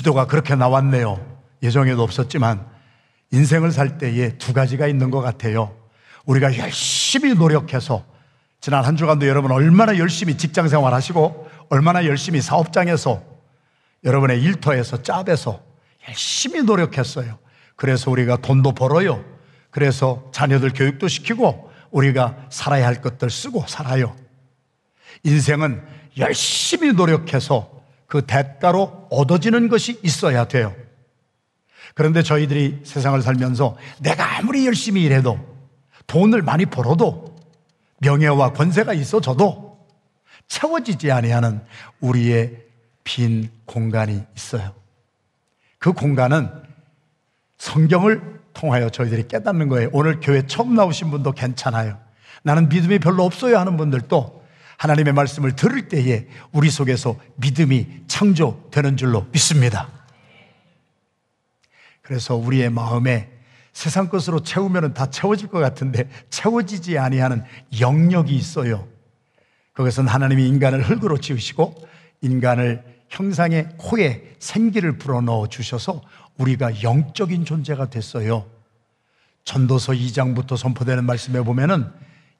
기도가 0.00 0.26
그렇게 0.26 0.54
나왔네요. 0.54 1.20
예정에도 1.62 2.02
없었지만 2.02 2.66
인생을 3.32 3.70
살 3.70 3.98
때에 3.98 4.38
두 4.38 4.54
가지가 4.54 4.86
있는 4.86 5.10
것 5.10 5.20
같아요. 5.20 5.76
우리가 6.24 6.56
열심히 6.56 7.34
노력해서 7.34 8.04
지난 8.62 8.84
한 8.84 8.96
주간도 8.96 9.26
여러분 9.28 9.52
얼마나 9.52 9.98
열심히 9.98 10.38
직장 10.38 10.68
생활 10.68 10.94
하시고 10.94 11.48
얼마나 11.68 12.06
열심히 12.06 12.40
사업장에서 12.40 13.22
여러분의 14.04 14.40
일터에서 14.42 15.02
짭에서 15.02 15.62
열심히 16.08 16.62
노력했어요. 16.62 17.38
그래서 17.76 18.10
우리가 18.10 18.38
돈도 18.38 18.72
벌어요. 18.72 19.22
그래서 19.70 20.30
자녀들 20.32 20.72
교육도 20.72 21.08
시키고 21.08 21.70
우리가 21.90 22.46
살아야 22.48 22.86
할 22.86 23.02
것들 23.02 23.28
쓰고 23.28 23.66
살아요. 23.68 24.16
인생은 25.24 25.82
열심히 26.16 26.92
노력해서 26.92 27.79
그 28.10 28.26
대가로 28.26 29.06
얻어지는 29.08 29.68
것이 29.68 30.00
있어야 30.02 30.48
돼요. 30.48 30.74
그런데 31.94 32.24
저희들이 32.24 32.80
세상을 32.82 33.22
살면서 33.22 33.76
내가 34.00 34.36
아무리 34.38 34.66
열심히 34.66 35.04
일해도 35.04 35.38
돈을 36.08 36.42
많이 36.42 36.66
벌어도 36.66 37.36
명예와 37.98 38.52
권세가 38.52 38.94
있어져도 38.94 39.78
채워지지 40.48 41.12
아니하는 41.12 41.62
우리의 42.00 42.64
빈 43.04 43.48
공간이 43.64 44.24
있어요. 44.36 44.74
그 45.78 45.92
공간은 45.92 46.50
성경을 47.58 48.40
통하여 48.54 48.90
저희들이 48.90 49.28
깨닫는 49.28 49.68
거예요. 49.68 49.88
오늘 49.92 50.18
교회 50.20 50.44
처음 50.48 50.74
나오신 50.74 51.12
분도 51.12 51.30
괜찮아요. 51.30 51.96
나는 52.42 52.68
믿음이 52.68 52.98
별로 52.98 53.24
없어요 53.24 53.56
하는 53.56 53.76
분들도 53.76 54.39
하나님의 54.80 55.12
말씀을 55.12 55.54
들을 55.56 55.88
때에 55.88 56.26
우리 56.52 56.70
속에서 56.70 57.14
믿음이 57.36 57.86
창조되는 58.06 58.96
줄로 58.96 59.26
믿습니다. 59.30 59.90
그래서 62.00 62.34
우리의 62.34 62.70
마음에 62.70 63.30
세상 63.74 64.08
것으로 64.08 64.42
채우면 64.42 64.94
다 64.94 65.10
채워질 65.10 65.48
것 65.48 65.58
같은데 65.58 66.08
채워지지 66.30 66.96
아니하는 66.96 67.44
영역이 67.78 68.34
있어요. 68.34 68.88
그것은 69.74 70.08
하나님이 70.08 70.48
인간을 70.48 70.82
흙으로 70.82 71.18
지으시고 71.18 71.74
인간을 72.22 72.82
형상의 73.10 73.68
코에 73.76 74.34
생기를 74.38 74.96
불어넣어 74.96 75.48
주셔서 75.48 76.00
우리가 76.38 76.82
영적인 76.82 77.44
존재가 77.44 77.90
됐어요. 77.90 78.46
전도서 79.44 79.92
2장부터 79.92 80.56
선포되는 80.56 81.04
말씀에 81.04 81.42
보면은 81.42 81.86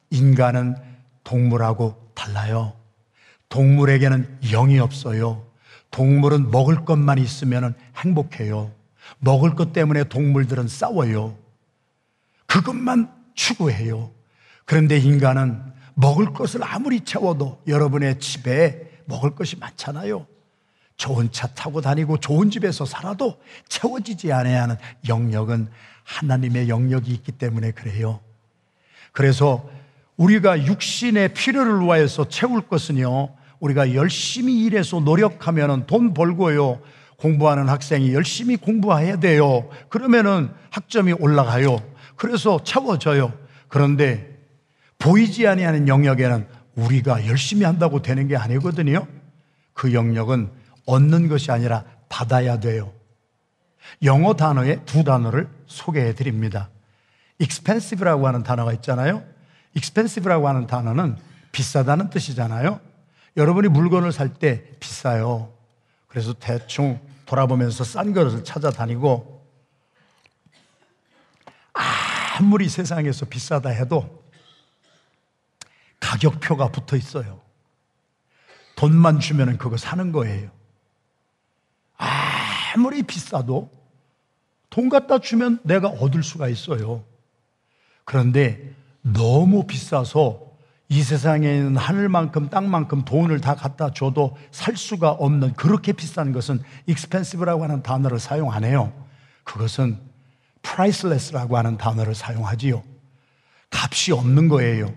인간은 0.08 0.76
동물하고 1.22 2.09
달라요. 2.20 2.74
동물에게는 3.48 4.40
영이 4.42 4.78
없어요. 4.78 5.46
동물은 5.90 6.50
먹을 6.50 6.84
것만 6.84 7.18
있으면 7.18 7.74
행복해요. 7.96 8.72
먹을 9.18 9.54
것 9.54 9.72
때문에 9.72 10.04
동물들은 10.04 10.68
싸워요. 10.68 11.36
그것만 12.46 13.10
추구해요. 13.34 14.12
그런데 14.66 14.98
인간은 14.98 15.62
먹을 15.94 16.32
것을 16.32 16.62
아무리 16.62 17.00
채워도 17.00 17.62
여러분의 17.66 18.20
집에 18.20 19.02
먹을 19.06 19.34
것이 19.34 19.56
많잖아요. 19.56 20.26
좋은 20.96 21.32
차 21.32 21.46
타고 21.48 21.80
다니고 21.80 22.18
좋은 22.18 22.50
집에서 22.50 22.84
살아도 22.84 23.40
채워지지 23.68 24.30
않아야 24.32 24.64
하는 24.64 24.76
영역은 25.08 25.70
하나님의 26.04 26.68
영역이 26.68 27.10
있기 27.12 27.32
때문에 27.32 27.72
그래요. 27.72 28.20
그래서 29.12 29.68
우리가 30.20 30.66
육신의 30.66 31.32
필요를 31.32 31.80
위해서 31.80 32.28
채울 32.28 32.60
것은요, 32.60 33.30
우리가 33.58 33.94
열심히 33.94 34.64
일해서 34.64 35.00
노력하면 35.00 35.86
돈 35.86 36.12
벌고요, 36.12 36.82
공부하는 37.16 37.70
학생이 37.70 38.12
열심히 38.12 38.58
공부해야 38.58 39.18
돼요. 39.18 39.70
그러면은 39.88 40.50
학점이 40.68 41.14
올라가요. 41.14 41.82
그래서 42.16 42.62
채워져요. 42.62 43.32
그런데 43.68 44.38
보이지 44.98 45.46
아니하는 45.46 45.88
영역에는 45.88 46.46
우리가 46.74 47.26
열심히 47.26 47.64
한다고 47.64 48.02
되는 48.02 48.28
게 48.28 48.36
아니거든요. 48.36 49.06
그 49.72 49.94
영역은 49.94 50.50
얻는 50.84 51.28
것이 51.28 51.50
아니라 51.50 51.84
받아야 52.10 52.60
돼요. 52.60 52.92
영어 54.02 54.34
단어의 54.34 54.80
두 54.84 55.02
단어를 55.02 55.48
소개해 55.66 56.14
드립니다. 56.14 56.68
expensive라고 57.38 58.26
하는 58.26 58.42
단어가 58.42 58.74
있잖아요. 58.74 59.29
Expensive라고 59.76 60.48
하는 60.48 60.66
단어는 60.66 61.16
비싸다는 61.52 62.10
뜻이잖아요. 62.10 62.80
여러분이 63.36 63.68
물건을 63.68 64.12
살 64.12 64.34
때 64.34 64.64
비싸요. 64.80 65.52
그래서 66.08 66.32
대충 66.32 67.00
돌아보면서 67.26 67.84
싼 67.84 68.12
것을 68.12 68.42
찾아다니고 68.44 69.40
아무리 71.72 72.68
세상에서 72.68 73.26
비싸다 73.26 73.68
해도 73.70 74.24
가격표가 76.00 76.72
붙어 76.72 76.96
있어요. 76.96 77.40
돈만 78.76 79.20
주면 79.20 79.58
그거 79.58 79.76
사는 79.76 80.10
거예요. 80.10 80.50
아무리 81.96 83.02
비싸도 83.02 83.70
돈 84.70 84.88
갖다 84.88 85.18
주면 85.18 85.60
내가 85.62 85.88
얻을 85.88 86.22
수가 86.22 86.48
있어요. 86.48 87.04
그런데 88.04 88.74
너무 89.02 89.66
비싸서 89.66 90.50
이 90.88 91.02
세상에 91.02 91.56
있는 91.56 91.76
하늘만큼 91.76 92.48
땅만큼 92.50 93.04
돈을 93.04 93.40
다 93.40 93.54
갖다 93.54 93.92
줘도 93.92 94.36
살 94.50 94.76
수가 94.76 95.10
없는 95.10 95.54
그렇게 95.54 95.92
비싼 95.92 96.32
것은 96.32 96.60
expensive라고 96.88 97.62
하는 97.62 97.82
단어를 97.82 98.18
사용 98.18 98.52
안 98.52 98.64
해요. 98.64 98.92
그것은 99.44 99.98
priceless라고 100.62 101.56
하는 101.56 101.76
단어를 101.76 102.14
사용하지요. 102.14 102.82
값이 103.70 104.12
없는 104.12 104.48
거예요. 104.48 104.92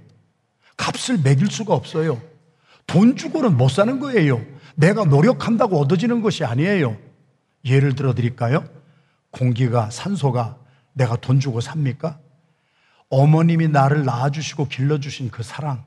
값을 0.77 1.19
매길 1.19 1.51
수가 1.51 1.75
없어요. 1.75 2.19
돈 2.87 3.15
주고는 3.15 3.55
못 3.55 3.69
사는 3.69 3.99
거예요. 3.99 4.41
내가 4.75 5.05
노력한다고 5.05 5.79
얻어지는 5.79 6.21
것이 6.21 6.43
아니에요. 6.43 6.97
예를 7.65 7.95
들어 7.95 8.13
드릴까요? 8.13 8.65
공기가, 9.31 9.89
산소가 9.89 10.57
내가 10.93 11.15
돈 11.15 11.39
주고 11.39 11.61
삽니까? 11.61 12.19
어머님이 13.13 13.68
나를 13.68 14.06
낳아주시고 14.06 14.68
길러주신 14.68 15.29
그 15.29 15.44
사랑. 15.44 15.85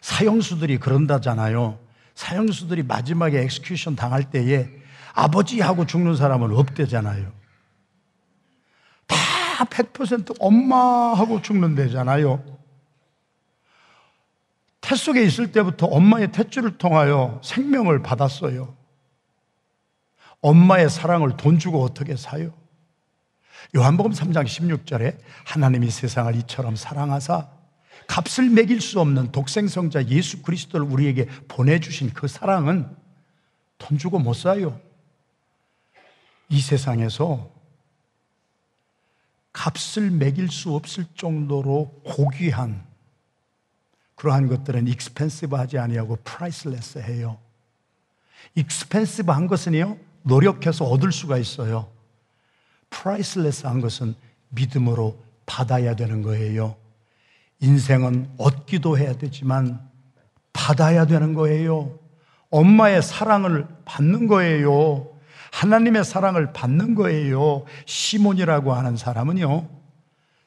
사형수들이 0.00 0.78
그런다잖아요. 0.78 1.78
사형수들이 2.14 2.82
마지막에 2.82 3.40
엑스큐션 3.42 3.96
당할 3.96 4.30
때에 4.30 4.68
아버지하고 5.14 5.86
죽는 5.86 6.16
사람은 6.16 6.54
없대잖아요. 6.54 7.32
다 9.06 9.16
100% 9.64 10.36
엄마하고 10.40 11.42
죽는 11.42 11.74
데잖아요. 11.74 12.42
태 14.80 14.96
속에 14.96 15.22
있을 15.22 15.52
때부터 15.52 15.86
엄마의 15.86 16.28
탯줄을 16.28 16.78
통하여 16.78 17.40
생명을 17.44 18.02
받았어요. 18.02 18.74
엄마의 20.40 20.88
사랑을 20.88 21.36
돈 21.36 21.58
주고 21.58 21.82
어떻게 21.84 22.16
사요? 22.16 22.59
요한복음 23.74 24.12
3장 24.12 24.44
16절에 24.44 25.18
하나님이 25.44 25.90
세상을 25.90 26.34
이처럼 26.36 26.76
사랑하사 26.76 27.48
값을 28.06 28.50
매길 28.50 28.80
수 28.80 29.00
없는 29.00 29.30
독생성자 29.30 30.08
예수 30.08 30.42
그리스도를 30.42 30.86
우리에게 30.86 31.26
보내주신 31.48 32.12
그 32.12 32.26
사랑은 32.26 32.88
돈 33.78 33.98
주고 33.98 34.18
못 34.18 34.34
사요. 34.34 34.80
이 36.48 36.60
세상에서 36.60 37.50
값을 39.52 40.10
매길 40.10 40.48
수 40.48 40.74
없을 40.74 41.04
정도로 41.14 42.02
고귀한 42.04 42.84
그러한 44.16 44.48
것들은 44.48 44.86
expensive 44.86 45.56
하지 45.56 45.78
아니하고 45.78 46.16
priceless 46.24 46.98
해요. 46.98 47.38
expensive 48.54 49.32
한 49.32 49.46
것은요, 49.46 49.96
노력해서 50.22 50.84
얻을 50.84 51.10
수가 51.10 51.38
있어요. 51.38 51.90
priceless한 52.90 53.80
것은 53.80 54.14
믿음으로 54.50 55.18
받아야 55.46 55.94
되는 55.94 56.22
거예요. 56.22 56.76
인생은 57.60 58.30
얻기도 58.38 58.98
해야 58.98 59.14
되지만 59.14 59.80
받아야 60.52 61.06
되는 61.06 61.34
거예요. 61.34 61.98
엄마의 62.50 63.02
사랑을 63.02 63.66
받는 63.84 64.26
거예요. 64.26 65.08
하나님의 65.52 66.04
사랑을 66.04 66.52
받는 66.52 66.94
거예요. 66.94 67.64
시몬이라고 67.86 68.72
하는 68.72 68.96
사람은요. 68.96 69.68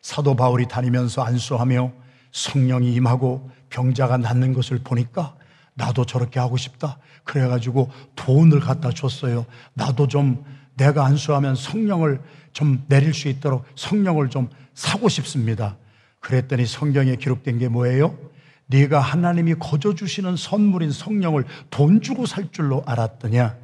사도 0.02 0.36
바울이 0.36 0.68
다니면서 0.68 1.24
안수하며 1.24 1.92
성령이 2.32 2.94
임하고 2.94 3.50
병자가 3.70 4.18
낫는 4.18 4.54
것을 4.54 4.80
보니까 4.80 5.36
나도 5.76 6.06
저렇게 6.06 6.40
하고 6.40 6.58
싶다. 6.58 6.98
그래가지고 7.24 7.90
돈을 8.16 8.60
갖다 8.60 8.92
줬어요. 8.92 9.46
나도 9.74 10.08
좀 10.08 10.44
내가 10.76 11.06
안수하면 11.06 11.56
성령을 11.56 12.22
좀 12.52 12.84
내릴 12.88 13.14
수 13.14 13.28
있도록 13.28 13.66
성령을 13.76 14.30
좀 14.30 14.50
사고 14.74 15.10
싶습니다. 15.10 15.78
그랬더니 16.20 16.66
성경에 16.66 17.16
기록된 17.16 17.60
게 17.60 17.68
뭐예요? 17.68 18.18
네가 18.68 19.00
하나님이 19.00 19.56
거저 19.56 19.94
주시는 19.94 20.36
선물인 20.36 20.92
성령을 20.92 21.46
돈 21.70 22.02
주고 22.02 22.26
살 22.26 22.52
줄로 22.52 22.82
알았더냐? 22.86 23.58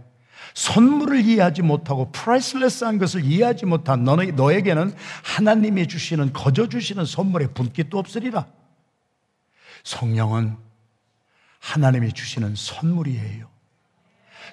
선물을 0.53 1.21
이해하지 1.25 1.61
못하고 1.61 2.11
프라이슬레스한 2.11 2.97
것을 2.97 3.23
이해하지 3.23 3.65
못한 3.65 4.03
너에게는 4.03 4.93
하나님이 5.23 5.87
주시는 5.87 6.33
거저 6.33 6.67
주시는 6.69 7.05
선물의 7.05 7.53
분깃도 7.53 7.97
없으리라. 7.97 8.47
성령은 9.83 10.57
하나님이 11.59 12.13
주시는 12.13 12.55
선물이에요. 12.55 13.47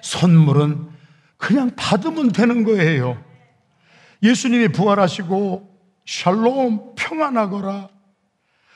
선물은 0.01 0.89
그냥 1.37 1.71
받으면 1.75 2.31
되는 2.31 2.63
거예요. 2.63 3.23
예수님이 4.23 4.69
부활하시고 4.69 5.77
샬롬 6.05 6.95
평안하거라. 6.95 7.89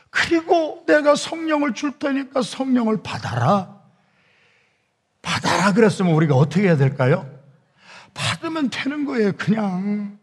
그리고 0.09 0.83
내가 0.85 1.15
성령을 1.15 1.73
줄 1.73 1.97
테니까 1.97 2.41
성령을 2.41 3.01
받아라. 3.01 3.81
받아라 5.21 5.73
그랬으면 5.73 6.13
우리가 6.13 6.35
어떻게 6.35 6.63
해야 6.63 6.77
될까요? 6.77 7.29
받으면 8.13 8.69
되는 8.69 9.05
거예요, 9.05 9.31
그냥. 9.37 10.19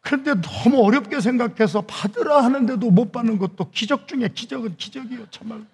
그런데 0.00 0.34
너무 0.34 0.84
어렵게 0.84 1.20
생각해서 1.20 1.82
받으라 1.82 2.42
하는데도 2.42 2.90
못 2.90 3.12
받는 3.12 3.38
것도 3.38 3.70
기적 3.70 4.08
중에 4.08 4.28
기적은 4.28 4.76
기적이에요, 4.76 5.30
참말로. 5.30 5.64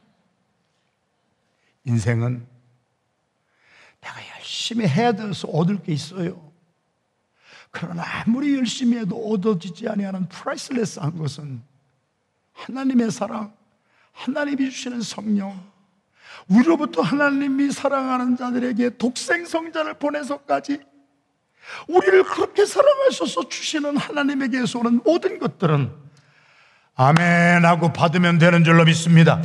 인생은 1.84 2.46
내가 4.08 4.36
열심히 4.36 4.86
해야 4.86 5.12
돼서 5.12 5.48
얻을 5.48 5.82
게 5.82 5.92
있어요. 5.92 6.48
그러나 7.70 8.02
아무리 8.20 8.56
열심히 8.56 8.98
해도 8.98 9.16
얻어지지 9.30 9.88
아니하는 9.88 10.28
프라이슬레스한 10.28 11.18
것은 11.18 11.62
하나님의 12.54 13.10
사랑, 13.10 13.52
하나님이 14.12 14.70
주시는 14.70 15.02
성령, 15.02 15.62
우리로부터 16.48 17.02
하나님이 17.02 17.70
사랑하는 17.70 18.36
자들에게 18.36 18.96
독생 18.96 19.44
성자를 19.44 19.94
보내서까지 19.94 20.80
우리를 21.86 22.24
그렇게 22.24 22.64
사랑하셔서 22.64 23.48
주시는 23.48 23.98
하나님에게서 23.98 24.78
오는 24.78 25.00
모든 25.04 25.38
것들은 25.38 25.92
아멘 26.94 27.64
하고 27.64 27.92
받으면 27.92 28.38
되는 28.38 28.64
줄로 28.64 28.84
믿습니다. 28.84 29.42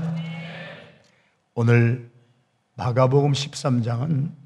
오늘 1.53 2.09
마가복음 2.75 3.33
13장은 3.33 4.42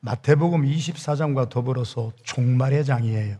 마태복음 0.00 0.62
24장과 0.62 1.48
더불어서 1.48 2.12
종말의 2.22 2.84
장이에요. 2.84 3.36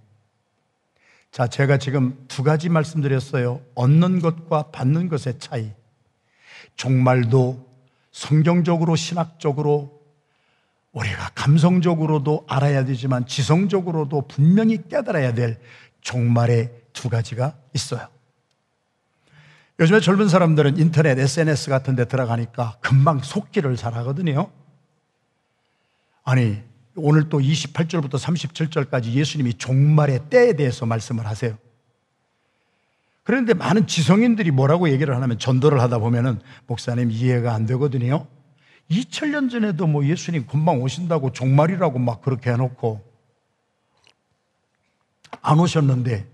자, 1.30 1.46
제가 1.46 1.78
지금 1.78 2.24
두 2.28 2.42
가지 2.42 2.68
말씀드렸어요. 2.68 3.62
얻는 3.74 4.20
것과 4.20 4.70
받는 4.70 5.08
것의 5.08 5.38
차이. 5.38 5.70
종말도 6.76 7.68
성경적으로 8.10 8.96
신학적으로 8.96 10.00
우리가 10.92 11.30
감성적으로도 11.34 12.46
알아야 12.48 12.84
되지만 12.84 13.26
지성적으로도 13.26 14.26
분명히 14.26 14.88
깨달아야 14.88 15.34
될 15.34 15.60
종말의 16.00 16.72
두 16.92 17.08
가지가 17.08 17.56
있어요. 17.74 18.08
요즘에 19.78 20.00
젊은 20.00 20.28
사람들은 20.28 20.78
인터넷, 20.78 21.18
SNS 21.18 21.70
같은 21.70 21.94
데 21.94 22.06
들어가니까 22.06 22.76
금방 22.80 23.20
속기를 23.20 23.76
잘 23.76 23.94
하거든요. 23.94 24.50
아니, 26.24 26.62
오늘 26.96 27.28
또 27.28 27.38
28절부터 27.38 28.12
37절까지 28.12 29.06
예수님이 29.06 29.54
종말의 29.54 30.28
때에 30.30 30.52
대해서 30.54 30.86
말씀을 30.86 31.26
하세요. 31.26 31.56
그런데 33.22 33.54
많은 33.54 33.86
지성인들이 33.86 34.50
뭐라고 34.50 34.90
얘기를 34.90 35.14
하냐면 35.14 35.38
전도를 35.38 35.80
하다 35.80 35.98
보면은 35.98 36.40
목사님 36.66 37.10
이해가 37.10 37.54
안 37.54 37.66
되거든요. 37.66 38.26
2000년 38.90 39.50
전에도 39.50 39.86
뭐 39.86 40.04
예수님 40.04 40.46
금방 40.46 40.82
오신다고 40.82 41.32
종말이라고 41.32 41.98
막 41.98 42.22
그렇게 42.22 42.50
해놓고 42.50 43.08
안 45.42 45.58
오셨는데 45.60 46.26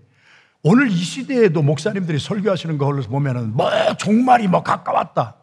오늘 0.63 0.89
이 0.89 0.95
시대에도 0.95 1.61
목사님들이 1.61 2.19
설교하시는 2.19 2.77
걸 2.77 3.01
보면은 3.03 3.53
뭐 3.53 3.69
종말이 3.97 4.47
뭐 4.47 4.63
가까웠다. 4.63 5.35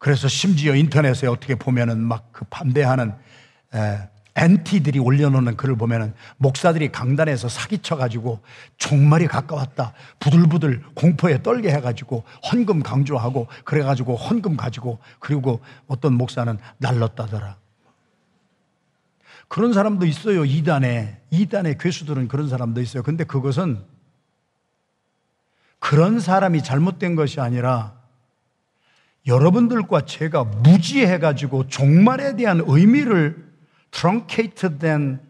그래서 0.00 0.28
심지어 0.28 0.74
인터넷에 0.74 1.28
어떻게 1.28 1.54
보면은 1.54 2.00
막 2.00 2.32
그 2.32 2.46
반대하는 2.48 3.14
엔티들이 4.34 4.98
올려놓는 4.98 5.56
글을 5.56 5.76
보면은 5.76 6.14
목사들이 6.38 6.90
강단에서 6.90 7.48
사기쳐가지고 7.48 8.40
종말이 8.78 9.26
가까웠다. 9.26 9.92
부들부들 10.20 10.82
공포에 10.94 11.42
떨게 11.42 11.70
해가지고 11.70 12.24
헌금 12.50 12.82
강조하고 12.82 13.48
그래가지고 13.64 14.16
헌금 14.16 14.56
가지고 14.56 15.00
그리고 15.18 15.60
어떤 15.86 16.14
목사는 16.14 16.56
날렀다더라. 16.78 17.56
그런 19.48 19.74
사람도 19.74 20.06
있어요. 20.06 20.46
이단에. 20.46 21.20
이단의 21.30 21.76
괴수들은 21.76 22.28
그런 22.28 22.48
사람도 22.48 22.80
있어요. 22.80 23.02
근데 23.02 23.24
그것은 23.24 23.84
그런 25.78 26.20
사람이 26.20 26.62
잘못된 26.62 27.16
것이 27.16 27.40
아니라 27.40 27.99
여러분들과 29.26 30.06
제가 30.06 30.44
무지해가지고 30.44 31.68
종말에 31.68 32.36
대한 32.36 32.62
의미를 32.66 33.50
트렁케이트된 33.90 35.20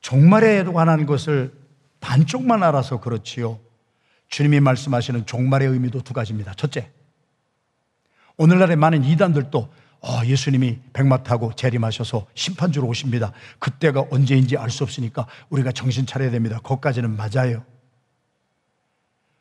종말에 0.00 0.64
관한 0.64 1.06
것을 1.06 1.52
반쪽만 2.00 2.62
알아서 2.62 3.00
그렇지요. 3.00 3.58
주님이 4.28 4.60
말씀하시는 4.60 5.26
종말의 5.26 5.68
의미도 5.68 6.02
두 6.02 6.12
가지입니다. 6.12 6.54
첫째, 6.54 6.90
오늘날의 8.36 8.76
많은 8.76 9.04
이단들도 9.04 9.72
어, 10.02 10.24
예수님이 10.24 10.78
백마 10.94 11.22
타고 11.22 11.52
재림하셔서 11.54 12.26
심판주로 12.34 12.86
오십니다. 12.86 13.32
그때가 13.58 14.06
언제인지 14.10 14.56
알 14.56 14.70
수 14.70 14.82
없으니까 14.82 15.26
우리가 15.50 15.72
정신 15.72 16.06
차려야 16.06 16.30
됩니다. 16.30 16.58
거기까지는 16.62 17.16
맞아요. 17.16 17.64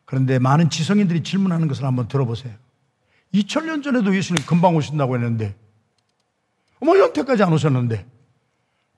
그런데 0.04 0.38
많은 0.40 0.70
지성인들이 0.70 1.24
질문하는 1.24 1.68
것을 1.70 1.86
한번 1.86 2.08
들어보세요. 2.10 2.54
2000년 3.34 3.84
전에도 3.84 4.16
예수님 4.16 4.44
금방 4.46 4.76
오신다고 4.76 5.16
했는데, 5.16 5.56
어머, 6.80 6.98
연태까지 6.98 7.44
안 7.44 7.54
오셨는데, 7.54 8.06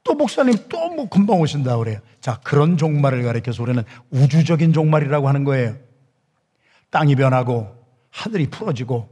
또 0.04 0.13
목사님 0.16 0.56
또 0.69 0.89
뭐 0.89 1.07
금방 1.10 1.39
오신다 1.39 1.78
그래요. 1.78 2.00
자, 2.19 2.39
그런 2.44 2.78
종말을 2.78 3.24
가리켜서 3.24 3.63
우리는 3.63 3.83
우주적인 4.10 4.74
종말이라고 4.74 5.28
하는 5.28 5.44
거예요. 5.44 5.78
땅이 6.89 7.16
변하고 7.16 7.74
하늘이 8.10 8.48
풀어지고 8.48 9.10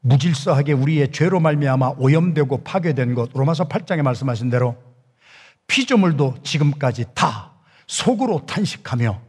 무질서하게 0.00 0.72
우리의 0.72 1.12
죄로 1.12 1.40
말미암아 1.40 1.94
오염되고 1.98 2.64
파괴된 2.64 3.14
것 3.14 3.30
로마서 3.32 3.68
8장에 3.68 4.02
말씀하신 4.02 4.50
대로 4.50 4.76
피조물도 5.66 6.38
지금까지 6.42 7.06
다 7.14 7.52
속으로 7.86 8.44
탄식하며 8.44 9.20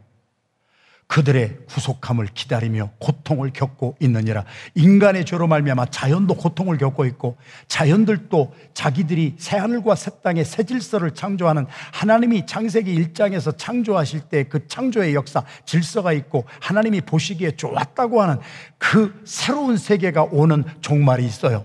그들의 1.08 1.58
구속함을 1.68 2.28
기다리며 2.34 2.90
고통을 2.98 3.52
겪고 3.52 3.96
있느니라. 4.00 4.44
인간의 4.74 5.24
죄로 5.24 5.46
말미암아 5.46 5.86
자연도 5.86 6.34
고통을 6.34 6.78
겪고 6.78 7.04
있고 7.06 7.36
자연들도 7.68 8.54
자기들이 8.74 9.36
새 9.38 9.56
하늘과 9.56 9.94
새 9.94 10.10
땅의 10.22 10.44
새 10.44 10.64
질서를 10.64 11.12
창조하는 11.12 11.66
하나님이 11.92 12.46
창세기 12.46 12.94
1장에서 13.12 13.56
창조하실 13.56 14.20
때 14.20 14.36
그 14.48 14.66
창조의 14.66 15.14
역사 15.14 15.44
질서가 15.64 16.12
있고 16.12 16.44
하나님이 16.60 17.00
보시기에 17.02 17.52
좋았다고 17.52 18.22
하는 18.22 18.38
그 18.78 19.20
새로운 19.24 19.76
세계가 19.76 20.24
오는 20.24 20.64
종말이 20.80 21.24
있어요. 21.24 21.64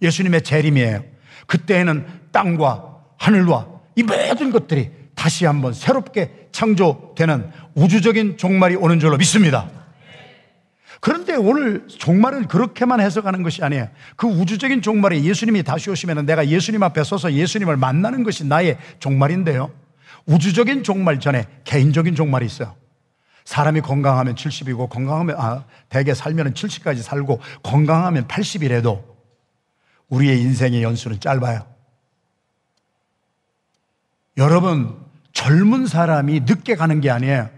예수님의 0.00 0.42
재림이에요. 0.42 1.04
그때에는 1.46 2.06
땅과 2.32 3.04
하늘과 3.18 3.68
이 3.96 4.02
모든 4.02 4.50
것들이 4.50 5.01
다시 5.14 5.44
한번 5.44 5.72
새롭게 5.72 6.48
창조되는 6.52 7.50
우주적인 7.74 8.36
종말이 8.36 8.76
오는 8.76 9.00
줄로 9.00 9.16
믿습니다. 9.16 9.68
그런데 11.00 11.34
오늘 11.34 11.88
종말을 11.88 12.46
그렇게만 12.46 13.00
해석하는 13.00 13.42
것이 13.42 13.64
아니에요. 13.64 13.88
그 14.14 14.28
우주적인 14.28 14.82
종말에 14.82 15.22
예수님이 15.24 15.64
다시 15.64 15.90
오시면 15.90 16.26
내가 16.26 16.46
예수님 16.46 16.82
앞에 16.82 17.02
서서 17.02 17.32
예수님을 17.32 17.76
만나는 17.76 18.22
것이 18.22 18.46
나의 18.46 18.78
종말인데요. 19.00 19.72
우주적인 20.26 20.84
종말 20.84 21.18
전에 21.18 21.46
개인적인 21.64 22.14
종말이 22.14 22.46
있어요. 22.46 22.76
사람이 23.44 23.80
건강하면 23.80 24.36
70이고 24.36 24.88
건강하면 24.88 25.36
아, 25.38 25.64
대개 25.88 26.14
살면 26.14 26.54
70까지 26.54 27.02
살고 27.02 27.40
건강하면 27.64 28.28
80이래도 28.28 29.02
우리의 30.08 30.40
인생의 30.40 30.84
연수는 30.84 31.18
짧아요. 31.18 31.66
여러분 34.36 34.96
젊은 35.32 35.86
사람이 35.86 36.40
늦게 36.40 36.76
가는 36.76 37.00
게 37.00 37.10
아니에요. 37.10 37.50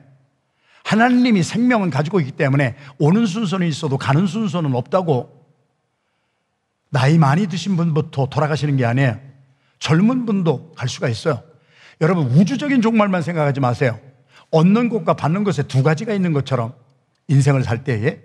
하나님이 0.84 1.42
생명은 1.42 1.90
가지고 1.90 2.20
있기 2.20 2.32
때문에 2.32 2.76
오는 2.98 3.26
순서는 3.26 3.66
있어도 3.66 3.96
가는 3.98 4.26
순서는 4.26 4.74
없다고 4.74 5.44
나이 6.90 7.18
많이 7.18 7.46
드신 7.48 7.76
분부터 7.76 8.26
돌아가시는 8.26 8.76
게 8.76 8.84
아니에요. 8.84 9.18
젊은 9.78 10.26
분도 10.26 10.72
갈 10.76 10.88
수가 10.88 11.08
있어요. 11.08 11.42
여러분, 12.00 12.26
우주적인 12.26 12.82
종말만 12.82 13.22
생각하지 13.22 13.60
마세요. 13.60 13.98
얻는 14.50 14.88
것과 14.88 15.14
받는 15.14 15.42
것에 15.42 15.64
두 15.64 15.82
가지가 15.82 16.14
있는 16.14 16.32
것처럼 16.32 16.74
인생을 17.28 17.64
살 17.64 17.82
때에 17.82 18.20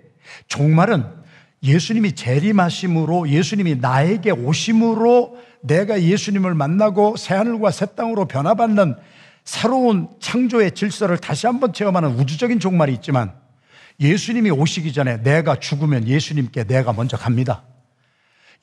종말은 0.46 1.04
예수님이 1.62 2.14
재림하심으로 2.14 3.28
예수님이 3.28 3.76
나에게 3.76 4.30
오심으로 4.30 5.36
내가 5.62 6.00
예수님을 6.00 6.54
만나고 6.54 7.16
새하늘과 7.16 7.70
새 7.70 7.86
땅으로 7.94 8.26
변화받는 8.26 8.96
새로운 9.44 10.08
창조의 10.20 10.72
질서를 10.72 11.18
다시 11.18 11.46
한번 11.46 11.72
체험하는 11.72 12.10
우주적인 12.10 12.60
종말이 12.60 12.92
있지만 12.94 13.32
예수님이 13.98 14.50
오시기 14.50 14.92
전에 14.92 15.22
내가 15.22 15.56
죽으면 15.56 16.06
예수님께 16.08 16.64
내가 16.64 16.92
먼저 16.92 17.16
갑니다. 17.16 17.62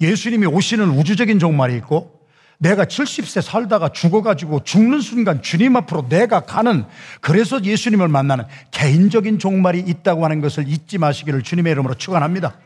예수님이 0.01 0.46
오시는 0.48 0.89
우주적인 0.89 1.39
종말이 1.39 1.75
있고 1.77 2.18
내가 2.60 2.86
70세 2.86 3.42
살다가 3.42 3.89
죽어가지고 3.89 4.63
죽는 4.63 5.00
순간 5.01 5.44
주님 5.44 5.75
앞으로 5.75 6.10
내가 6.10 6.42
가는 6.42 6.86
그래서 7.22 7.63
예수님을 7.63 8.08
만나는 8.08 8.46
개인적인 8.72 9.38
종말이 9.38 9.80
있다고 9.80 10.25
하는 10.25 10.42
것을 10.42 10.68
잊지 10.68 10.98
마시기를 10.98 11.44
주님의 11.44 11.72
이름으로 11.72 11.94
축원합니다. 11.96 12.58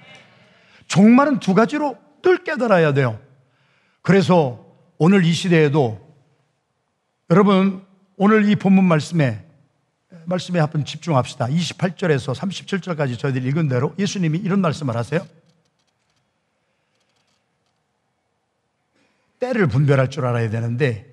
종말은 0.88 1.39
두 1.39 1.53
가지로 1.53 1.97
늘 2.21 2.43
깨달아야 2.43 2.93
돼요. 2.93 3.19
그래서 4.01 4.65
오늘 4.98 5.24
이 5.25 5.34
시대에도 5.34 6.00
여러분 7.29 7.86
오늘 8.17 8.48
이 8.50 8.55
본문 8.55 8.84
말씀에 8.84 9.46
말씀에 10.25 10.60
한번 10.60 10.86
집중합시다. 10.86 11.48
28절에서 11.48 12.36
37절까지 12.36 13.17
저희들이 13.17 13.48
읽은 13.50 13.67
대로 13.67 13.93
예수님이 13.98 14.39
이런 14.39 14.62
말씀을 14.62 14.96
하세요. 14.96 15.25
때를 19.39 19.67
분별할 19.67 20.10
줄 20.10 20.25
알아야 20.25 20.50
되는데 20.50 21.12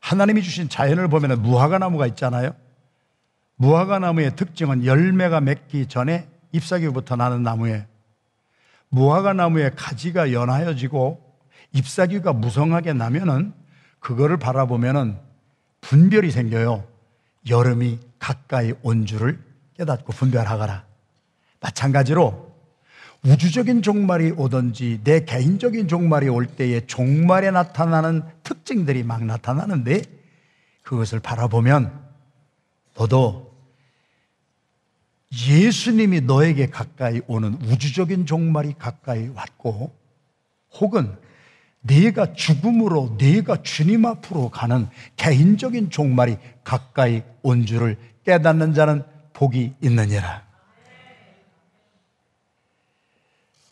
하나님이 0.00 0.42
주신 0.42 0.68
자연을 0.68 1.08
보면 1.08 1.42
무화과 1.42 1.78
나무가 1.78 2.06
있잖아요. 2.08 2.54
무화과 3.56 4.00
나무의 4.00 4.34
특징은 4.34 4.84
열매가 4.84 5.40
맺기 5.40 5.86
전에 5.86 6.28
잎사귀부터 6.50 7.14
나는 7.14 7.44
나무에 7.44 7.86
무화과 8.88 9.34
나무의 9.34 9.76
가지가 9.76 10.32
연하여지고 10.32 11.21
잎사귀가 11.72 12.32
무성하게 12.32 12.92
나면은 12.92 13.52
그거를 14.00 14.36
바라보면은 14.36 15.18
분별이 15.80 16.30
생겨요. 16.30 16.86
여름이 17.48 17.98
가까이 18.18 18.72
온 18.82 19.06
줄을 19.06 19.38
깨닫고 19.76 20.12
분별하거라. 20.12 20.84
마찬가지로 21.60 22.52
우주적인 23.24 23.82
종말이 23.82 24.32
오든지 24.32 25.00
내 25.04 25.24
개인적인 25.24 25.86
종말이 25.86 26.28
올 26.28 26.46
때에 26.46 26.80
종말에 26.86 27.50
나타나는 27.52 28.22
특징들이 28.42 29.04
막 29.04 29.24
나타나는데 29.24 30.02
그것을 30.82 31.20
바라보면 31.20 32.02
너도 32.96 33.52
예수님이 35.32 36.22
너에게 36.22 36.66
가까이 36.66 37.20
오는 37.26 37.54
우주적인 37.62 38.26
종말이 38.26 38.74
가까이 38.76 39.28
왔고 39.28 39.96
혹은 40.80 41.16
네가 41.82 42.34
죽음으로 42.34 43.16
네가 43.18 43.62
주님 43.62 44.06
앞으로 44.06 44.48
가는 44.50 44.88
개인적인 45.16 45.90
종말이 45.90 46.36
가까이 46.64 47.22
온 47.42 47.66
줄을 47.66 47.96
깨닫는 48.24 48.74
자는 48.74 49.02
복이 49.32 49.74
있느니라. 49.80 50.42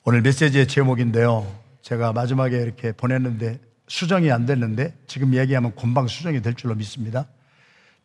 오늘 0.04 0.22
메시지의 0.22 0.66
제목인데요. 0.66 1.46
제가 1.82 2.12
마지막에 2.12 2.56
이렇게 2.56 2.92
보냈는데 2.92 3.60
수정이 3.86 4.30
안 4.32 4.46
됐는데 4.46 4.96
지금 5.06 5.34
얘기하면 5.34 5.74
금방 5.76 6.08
수정이 6.08 6.42
될 6.42 6.54
줄로 6.54 6.74
믿습니다. 6.74 7.26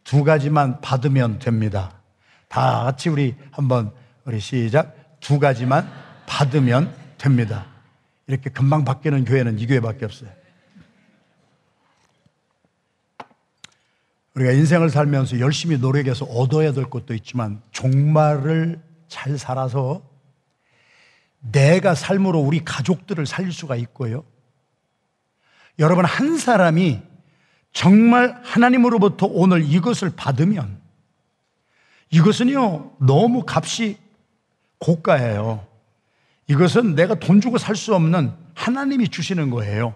두 0.03 0.23
가지만 0.23 0.81
받으면 0.81 1.39
됩니다. 1.39 1.93
다 2.47 2.83
같이 2.83 3.09
우리 3.09 3.35
한번 3.51 3.91
우리 4.23 4.39
시작. 4.39 5.19
두 5.19 5.39
가지만 5.39 5.89
받으면 6.27 6.93
됩니다. 7.17 7.74
이렇게 8.27 8.49
금방 8.49 8.83
바뀌는 8.85 9.25
교회는 9.25 9.59
이 9.59 9.67
교회밖에 9.67 10.05
없어요. 10.05 10.29
우리가 14.35 14.51
인생을 14.51 14.89
살면서 14.89 15.39
열심히 15.39 15.77
노력해서 15.77 16.25
얻어야 16.25 16.73
될 16.73 16.89
것도 16.89 17.13
있지만 17.13 17.61
종말을 17.71 18.81
잘 19.07 19.37
살아서 19.37 20.03
내가 21.39 21.95
삶으로 21.95 22.39
우리 22.39 22.63
가족들을 22.65 23.25
살릴 23.25 23.53
수가 23.53 23.75
있고요. 23.77 24.25
여러분, 25.79 26.05
한 26.05 26.37
사람이 26.37 27.01
정말 27.71 28.39
하나님으로부터 28.43 29.27
오늘 29.27 29.63
이것을 29.63 30.11
받으면 30.15 30.81
이것은요, 32.09 32.97
너무 32.99 33.43
값이 33.47 33.97
고가예요. 34.79 35.65
이것은 36.47 36.95
내가 36.95 37.15
돈 37.15 37.41
주고 37.41 37.57
살 37.57 37.75
수 37.75 37.95
없는 37.95 38.31
하나님이 38.53 39.09
주시는 39.09 39.49
거예요. 39.49 39.95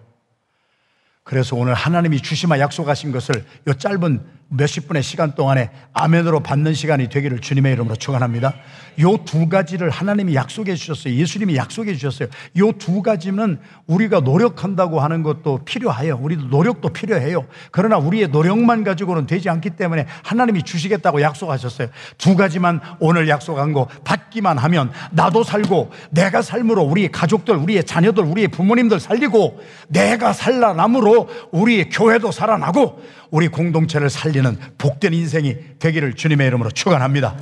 그래서 1.24 1.56
오늘 1.56 1.74
하나님이 1.74 2.22
주시마 2.22 2.60
약속하신 2.60 3.12
것을 3.12 3.46
이 3.68 3.72
짧은 3.78 4.39
몇십 4.50 4.88
분의 4.88 5.04
시간 5.04 5.36
동안에 5.36 5.70
아멘으로 5.94 6.42
받는 6.42 6.74
시간이 6.74 7.10
되기를 7.10 7.40
주님의 7.40 7.74
이름으로 7.74 7.96
축원합니다. 7.96 8.56
요 9.02 9.18
두 9.26 9.48
가지를 9.48 9.90
하나님이 9.90 10.36
약속해 10.36 10.76
주셨어요. 10.76 11.14
예수님이 11.14 11.56
약속해 11.56 11.94
주셨어요. 11.94 12.30
요 12.58 12.72
두 12.80 13.02
가지는 13.02 13.60
우리가 13.88 14.22
노력한다고 14.22 15.00
하는 15.00 15.22
것도 15.24 15.60
필요해요. 15.66 16.18
우리도 16.22 16.46
노력도 16.48 16.90
필요해요. 16.90 17.46
그러나 17.72 17.98
우리의 17.98 18.30
노력만 18.30 18.84
가지고는 18.84 19.28
되지 19.28 19.50
않기 19.50 19.72
때문에 19.72 20.08
하나님이 20.24 20.64
주시겠다고 20.64 21.22
약속하셨어요. 21.22 21.90
두 22.18 22.36
가지만 22.36 22.82
오늘 23.00 23.30
약속한 23.30 23.74
거 23.74 23.88
받기만 24.04 24.58
하면 24.58 24.92
나도 25.12 25.44
살고 25.44 25.92
내가 26.10 26.42
삶으로 26.42 26.84
우리 26.84 27.10
가족들, 27.10 27.56
우리의 27.56 27.84
자녀들, 27.84 28.24
우리의 28.24 28.48
부모님들 28.48 29.00
살리고 29.00 29.60
내가 29.90 30.34
살아남으로 30.34 31.30
우리 31.52 31.90
교회도 31.90 32.32
살아나고 32.32 33.20
우리 33.32 33.48
공동체를 33.48 34.10
살리는 34.10 34.58
복된 34.78 35.14
인생이 35.14 35.80
되기를 35.80 36.16
주님의 36.16 36.48
이름으로 36.48 36.72
축원합니다. 36.72 37.36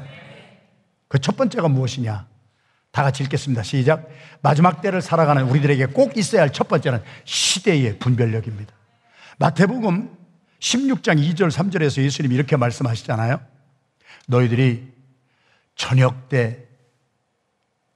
그 1.07 1.19
첫 1.19 1.37
번째가 1.37 1.67
무엇이냐? 1.69 2.27
다 2.91 3.03
같이 3.03 3.23
읽겠습니다. 3.23 3.63
시작. 3.63 4.09
마지막 4.41 4.81
때를 4.81 5.01
살아가는 5.01 5.43
우리들에게 5.43 5.87
꼭 5.87 6.17
있어야 6.17 6.41
할 6.41 6.51
첫 6.51 6.67
번째는 6.67 7.01
시대의 7.25 7.99
분별력입니다. 7.99 8.73
마태복음 9.37 10.09
16장 10.59 11.19
2절 11.21 11.51
3절에서 11.51 12.01
예수님이 12.01 12.35
이렇게 12.35 12.57
말씀하시잖아요. 12.57 13.39
너희들이 14.27 14.91
저녁 15.75 16.27
때 16.29 16.65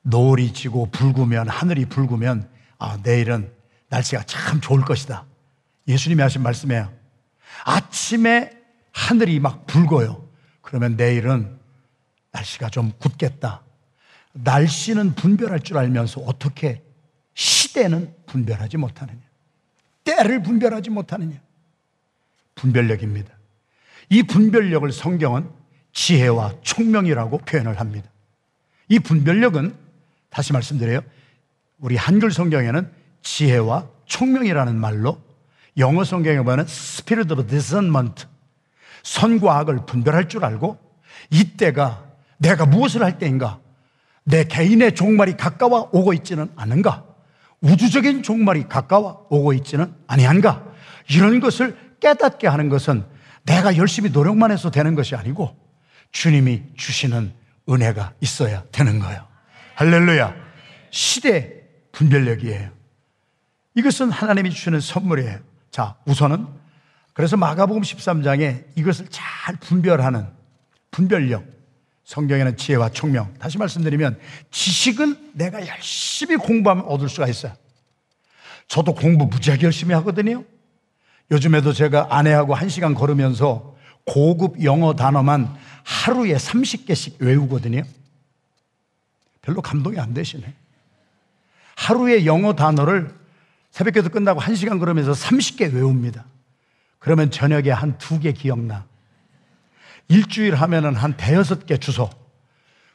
노을이 0.03 0.53
지고 0.53 0.87
붉으면 0.91 1.49
하늘이 1.49 1.85
붉으면 1.85 2.47
아, 2.77 2.97
내일은 3.03 3.51
날씨가 3.89 4.23
참 4.23 4.61
좋을 4.61 4.81
것이다. 4.81 5.25
예수님이 5.87 6.21
하신 6.21 6.41
말씀이에요. 6.43 7.00
아침에 7.65 8.51
하늘이 8.91 9.39
막 9.39 9.65
붉어요. 9.65 10.27
그러면 10.61 10.95
내일은 10.95 11.57
날씨가 12.31 12.69
좀 12.69 12.91
굳겠다. 12.97 13.61
날씨는 14.33 15.15
분별할 15.15 15.59
줄 15.61 15.77
알면서 15.77 16.21
어떻게 16.21 16.81
시대는 17.33 18.13
분별하지 18.25 18.77
못하느냐. 18.77 19.19
때를 20.03 20.41
분별하지 20.41 20.89
못하느냐. 20.89 21.39
분별력입니다. 22.55 23.33
이 24.09 24.23
분별력을 24.23 24.91
성경은 24.91 25.49
지혜와 25.93 26.55
총명이라고 26.61 27.39
표현을 27.39 27.79
합니다. 27.79 28.09
이 28.87 28.99
분별력은 28.99 29.75
다시 30.29 30.53
말씀드려요. 30.53 31.01
우리 31.79 31.95
한글 31.95 32.31
성경에는 32.31 32.91
지혜와 33.21 33.89
총명이라는 34.05 34.75
말로 34.75 35.21
영어 35.77 36.03
성경에 36.03 36.37
보면 36.37 36.61
spirit 36.61 37.33
of 37.33 37.47
discernment 37.47 38.25
선과 39.03 39.57
악을 39.59 39.85
분별할 39.85 40.27
줄 40.27 40.45
알고 40.45 40.77
이때가 41.29 42.05
내가 42.37 42.65
무엇을 42.65 43.03
할 43.03 43.17
때인가 43.17 43.59
내 44.23 44.43
개인의 44.43 44.95
종말이 44.95 45.37
가까워 45.37 45.89
오고 45.91 46.13
있지는 46.13 46.51
않은가 46.55 47.05
우주적인 47.61 48.23
종말이 48.23 48.67
가까워 48.67 49.27
오고 49.29 49.53
있지는 49.53 49.93
아니한가 50.07 50.65
이런 51.09 51.39
것을 51.39 51.77
깨닫게 51.99 52.47
하는 52.47 52.69
것은 52.69 53.05
내가 53.43 53.77
열심히 53.77 54.09
노력만 54.09 54.51
해서 54.51 54.71
되는 54.71 54.95
것이 54.95 55.15
아니고 55.15 55.55
주님이 56.11 56.63
주시는 56.75 57.33
은혜가 57.69 58.13
있어야 58.19 58.63
되는 58.71 58.99
거예요. 58.99 59.25
할렐루야. 59.75 60.35
시대 60.89 61.63
분별력이에요. 61.91 62.69
이것은 63.75 64.11
하나님이 64.11 64.49
주시는 64.49 64.79
선물이에요. 64.79 65.50
자, 65.71 65.95
우선은 66.05 66.47
그래서 67.13 67.37
마가복음 67.37 67.81
13장에 67.81 68.65
이것을 68.75 69.07
잘 69.09 69.55
분별하는 69.57 70.27
분별력. 70.91 71.45
성경에는 72.03 72.57
지혜와 72.57 72.89
총명. 72.89 73.33
다시 73.39 73.57
말씀드리면 73.57 74.19
지식은 74.51 75.31
내가 75.33 75.65
열심히 75.65 76.35
공부하면 76.35 76.85
얻을 76.85 77.07
수가 77.07 77.27
있어요. 77.27 77.53
저도 78.67 78.93
공부 78.93 79.25
무지하게 79.25 79.65
열심히 79.65 79.93
하거든요. 79.95 80.43
요즘에도 81.31 81.71
제가 81.71 82.07
아내하고 82.09 82.53
한 82.53 82.67
시간 82.67 82.93
걸으면서 82.93 83.75
고급 84.05 84.63
영어 84.63 84.93
단어만 84.93 85.55
하루에 85.83 86.35
30개씩 86.35 87.21
외우거든요. 87.21 87.83
별로 89.41 89.61
감동이 89.61 89.99
안 89.99 90.13
되시네. 90.13 90.53
하루에 91.75 92.25
영어 92.25 92.53
단어를 92.53 93.20
새벽기도 93.71 94.09
끝나고 94.09 94.39
한 94.39 94.55
시간 94.55 94.79
그러면서 94.79 95.11
30개 95.13 95.73
외웁니다. 95.73 96.25
그러면 96.99 97.31
저녁에 97.31 97.71
한 97.71 97.97
두 97.97 98.19
개 98.19 98.31
기억나. 98.31 98.85
일주일 100.07 100.55
하면은 100.55 100.95
한 100.95 101.15
대여섯 101.15 101.65
개 101.65 101.77
주소. 101.77 102.09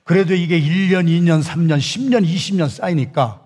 그래도 0.04 0.34
이게 0.34 0.60
1년, 0.60 1.06
2년, 1.06 1.42
3년, 1.42 1.78
10년, 1.78 2.24
20년 2.24 2.68
쌓이니까 2.68 3.42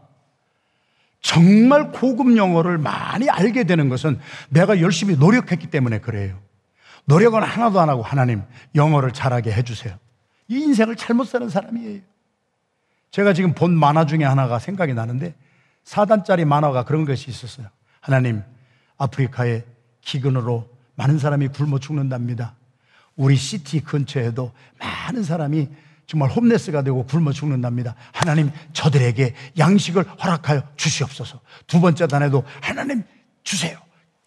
정말 1.23 1.93
고급 1.93 2.37
영어를 2.37 2.79
많이 2.79 3.29
알게 3.31 3.65
되는 3.65 3.89
것은 3.89 4.19
내가 4.49 4.81
열심히 4.81 5.17
노력했기 5.17 5.69
때문에 5.69 6.01
그래요. 6.01 6.39
노력은 7.05 7.43
하나도 7.43 7.81
안 7.81 7.89
하고 7.89 8.03
하나님 8.03 8.43
영어를 8.75 9.13
잘하게 9.13 9.53
해주세요. 9.53 9.97
이 10.49 10.59
인생을 10.61 10.97
잘못 10.97 11.25
사는 11.25 11.49
사람이에요. 11.49 12.01
제가 13.11 13.33
지금 13.33 13.55
본 13.55 13.77
만화 13.77 14.05
중에 14.07 14.25
하나가 14.25 14.59
생각이 14.59 14.95
나는데 14.95 15.35
4단짜리 15.85 16.45
만화가 16.45 16.85
그런 16.85 17.05
것이 17.05 17.31
있었어요. 17.31 17.69
하나님, 18.01 18.43
아프리카의 18.99 19.65
기근으로 20.01 20.69
많은 20.95 21.19
사람이 21.19 21.49
굶어 21.49 21.79
죽는답니다. 21.79 22.55
우리 23.17 23.37
시티 23.37 23.81
근처에도 23.81 24.53
많은 24.79 25.23
사람이 25.23 25.69
정말 26.07 26.31
홈레스가 26.31 26.83
되고 26.83 27.05
굶어 27.07 27.33
죽는답니다. 27.33 27.95
하나님, 28.13 28.51
저들에게 28.73 29.35
양식을 29.59 30.05
허락하여 30.05 30.63
주시옵소서. 30.77 31.41
두 31.67 31.81
번째 31.81 32.07
단에도 32.07 32.45
하나님 32.61 33.05
주세요. 33.43 33.79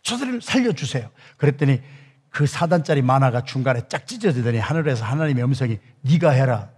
저들을 0.01 0.41
살려주세요. 0.41 1.09
그랬더니 1.37 1.81
그 2.29 2.45
4단짜리 2.45 3.03
만화가 3.03 3.43
중간에 3.43 3.81
짝 3.87 4.07
찢어지더니 4.07 4.57
하늘에서 4.57 5.05
하나님의 5.05 5.43
음성이 5.43 5.79
네가 6.01 6.31
해라. 6.31 6.69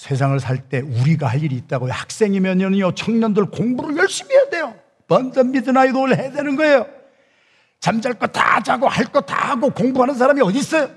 세상을 0.00 0.40
살 0.40 0.56
때 0.70 0.80
우리가 0.80 1.26
할 1.26 1.42
일이 1.42 1.56
있다고요. 1.56 1.92
학생이면요, 1.92 2.94
청년들 2.94 3.46
공부를 3.50 3.98
열심히 3.98 4.34
해야 4.34 4.48
돼요. 4.48 4.74
burn 5.06 5.50
the 5.50 5.62
midnight 5.62 5.94
oil 5.94 6.14
해야 6.14 6.30
되는 6.32 6.56
거예요. 6.56 6.86
잠잘 7.80 8.14
거 8.14 8.26
다 8.28 8.62
자고 8.62 8.88
할 8.88 9.04
거 9.12 9.20
다 9.20 9.50
하고 9.50 9.68
공부하는 9.68 10.14
사람이 10.14 10.40
어디 10.40 10.58
있어요? 10.58 10.88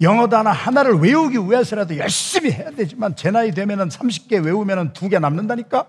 영어 0.00 0.26
단어 0.26 0.48
하나를 0.50 0.94
외우기 1.00 1.36
위해서라도 1.50 1.98
열심히 1.98 2.50
해야 2.50 2.70
되지만 2.70 3.14
제 3.14 3.30
나이 3.30 3.50
되면은 3.52 3.90
30개 3.90 4.42
외우면은 4.42 4.94
두 4.94 5.10
개 5.10 5.18
남는다니까? 5.18 5.86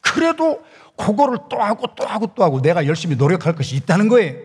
그래도 0.00 0.62
그거를 0.96 1.38
또 1.50 1.60
하고 1.60 1.88
또 1.96 2.06
하고 2.06 2.28
또 2.36 2.44
하고 2.44 2.62
내가 2.62 2.86
열심히 2.86 3.16
노력할 3.16 3.56
것이 3.56 3.74
있다는 3.74 4.08
거예요. 4.08 4.36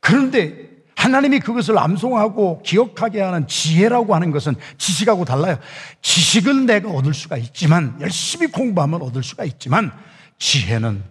그런데 0.00 0.70
하나님이 1.02 1.40
그것을 1.40 1.76
암송하고 1.80 2.62
기억하게 2.62 3.22
하는 3.22 3.48
지혜라고 3.48 4.14
하는 4.14 4.30
것은 4.30 4.54
지식하고 4.78 5.24
달라요. 5.24 5.58
지식은 6.00 6.66
내가 6.66 6.90
얻을 6.90 7.12
수가 7.12 7.36
있지만, 7.38 7.96
열심히 8.00 8.46
공부하면 8.46 9.02
얻을 9.02 9.24
수가 9.24 9.44
있지만, 9.44 9.90
지혜는 10.38 11.02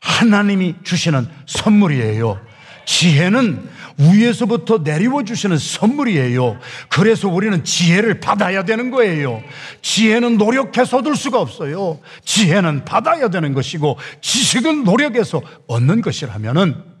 하나님이 0.00 0.76
주시는 0.82 1.28
선물이에요. 1.44 2.40
지혜는 2.86 3.68
위에서부터 3.98 4.78
내리워 4.78 5.22
주시는 5.24 5.58
선물이에요. 5.58 6.58
그래서 6.88 7.28
우리는 7.28 7.62
지혜를 7.62 8.20
받아야 8.20 8.64
되는 8.64 8.90
거예요. 8.90 9.42
지혜는 9.82 10.38
노력해서 10.38 10.98
얻을 10.98 11.16
수가 11.16 11.38
없어요. 11.38 12.00
지혜는 12.24 12.86
받아야 12.86 13.28
되는 13.28 13.52
것이고, 13.52 13.98
지식은 14.22 14.84
노력해서 14.84 15.42
얻는 15.66 16.00
것이라면은 16.00 16.97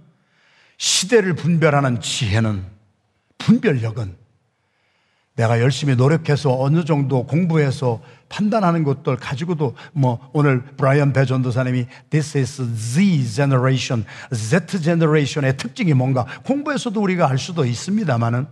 시대를 0.78 1.34
분별하는 1.34 2.00
지혜는 2.00 2.64
분별력은 3.36 4.16
내가 5.34 5.60
열심히 5.60 5.94
노력해서 5.94 6.60
어느 6.60 6.84
정도 6.84 7.24
공부해서 7.24 8.02
판단하는 8.28 8.82
것들 8.82 9.16
가지고도 9.16 9.76
뭐 9.92 10.30
오늘 10.32 10.62
브라이언 10.62 11.12
배 11.12 11.24
전도사님이 11.26 11.86
This 12.10 12.38
is 12.38 12.76
Z 12.94 13.34
generation, 13.34 14.04
Z 14.34 14.82
generation의 14.82 15.56
특징이 15.56 15.94
뭔가 15.94 16.26
공부해서도 16.44 17.00
우리가 17.00 17.28
알 17.28 17.38
수도 17.38 17.64
있습니다만은 17.64 18.48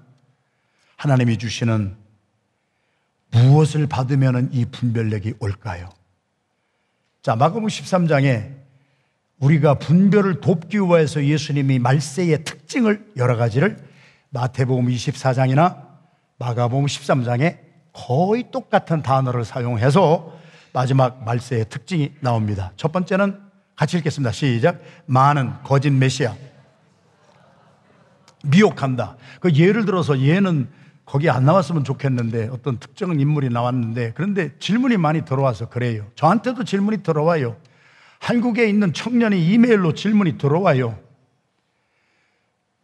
하나님이 0.96 1.38
주시는 1.38 1.96
무엇을 3.32 3.88
받으면 3.88 4.50
이 4.52 4.64
분별력이 4.64 5.34
올까요? 5.40 5.90
자, 7.22 7.34
마가복음 7.34 7.66
13장에 7.66 8.55
우리가 9.40 9.74
분별을 9.74 10.40
돕기 10.40 10.78
위해서 10.78 11.22
예수님이 11.22 11.78
말세의 11.78 12.44
특징을 12.44 13.12
여러 13.16 13.36
가지를 13.36 13.76
마태복음 14.30 14.86
24장이나 14.88 15.84
마가복음 16.38 16.86
13장에 16.86 17.58
거의 17.92 18.50
똑같은 18.50 19.02
단어를 19.02 19.44
사용해서 19.44 20.32
마지막 20.72 21.24
말세의 21.24 21.66
특징이 21.68 22.12
나옵니다. 22.20 22.72
첫 22.76 22.92
번째는 22.92 23.40
같이 23.74 23.96
읽겠습니다. 23.98 24.32
시작. 24.32 24.80
많은 25.06 25.52
거짓 25.62 25.90
메시아. 25.90 26.34
미혹한다. 28.44 29.16
그 29.40 29.52
예를 29.52 29.84
들어서 29.86 30.20
얘는 30.20 30.68
거기 31.04 31.30
안 31.30 31.44
나왔으면 31.44 31.84
좋겠는데 31.84 32.48
어떤 32.52 32.78
특정 32.78 33.18
인물이 33.18 33.48
나왔는데 33.48 34.12
그런데 34.14 34.58
질문이 34.58 34.96
많이 34.96 35.24
들어와서 35.24 35.68
그래요. 35.68 36.06
저한테도 36.14 36.64
질문이 36.64 37.02
들어와요. 37.02 37.56
한국에 38.26 38.68
있는 38.68 38.92
청년이 38.92 39.52
이메일로 39.52 39.94
질문이 39.94 40.36
들어와요. 40.36 40.98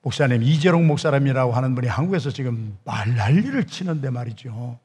목사님, 0.02 0.44
이재롱 0.44 0.86
목사람이라고 0.86 1.52
하는 1.52 1.74
분이 1.74 1.88
한국에서 1.88 2.30
지금 2.30 2.78
말 2.84 3.16
난리를 3.16 3.64
치는데 3.64 4.10
말이죠. 4.10 4.78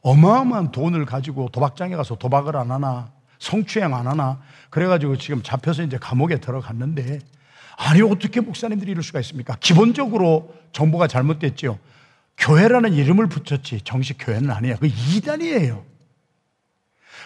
어마어마한 0.00 0.72
돈을 0.72 1.04
가지고 1.04 1.50
도박장에 1.50 1.94
가서 1.94 2.14
도박을 2.14 2.56
안 2.56 2.70
하나, 2.70 3.12
성추행 3.38 3.94
안 3.94 4.06
하나, 4.06 4.40
그래가지고 4.70 5.18
지금 5.18 5.42
잡혀서 5.42 5.82
이제 5.82 5.98
감옥에 6.00 6.38
들어갔는데, 6.38 7.18
아니, 7.76 8.00
어떻게 8.00 8.40
목사님들이 8.40 8.92
이럴 8.92 9.02
수가 9.02 9.20
있습니까? 9.20 9.58
기본적으로 9.60 10.54
정보가 10.72 11.06
잘못됐죠. 11.06 11.78
교회라는 12.38 12.94
이름을 12.94 13.26
붙였지, 13.26 13.82
정식 13.82 14.16
교회는 14.18 14.50
아니에요. 14.50 14.76
그 14.80 14.86
이단이에요. 14.86 15.91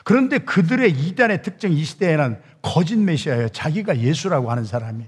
그런데 0.04 0.38
그들의 0.38 0.90
이단의 0.90 1.42
특징 1.42 1.72
이 1.72 1.84
시대에는 1.84 2.40
거짓 2.62 2.96
메시아예요. 2.96 3.48
자기가 3.50 3.98
예수라고 3.98 4.50
하는 4.50 4.64
사람이. 4.64 5.04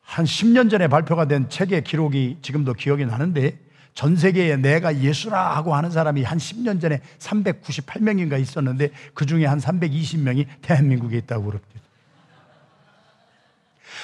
한 0.00 0.24
10년 0.24 0.70
전에 0.70 0.88
발표가 0.88 1.26
된 1.26 1.48
책의 1.48 1.84
기록이 1.84 2.38
지금도 2.40 2.74
기억이 2.74 3.04
나는데 3.04 3.58
전 3.92 4.14
세계에 4.14 4.56
내가 4.56 4.98
예수라 4.98 5.56
하고 5.56 5.74
하는 5.74 5.90
사람이 5.90 6.22
한 6.22 6.38
10년 6.38 6.80
전에 6.80 7.00
398명인가 7.18 8.40
있었는데 8.40 8.90
그 9.14 9.26
중에 9.26 9.46
한 9.46 9.58
320명이 9.58 10.46
대한민국에 10.62 11.16
있다고 11.18 11.46
그럽니다. 11.46 11.80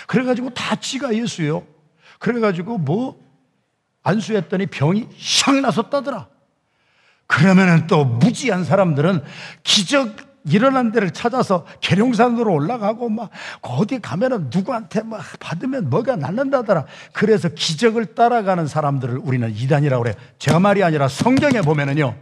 그래가지고 0.07 0.51
다 0.55 0.77
지가 0.77 1.15
예수요. 1.15 1.67
그래가지고 2.19 2.79
뭐 2.79 3.23
안수했더니 4.03 4.67
병이 4.67 5.09
샥 5.09 5.61
나섰다더라. 5.61 6.32
그러면은 7.33 7.87
또 7.87 8.05
무지한 8.05 8.63
사람들은 8.63 9.23
기적 9.63 10.17
일어난 10.45 10.93
데를 10.93 11.13
찾아서 11.13 11.65
계룡산으로 11.81 12.53
올라가고 12.53 13.09
막 13.09 13.31
어디 13.63 14.01
가면은 14.01 14.51
누구한테 14.53 15.03
막 15.03 15.23
받으면 15.41 15.89
뭐가 15.89 16.17
낫는다더라. 16.17 16.85
그래서 17.13 17.49
기적을 17.49 18.15
따라가는 18.15 18.67
사람들을 18.67 19.19
우리는 19.23 19.51
이단이라고 19.51 20.03
그래요. 20.03 20.15
제가 20.39 20.61
말이 20.61 20.85
아니라 20.85 21.09
성경에 21.09 21.63
보면은요. 21.63 22.15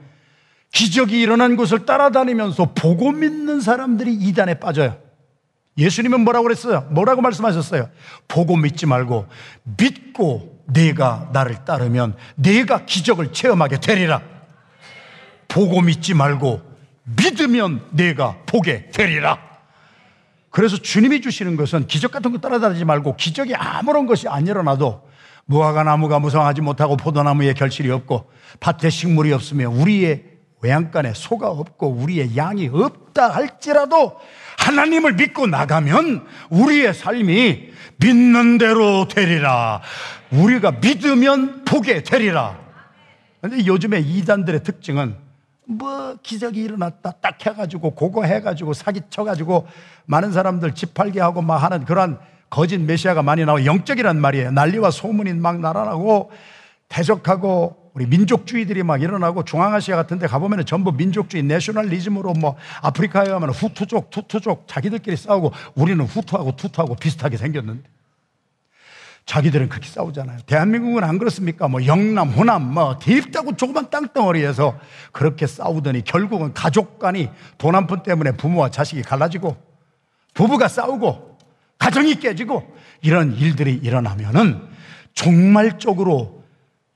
기적이 0.70 1.20
일어난 1.20 1.56
곳을 1.56 1.86
따라다니면서 1.86 2.74
보고 2.76 3.10
믿는 3.10 3.60
사람들이 3.60 4.14
이단에 4.14 4.60
빠져요. 4.60 4.96
예수님은 5.76 6.20
뭐라고 6.20 6.44
그랬어요? 6.44 6.86
뭐라고 6.90 7.20
말씀하셨어요? 7.20 7.88
보고 8.28 8.56
믿지 8.56 8.86
말고 8.86 9.26
믿고 9.76 10.62
내가 10.66 11.30
나를 11.32 11.64
따르면 11.64 12.14
내가 12.36 12.84
기적을 12.84 13.32
체험하게 13.32 13.80
되리라. 13.80 14.29
보고 15.50 15.82
믿지 15.82 16.14
말고 16.14 16.62
믿으면 17.04 17.82
내가 17.90 18.38
보게 18.46 18.90
되리라. 18.90 19.38
그래서 20.50 20.76
주님이 20.76 21.20
주시는 21.20 21.56
것은 21.56 21.86
기적 21.86 22.10
같은 22.10 22.32
거 22.32 22.38
따라다니지 22.38 22.84
말고 22.84 23.16
기적이 23.16 23.54
아무런 23.54 24.06
것이 24.06 24.28
안 24.28 24.46
일어나도 24.46 25.08
무화과 25.46 25.82
나무가 25.84 26.18
무성하지 26.18 26.60
못하고 26.60 26.96
포도나무에 26.96 27.54
결실이 27.54 27.90
없고 27.90 28.30
밭에 28.60 28.90
식물이 28.90 29.32
없으며 29.32 29.68
우리의 29.70 30.24
외양간에 30.62 31.12
소가 31.14 31.48
없고 31.48 31.88
우리의 31.88 32.36
양이 32.36 32.68
없다 32.68 33.30
할지라도 33.30 34.18
하나님을 34.58 35.14
믿고 35.14 35.46
나가면 35.46 36.26
우리의 36.50 36.94
삶이 36.94 37.70
믿는 37.96 38.58
대로 38.58 39.08
되리라. 39.08 39.80
우리가 40.30 40.72
믿으면 40.82 41.64
보게 41.64 42.02
되리라. 42.02 42.58
근데 43.40 43.64
요즘에 43.64 44.00
이단들의 44.00 44.62
특징은 44.62 45.29
뭐 45.70 46.16
기적이 46.22 46.62
일어났다 46.62 47.12
딱 47.20 47.46
해가지고 47.46 47.94
그거 47.94 48.24
해가지고 48.24 48.72
사기쳐가지고 48.74 49.66
많은 50.06 50.32
사람들 50.32 50.74
집 50.74 50.94
팔게 50.94 51.20
하고 51.20 51.42
막 51.42 51.58
하는 51.58 51.84
그런 51.84 52.18
거짓 52.50 52.78
메시아가 52.78 53.22
많이 53.22 53.44
나와 53.44 53.64
영적이란 53.64 54.20
말이에요. 54.20 54.50
난리와 54.50 54.90
소문이 54.90 55.34
막 55.34 55.60
날아나고 55.60 56.32
대적하고 56.88 57.92
우리 57.94 58.06
민족주의들이 58.06 58.82
막 58.82 59.00
일어나고 59.00 59.44
중앙아시아 59.44 59.96
같은 59.96 60.18
데 60.18 60.26
가보면 60.26 60.66
전부 60.66 60.92
민족주의 60.92 61.42
내셔널리즘으로 61.44 62.34
뭐 62.34 62.56
아프리카에 62.82 63.28
가면 63.28 63.50
후투족, 63.50 64.10
투투족 64.10 64.66
자기들끼리 64.66 65.16
싸우고 65.16 65.52
우리는 65.76 66.04
후투하고 66.04 66.56
투투하고 66.56 66.96
비슷하게 66.96 67.36
생겼는데 67.36 67.88
자기들은 69.30 69.68
그렇게 69.68 69.88
싸우잖아요. 69.88 70.38
대한민국은 70.46 71.04
안 71.04 71.16
그렇습니까? 71.16 71.68
뭐 71.68 71.86
영남, 71.86 72.30
호남, 72.30 72.74
뭐 72.74 72.98
딥다고 72.98 73.54
조그만 73.54 73.88
땅덩어리에서 73.88 74.76
그렇게 75.12 75.46
싸우더니 75.46 76.02
결국은 76.02 76.52
가족 76.52 76.98
간이 76.98 77.30
돈 77.56 77.76
한 77.76 77.86
푼 77.86 78.02
때문에 78.02 78.32
부모와 78.32 78.70
자식이 78.70 79.02
갈라지고 79.02 79.56
부부가 80.34 80.66
싸우고 80.66 81.38
가정이 81.78 82.16
깨지고 82.16 82.74
이런 83.02 83.32
일들이 83.36 83.74
일어나면은 83.74 84.62
종말적으로 85.14 86.42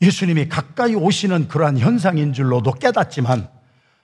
예수님이 0.02 0.48
가까이 0.48 0.96
오시는 0.96 1.46
그러한 1.46 1.78
현상인 1.78 2.32
줄로도 2.32 2.72
깨닫지만 2.72 3.48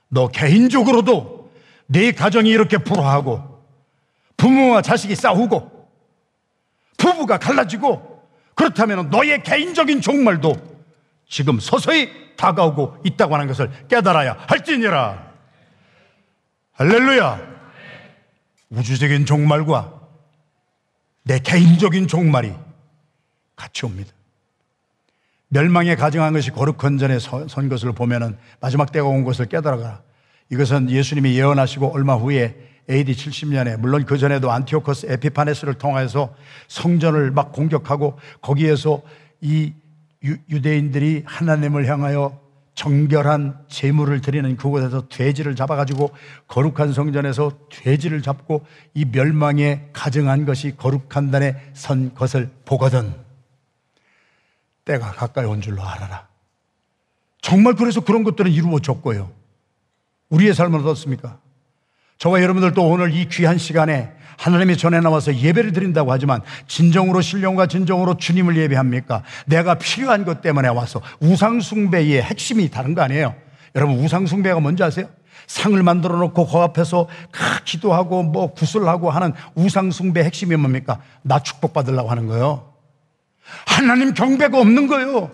너 0.07 0.29
개인적으로도 0.29 1.51
네 1.87 2.13
가정이 2.13 2.49
이렇게 2.49 2.77
불화하고 2.77 3.61
부모와 4.37 4.81
자식이 4.81 5.15
싸우고 5.15 5.69
부부가 6.97 7.37
갈라지고 7.37 8.10
그렇다면 8.55 9.09
너의 9.09 9.43
개인적인 9.43 10.01
종말도 10.01 10.55
지금 11.27 11.59
서서히 11.59 12.35
다가오고 12.35 12.97
있다고 13.05 13.35
하는 13.35 13.47
것을 13.47 13.71
깨달아야 13.87 14.45
할지니라. 14.47 15.31
할렐루야. 16.73 17.51
우주적인 18.69 19.25
종말과 19.25 19.99
내 21.23 21.39
개인적인 21.39 22.07
종말이 22.07 22.53
같이 23.55 23.85
옵니다. 23.85 24.11
멸망에 25.49 25.95
가정한 25.95 26.33
것이 26.33 26.49
거룩한 26.51 26.97
전에 26.97 27.19
선 27.19 27.69
것을 27.69 27.91
보면은 27.91 28.37
마지막 28.59 28.91
때가 28.91 29.07
온 29.07 29.23
것을 29.23 29.47
깨달아가. 29.47 30.01
이것은 30.49 30.89
예수님이 30.89 31.37
예언하시고 31.37 31.93
얼마 31.93 32.15
후에 32.15 32.70
AD 32.91 33.13
70년에 33.13 33.77
물론 33.77 34.05
그 34.05 34.17
전에도 34.17 34.51
안티오커스 34.51 35.07
에피파네스를 35.09 35.75
통해서 35.75 36.35
성전을 36.67 37.31
막 37.31 37.51
공격하고 37.51 38.19
거기에서 38.41 39.01
이 39.41 39.73
유 40.23 40.61
대인들이 40.61 41.23
하나님을 41.25 41.87
향하여 41.87 42.39
정결한 42.75 43.65
제물을 43.67 44.21
드리는 44.21 44.55
그곳에서 44.55 45.07
돼지를 45.07 45.55
잡아가지고 45.55 46.11
거룩한 46.47 46.93
성전에서 46.93 47.51
돼지를 47.69 48.21
잡고 48.21 48.65
이 48.93 49.05
멸망에 49.05 49.89
가정한 49.93 50.45
것이 50.45 50.77
거룩한 50.77 51.31
단에 51.31 51.55
선 51.73 52.13
것을 52.13 52.49
보거든 52.65 53.13
때가 54.85 55.11
가까이 55.11 55.45
온 55.45 55.61
줄로 55.61 55.83
알아라. 55.83 56.27
정말 57.41 57.75
그래서 57.75 58.01
그런 58.01 58.23
것들은 58.23 58.51
이루어졌고요. 58.51 59.31
우리의 60.29 60.53
삶은 60.53 60.79
어떻습니까? 60.79 61.39
저와 62.21 62.43
여러분들도 62.43 62.87
오늘 62.87 63.15
이 63.15 63.27
귀한 63.29 63.57
시간에 63.57 64.11
하나님의 64.37 64.77
전에 64.77 64.99
나와서 64.99 65.35
예배를 65.35 65.73
드린다고 65.73 66.11
하지만 66.11 66.41
진정으로 66.67 67.19
신령과 67.19 67.65
진정으로 67.65 68.17
주님을 68.17 68.57
예배합니까? 68.57 69.23
내가 69.47 69.79
필요한 69.79 70.23
것 70.23 70.39
때문에 70.39 70.67
와서 70.67 71.01
우상숭배의 71.19 72.21
핵심이 72.21 72.69
다른 72.69 72.93
거 72.93 73.01
아니에요? 73.01 73.33
여러분 73.73 73.97
우상숭배가 73.97 74.59
뭔지 74.59 74.83
아세요? 74.83 75.07
상을 75.47 75.81
만들어 75.81 76.15
놓고 76.17 76.45
그 76.45 76.57
앞에서 76.59 77.07
기도하고 77.65 78.21
뭐 78.21 78.53
구슬하고 78.53 79.09
하는 79.09 79.33
우상숭배 79.55 80.23
핵심이 80.23 80.55
뭡니까? 80.55 80.99
나 81.23 81.39
축복받으려고 81.39 82.11
하는 82.11 82.27
거예요. 82.27 82.71
하나님 83.65 84.13
경배가 84.13 84.59
없는 84.59 84.85
거예요. 84.85 85.31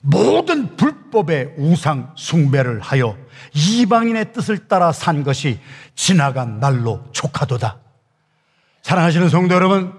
모든 0.00 0.76
불법의 0.76 1.54
우상 1.58 2.12
숭배를 2.16 2.80
하여 2.80 3.16
이방인의 3.54 4.32
뜻을 4.32 4.68
따라 4.68 4.92
산 4.92 5.22
것이 5.22 5.60
지나간 5.94 6.60
날로 6.60 7.04
조카도다. 7.12 7.78
사랑하시는 8.82 9.28
성도 9.28 9.54
여러분, 9.54 9.92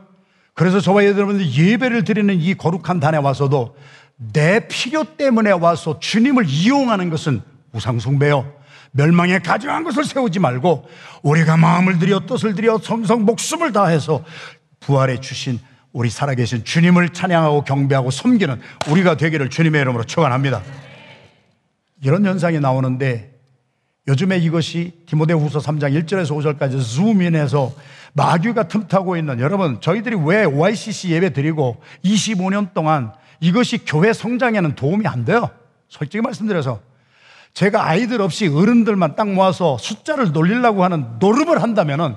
그래서 0.54 0.80
저와 0.80 1.06
여러분들 1.06 1.52
예배를 1.52 2.04
드리는 2.04 2.34
이 2.39 2.54
거룩한 2.56 2.99
단에 2.99 3.17
와서도 3.17 3.75
내 4.34 4.67
필요 4.67 5.04
때문에 5.04 5.52
와서 5.52 5.99
주님을 5.99 6.45
이용하는 6.47 7.10
것은 7.10 7.41
우상숭배요. 7.71 8.54
멸망에 8.91 9.39
가정한 9.39 9.84
것을 9.84 10.04
세우지 10.04 10.39
말고 10.39 10.89
우리가 11.21 11.58
마음을 11.58 11.99
들여 11.99 12.25
뜻을 12.25 12.56
들여 12.56 12.80
성성 12.80 13.23
목숨을 13.25 13.71
다해서 13.71 14.23
부활해 14.80 15.19
주신 15.21 15.60
우리 15.91 16.10
살아계신 16.10 16.63
주님을 16.65 17.10
찬양하고 17.10 17.63
경배하고 17.63 18.12
섬기는 18.12 18.60
우리가 18.89 19.17
되기를 19.17 19.49
주님의 19.49 19.82
이름으로 19.82 20.04
축원합니다. 20.04 20.62
이런 22.02 22.25
현상이 22.25 22.60
나오는데 22.60 23.29
요즘에 24.10 24.39
이것이 24.39 24.91
디모데후서 25.06 25.60
3장 25.60 25.93
1절에서 26.04 26.36
5절까지 26.36 26.84
줌인해서 26.84 27.72
마귀가 28.13 28.67
틈타고 28.67 29.15
있는 29.17 29.39
여러분 29.39 29.80
저희들이 29.80 30.17
왜 30.26 30.45
YCC 30.45 31.12
예배 31.12 31.32
드리고 31.34 31.80
25년 32.04 32.74
동안 32.74 33.13
이것이 33.39 33.86
교회 33.86 34.12
성장에는 34.12 34.74
도움이 34.74 35.06
안 35.06 35.26
돼요. 35.26 35.52
솔직히 35.89 36.22
말씀드려서 36.22 36.80
제가 37.54 37.88
아이들 37.88 38.22
없이 38.22 38.48
어른들만 38.48 39.15
딱 39.15 39.30
모아서 39.30 39.78
숫자를 39.78 40.32
놀리려고 40.32 40.84
하는 40.84 41.19
노름을 41.19 41.62
한다면은 41.62 42.15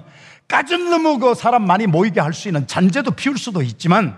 까짓 0.48 0.80
놈의 0.80 1.18
그 1.18 1.34
사람 1.34 1.66
많이 1.66 1.86
모이게 1.86 2.20
할 2.20 2.32
수 2.32 2.48
있는 2.48 2.66
잔재주도 2.66 3.10
피울 3.12 3.36
수도 3.36 3.60
있지만 3.60 4.16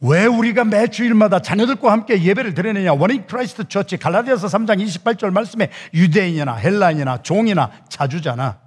왜 0.00 0.24
우리가 0.24 0.64
매 0.64 0.86
주일마다 0.86 1.40
자녀들과 1.40 1.92
함께 1.92 2.22
예배를 2.22 2.54
드리느냐? 2.54 2.94
One 2.94 3.13
in 3.13 3.26
Christ 3.26 3.68
Church 3.68 3.98
갈라디아서 3.98 4.46
3장 4.46 4.82
28절 4.82 5.30
말씀에 5.30 5.70
유대인이나 5.92 6.54
헬라인이나 6.54 7.22
종이나 7.22 7.70
자유자나. 7.88 8.58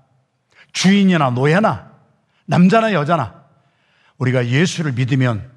주인이나 0.73 1.31
노예나 1.31 1.91
남자나 2.45 2.93
여자나 2.93 3.43
우리가 4.17 4.47
예수를 4.47 4.91
믿으면 4.93 5.51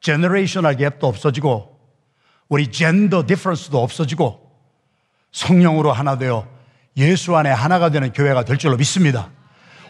generational 0.00 0.76
gap도 0.76 1.04
없어지고 1.04 1.78
우리 2.48 2.70
gender 2.70 3.26
difference도 3.26 3.80
없어지고 3.80 4.50
성령으로 5.32 5.92
하나 5.92 6.18
되어 6.18 6.48
예수 6.96 7.36
안에 7.36 7.50
하나가 7.50 7.88
되는 7.90 8.12
교회가 8.12 8.44
될 8.44 8.58
줄로 8.58 8.76
믿습니다. 8.76 9.30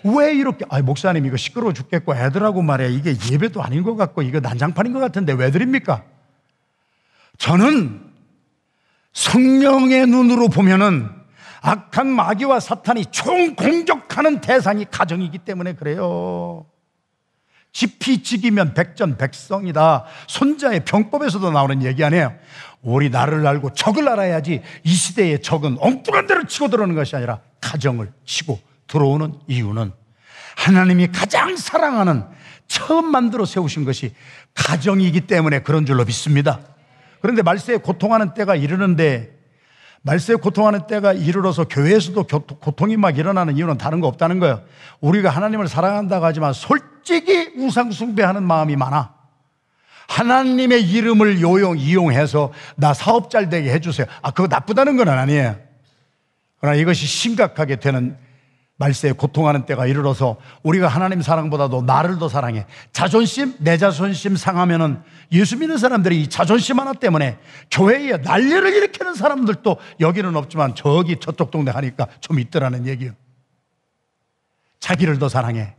왜 0.04 0.34
이렇게, 0.34 0.66
아, 0.68 0.80
목사님 0.82 1.24
이거 1.24 1.36
시끄러워 1.36 1.72
죽겠고 1.72 2.14
애들하고 2.14 2.62
말이야. 2.62 2.88
이게 2.88 3.14
예배도 3.30 3.62
아닌 3.62 3.82
것 3.82 3.96
같고 3.96 4.22
이거 4.22 4.38
난장판인 4.40 4.92
것 4.92 5.00
같은데 5.00 5.32
왜 5.32 5.50
드립니까? 5.50 6.04
저는 7.38 8.02
성령의 9.14 10.06
눈으로 10.06 10.48
보면은 10.48 11.08
악한 11.62 12.06
마귀와 12.08 12.60
사탄이 12.60 13.06
총 13.06 13.54
공격하는 13.54 14.42
대상이 14.42 14.84
가정이기 14.90 15.38
때문에 15.38 15.74
그래요. 15.74 16.66
지피지기면 17.72 18.74
백전백성이다. 18.74 20.04
손자의 20.28 20.84
병법에서도 20.84 21.50
나오는 21.50 21.82
얘기 21.82 22.04
아니에요. 22.04 22.34
우리 22.82 23.08
나를 23.08 23.46
알고 23.46 23.72
적을 23.72 24.06
알아야지 24.08 24.62
이 24.84 24.94
시대의 24.94 25.40
적은 25.40 25.78
엉뚱한 25.80 26.26
데를 26.26 26.46
치고 26.46 26.68
들어오는 26.68 26.94
것이 26.94 27.16
아니라 27.16 27.40
가정을 27.62 28.12
치고 28.26 28.60
들어오는 28.94 29.34
이유는 29.48 29.92
하나님이 30.56 31.08
가장 31.08 31.56
사랑하는 31.56 32.24
처음 32.68 33.10
만들어 33.10 33.44
세우신 33.44 33.84
것이 33.84 34.14
가정이기 34.54 35.22
때문에 35.22 35.58
그런 35.58 35.84
줄로 35.84 36.04
믿습니다. 36.04 36.60
그런데 37.20 37.42
말세에 37.42 37.78
고통하는 37.78 38.34
때가 38.34 38.54
이르는데 38.54 39.34
말세에 40.02 40.36
고통하는 40.36 40.86
때가 40.86 41.12
이르러서 41.12 41.64
교회에서도 41.64 42.24
고통이 42.60 42.96
막 42.96 43.18
일어나는 43.18 43.56
이유는 43.56 43.78
다른 43.78 44.00
거 44.00 44.06
없다는 44.06 44.38
거예요. 44.38 44.62
우리가 45.00 45.30
하나님을 45.30 45.66
사랑한다고 45.66 46.24
하지만 46.24 46.52
솔직히 46.52 47.52
우상숭배하는 47.56 48.42
마음이 48.42 48.76
많아. 48.76 49.12
하나님의 50.06 50.88
이름을 50.88 51.40
요용, 51.40 51.78
이용해서 51.78 52.52
나 52.76 52.94
사업 52.94 53.30
잘 53.30 53.48
되게 53.48 53.72
해주세요. 53.72 54.06
아, 54.22 54.30
그거 54.30 54.46
나쁘다는 54.46 54.96
건 54.96 55.08
아니에요. 55.08 55.56
그러나 56.60 56.76
이것이 56.76 57.06
심각하게 57.06 57.76
되는 57.76 58.16
말세에 58.76 59.12
고통하는 59.12 59.66
때가 59.66 59.86
이르러서 59.86 60.36
우리가 60.62 60.88
하나님 60.88 61.22
사랑보다도 61.22 61.82
나를 61.82 62.18
더 62.18 62.28
사랑해. 62.28 62.66
자존심, 62.92 63.54
내 63.58 63.78
자존심 63.78 64.36
상하면은 64.36 65.00
예수 65.32 65.56
믿는 65.56 65.78
사람들이 65.78 66.22
이 66.22 66.28
자존심 66.28 66.80
하나 66.80 66.92
때문에 66.92 67.38
교회에 67.70 68.18
난리를 68.18 68.74
일으키는 68.74 69.14
사람들도 69.14 69.76
여기는 70.00 70.34
없지만 70.34 70.74
저기 70.74 71.20
저쪽 71.20 71.52
동네 71.52 71.70
하니까 71.70 72.08
좀 72.20 72.40
있더라는 72.40 72.86
얘기예요. 72.86 73.12
자기를 74.80 75.18
더 75.18 75.28
사랑해. 75.28 75.76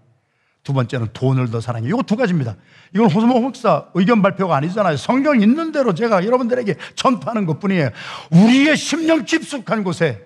두 0.64 0.74
번째는 0.74 1.10
돈을 1.14 1.52
더 1.52 1.62
사랑해. 1.62 1.88
이거 1.90 2.02
두 2.02 2.16
가지입니다. 2.16 2.56
이건 2.96 3.12
호소모 3.12 3.40
목사 3.40 3.86
의견 3.94 4.22
발표가 4.22 4.56
아니잖아요. 4.56 4.98
성경 4.98 5.40
있는 5.40 5.72
대로 5.72 5.94
제가 5.94 6.26
여러분들에게 6.26 6.76
전파하는 6.96 7.46
것 7.46 7.60
뿐이에요. 7.60 7.90
우리의 8.32 8.76
심령 8.78 9.26
깊숙한 9.26 9.84
곳에 9.84 10.26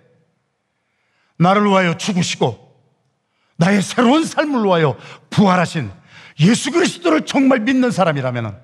나를 1.40 1.66
위하여 1.66 1.98
죽으시고 1.98 2.70
나의 3.58 3.82
새로운 3.82 4.24
삶을 4.24 4.64
위하여 4.64 4.96
부활하신 5.30 5.92
예수 6.42 6.72
그리스도를 6.72 7.26
정말 7.26 7.60
믿는 7.60 7.92
사람이라면 7.92 8.60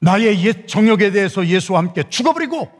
나의 0.00 0.44
옛 0.44 0.66
정욕에 0.66 1.10
대해서 1.10 1.46
예수와 1.46 1.80
함께 1.80 2.02
죽어버리고 2.08 2.70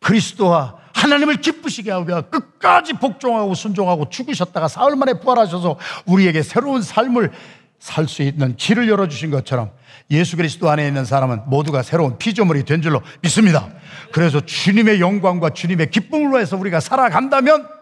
그리스도와 0.00 0.78
하나님을 0.94 1.36
기쁘시게 1.36 1.90
하고 1.90 2.06
끝까지 2.30 2.94
복종하고 2.94 3.54
순종하고 3.54 4.08
죽으셨다가 4.08 4.68
사흘 4.68 4.96
만에 4.96 5.14
부활하셔서 5.14 5.78
우리에게 6.06 6.42
새로운 6.42 6.82
삶을 6.82 7.32
살 7.78 8.06
수 8.06 8.22
있는 8.22 8.56
길을 8.56 8.88
열어주신 8.88 9.30
것처럼 9.30 9.70
예수 10.10 10.36
그리스도 10.36 10.68
안에 10.68 10.86
있는 10.86 11.06
사람은 11.06 11.44
모두가 11.46 11.82
새로운 11.82 12.18
피조물이 12.18 12.64
된 12.64 12.82
줄로 12.82 13.00
믿습니다. 13.22 13.68
그래서 14.12 14.40
주님의 14.40 15.00
영광과 15.00 15.50
주님의 15.50 15.90
기쁨으로 15.90 16.38
해서 16.38 16.58
우리가 16.58 16.80
살아간다면 16.80 17.79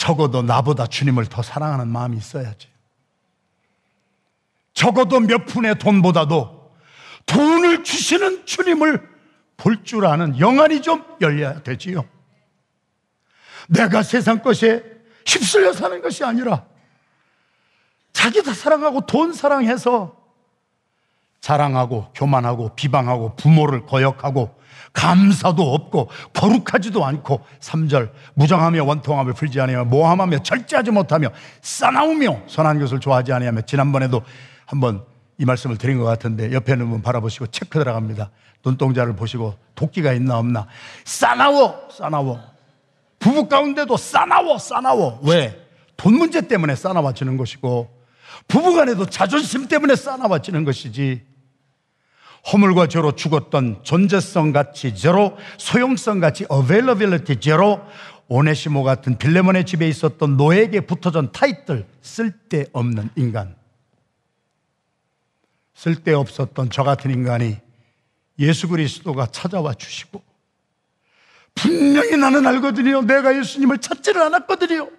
적어도 0.00 0.40
나보다 0.40 0.86
주님을 0.86 1.26
더 1.26 1.42
사랑하는 1.42 1.86
마음이 1.86 2.16
있어야지. 2.16 2.68
적어도 4.72 5.20
몇 5.20 5.44
푼의 5.44 5.78
돈보다도 5.78 6.72
돈을 7.26 7.84
주시는 7.84 8.46
주님을 8.46 9.06
볼 9.58 9.84
줄 9.84 10.06
아는 10.06 10.38
영안이 10.38 10.80
좀 10.80 11.04
열려야 11.20 11.62
되지요. 11.62 12.06
내가 13.68 14.02
세상 14.02 14.38
것에 14.42 14.82
휩쓸려 15.26 15.74
사는 15.74 16.00
것이 16.00 16.24
아니라 16.24 16.64
자기 18.14 18.42
다 18.42 18.54
사랑하고 18.54 19.02
돈 19.02 19.34
사랑해서 19.34 20.16
자랑하고 21.42 22.10
교만하고 22.14 22.74
비방하고 22.74 23.36
부모를 23.36 23.84
거역하고 23.84 24.58
감사도 24.92 25.74
없고 25.74 26.10
거룩하지도 26.34 27.04
않고 27.04 27.44
3절 27.60 28.10
무정하며 28.34 28.84
원통함을 28.84 29.32
풀지 29.34 29.60
아니하며 29.60 29.88
모함하며 29.88 30.42
절제하지 30.42 30.90
못하며 30.90 31.28
싸나우며 31.62 32.42
선한 32.48 32.78
것을 32.80 33.00
좋아하지 33.00 33.32
아니하며 33.32 33.62
지난번에도 33.62 34.22
한번 34.66 35.04
이 35.38 35.44
말씀을 35.44 35.78
드린 35.78 35.98
것 35.98 36.04
같은데 36.04 36.52
옆에 36.52 36.72
있는 36.72 36.90
분 36.90 37.02
바라보시고 37.02 37.46
체크 37.48 37.78
들어갑니다. 37.78 38.30
눈동자를 38.64 39.16
보시고 39.16 39.54
도끼가 39.74 40.12
있나 40.12 40.38
없나 40.38 40.66
싸나워 41.04 41.88
싸나워 41.90 42.40
부부 43.18 43.48
가운데도 43.48 43.96
싸나워 43.96 44.58
싸나워 44.58 45.20
왜? 45.22 45.66
돈 45.96 46.14
문제 46.14 46.46
때문에 46.46 46.74
싸나워지는 46.74 47.36
것이고 47.36 47.88
부부간에도 48.48 49.06
자존심 49.06 49.68
때문에 49.68 49.96
싸나워지는 49.96 50.64
것이지 50.64 51.29
허물과 52.52 52.88
죄로 52.88 53.12
죽었던 53.12 53.80
존재성 53.82 54.52
같이 54.52 54.94
제로, 54.94 55.36
소용성 55.58 56.20
같이 56.20 56.46
availability 56.50 57.40
제로, 57.40 57.80
오네시모 58.28 58.82
같은 58.84 59.18
빌레몬의 59.18 59.66
집에 59.66 59.88
있었던 59.88 60.36
노예에게 60.36 60.80
붙어진 60.80 61.30
타이틀 61.32 61.86
쓸데없는 62.00 63.10
인간. 63.16 63.56
쓸데없었던 65.74 66.70
저 66.70 66.82
같은 66.84 67.10
인간이 67.10 67.56
예수 68.38 68.68
그리스도가 68.68 69.26
찾아와 69.26 69.74
주시고 69.74 70.22
분명히 71.54 72.16
나는 72.16 72.46
알거든요. 72.46 73.02
내가 73.02 73.36
예수님을 73.36 73.78
찾지를 73.78 74.22
않았거든요. 74.22 74.90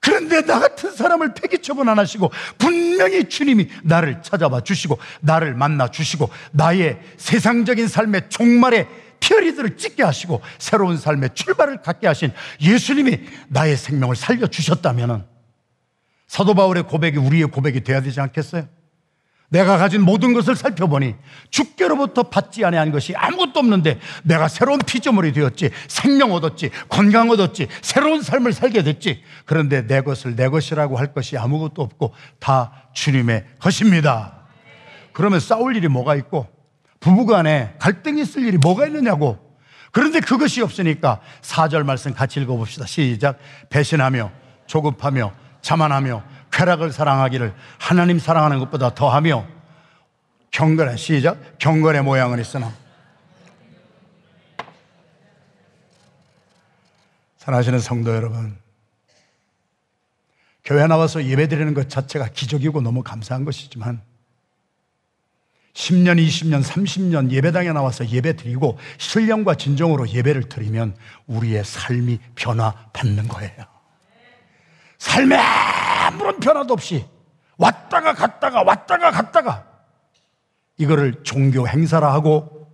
그런데 0.00 0.40
나 0.42 0.58
같은 0.58 0.92
사람을 0.92 1.34
폐기 1.34 1.58
처분 1.58 1.88
안 1.88 1.98
하시고 1.98 2.32
분명히 2.56 3.28
주님이 3.28 3.68
나를 3.82 4.22
찾아와 4.22 4.62
주시고 4.62 4.98
나를 5.20 5.54
만나 5.54 5.88
주시고 5.88 6.30
나의 6.52 7.00
세상적인 7.18 7.86
삶의 7.86 8.30
종말에 8.30 8.88
피어리들을 9.20 9.76
찍게 9.76 10.02
하시고 10.02 10.40
새로운 10.58 10.96
삶의 10.96 11.30
출발을 11.34 11.82
갖게 11.82 12.06
하신 12.06 12.32
예수님이 12.62 13.20
나의 13.48 13.76
생명을 13.76 14.16
살려 14.16 14.46
주셨다면 14.46 15.26
사도 16.26 16.54
바울의 16.54 16.84
고백이 16.84 17.18
우리의 17.18 17.48
고백이 17.48 17.84
돼야 17.84 18.00
되지 18.00 18.20
않겠어요? 18.20 18.66
내가 19.50 19.76
가진 19.78 20.02
모든 20.02 20.32
것을 20.32 20.56
살펴보니 20.56 21.16
주께로부터 21.50 22.24
받지 22.24 22.64
아니한 22.64 22.92
것이 22.92 23.14
아무것도 23.14 23.58
없는데 23.58 23.98
내가 24.22 24.48
새로운 24.48 24.78
피조물이 24.78 25.32
되었지 25.32 25.70
생명 25.88 26.32
얻었지 26.32 26.70
건강 26.88 27.30
얻었지 27.30 27.66
새로운 27.82 28.22
삶을 28.22 28.52
살게 28.52 28.82
됐지. 28.82 29.22
그런데 29.44 29.86
내 29.86 30.00
것을 30.00 30.36
내 30.36 30.48
것이라고 30.48 30.96
할 30.96 31.12
것이 31.12 31.36
아무것도 31.36 31.82
없고 31.82 32.14
다 32.38 32.90
주님의 32.94 33.44
것입니다. 33.58 34.38
그러면 35.12 35.40
싸울 35.40 35.76
일이 35.76 35.88
뭐가 35.88 36.14
있고 36.14 36.46
부부간에 37.00 37.74
갈등이 37.80 38.22
있을 38.22 38.44
일이 38.44 38.56
뭐가 38.56 38.86
있느냐고. 38.86 39.50
그런데 39.90 40.20
그것이 40.20 40.62
없으니까 40.62 41.20
4절 41.42 41.82
말씀 41.82 42.14
같이 42.14 42.40
읽어봅시다. 42.40 42.86
시작. 42.86 43.38
배신하며 43.70 44.30
조급하며 44.66 45.32
자만하며 45.62 46.22
쾌락을 46.52 46.92
사랑하기를 46.92 47.54
하나님 47.78 48.18
사랑하는 48.18 48.58
것보다 48.58 48.94
더하며 48.94 49.46
경건의 50.50 50.98
시작. 50.98 51.58
경건의 51.58 52.02
모양은 52.02 52.40
있으나. 52.40 52.72
사랑하시는 57.38 57.78
성도 57.78 58.14
여러분 58.14 58.56
교회 60.62 60.86
나와서 60.86 61.24
예배 61.24 61.48
드리는 61.48 61.72
것 61.72 61.88
자체가 61.88 62.28
기적이고 62.28 62.80
너무 62.82 63.02
감사한 63.02 63.44
것이지만 63.44 64.02
10년, 65.72 66.24
20년, 66.24 66.62
30년 66.62 67.30
예배당에 67.30 67.72
나와서 67.72 68.06
예배 68.06 68.36
드리고 68.36 68.78
신령과 68.98 69.54
진정으로 69.54 70.08
예배를 70.08 70.48
드리면 70.48 70.94
우리의 71.26 71.64
삶이 71.64 72.18
변화받는 72.34 73.28
거예요. 73.28 73.69
삶에 75.00 75.34
아무런 75.34 76.38
변화도 76.38 76.74
없이 76.74 77.06
왔다가 77.56 78.12
갔다가 78.12 78.62
왔다가 78.62 79.10
갔다가 79.10 79.64
이거를 80.76 81.24
종교 81.24 81.66
행사라 81.66 82.12
하고 82.12 82.70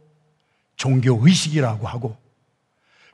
종교 0.76 1.18
의식이라고 1.22 1.86
하고 1.86 2.16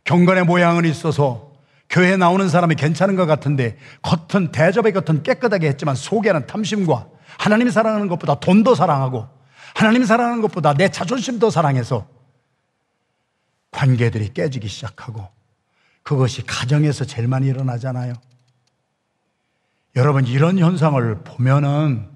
경건의 0.04 0.44
모양은 0.44 0.86
있어서 0.86 1.52
교회에 1.88 2.16
나오는 2.16 2.48
사람이 2.48 2.74
괜찮은 2.74 3.14
것 3.16 3.26
같은데 3.26 3.78
겉은 4.00 4.50
대접의 4.50 4.92
겉은 4.92 5.22
깨끗하게 5.22 5.68
했지만 5.68 5.94
속에는 5.94 6.46
탐심과 6.46 7.06
하나님 7.38 7.70
사랑하는 7.70 8.08
것보다 8.08 8.40
돈도 8.40 8.74
사랑하고 8.74 9.28
하나님 9.74 10.04
사랑하는 10.04 10.40
것보다 10.40 10.72
내 10.72 10.88
자존심도 10.88 11.50
사랑해서 11.50 12.08
관계들이 13.70 14.32
깨지기 14.32 14.68
시작하고 14.68 15.28
그것이 16.02 16.44
가정에서 16.46 17.04
제일 17.04 17.28
많이 17.28 17.46
일어나잖아요. 17.46 18.14
여러분 19.96 20.26
이런 20.26 20.58
현상을 20.58 21.22
보면은 21.24 22.12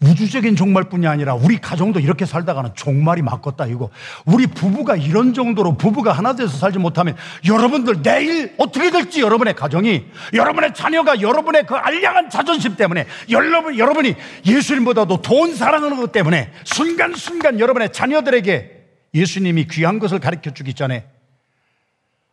우주적인 0.00 0.56
종말뿐이 0.56 1.06
아니라 1.06 1.34
우리 1.34 1.58
가정도 1.58 2.00
이렇게 2.00 2.26
살다가는 2.26 2.72
종말이 2.74 3.22
맞겠다 3.22 3.64
이거. 3.66 3.88
우리 4.26 4.46
부부가 4.46 4.94
이런 4.94 5.32
정도로 5.32 5.78
부부가 5.78 6.12
하나 6.12 6.34
돼서 6.34 6.54
살지 6.54 6.78
못하면 6.78 7.16
여러분들 7.46 8.02
내일 8.02 8.54
어떻게 8.58 8.90
될지 8.90 9.22
여러분의 9.22 9.54
가정이 9.54 10.04
여러분의 10.34 10.74
자녀가 10.74 11.18
여러분의 11.22 11.64
그 11.66 11.74
알량한 11.74 12.28
자존심 12.28 12.76
때문에 12.76 13.06
여러분 13.30 13.78
여러분이 13.78 14.14
예수님보다도 14.44 15.22
돈 15.22 15.54
사랑하는 15.54 15.96
것 15.96 16.12
때문에 16.12 16.52
순간순간 16.64 17.58
여러분의 17.58 17.90
자녀들에게 17.90 18.72
예수님이 19.14 19.66
귀한 19.68 19.98
것을 19.98 20.18
가르쳐 20.18 20.50
주기 20.52 20.74
전에 20.74 21.06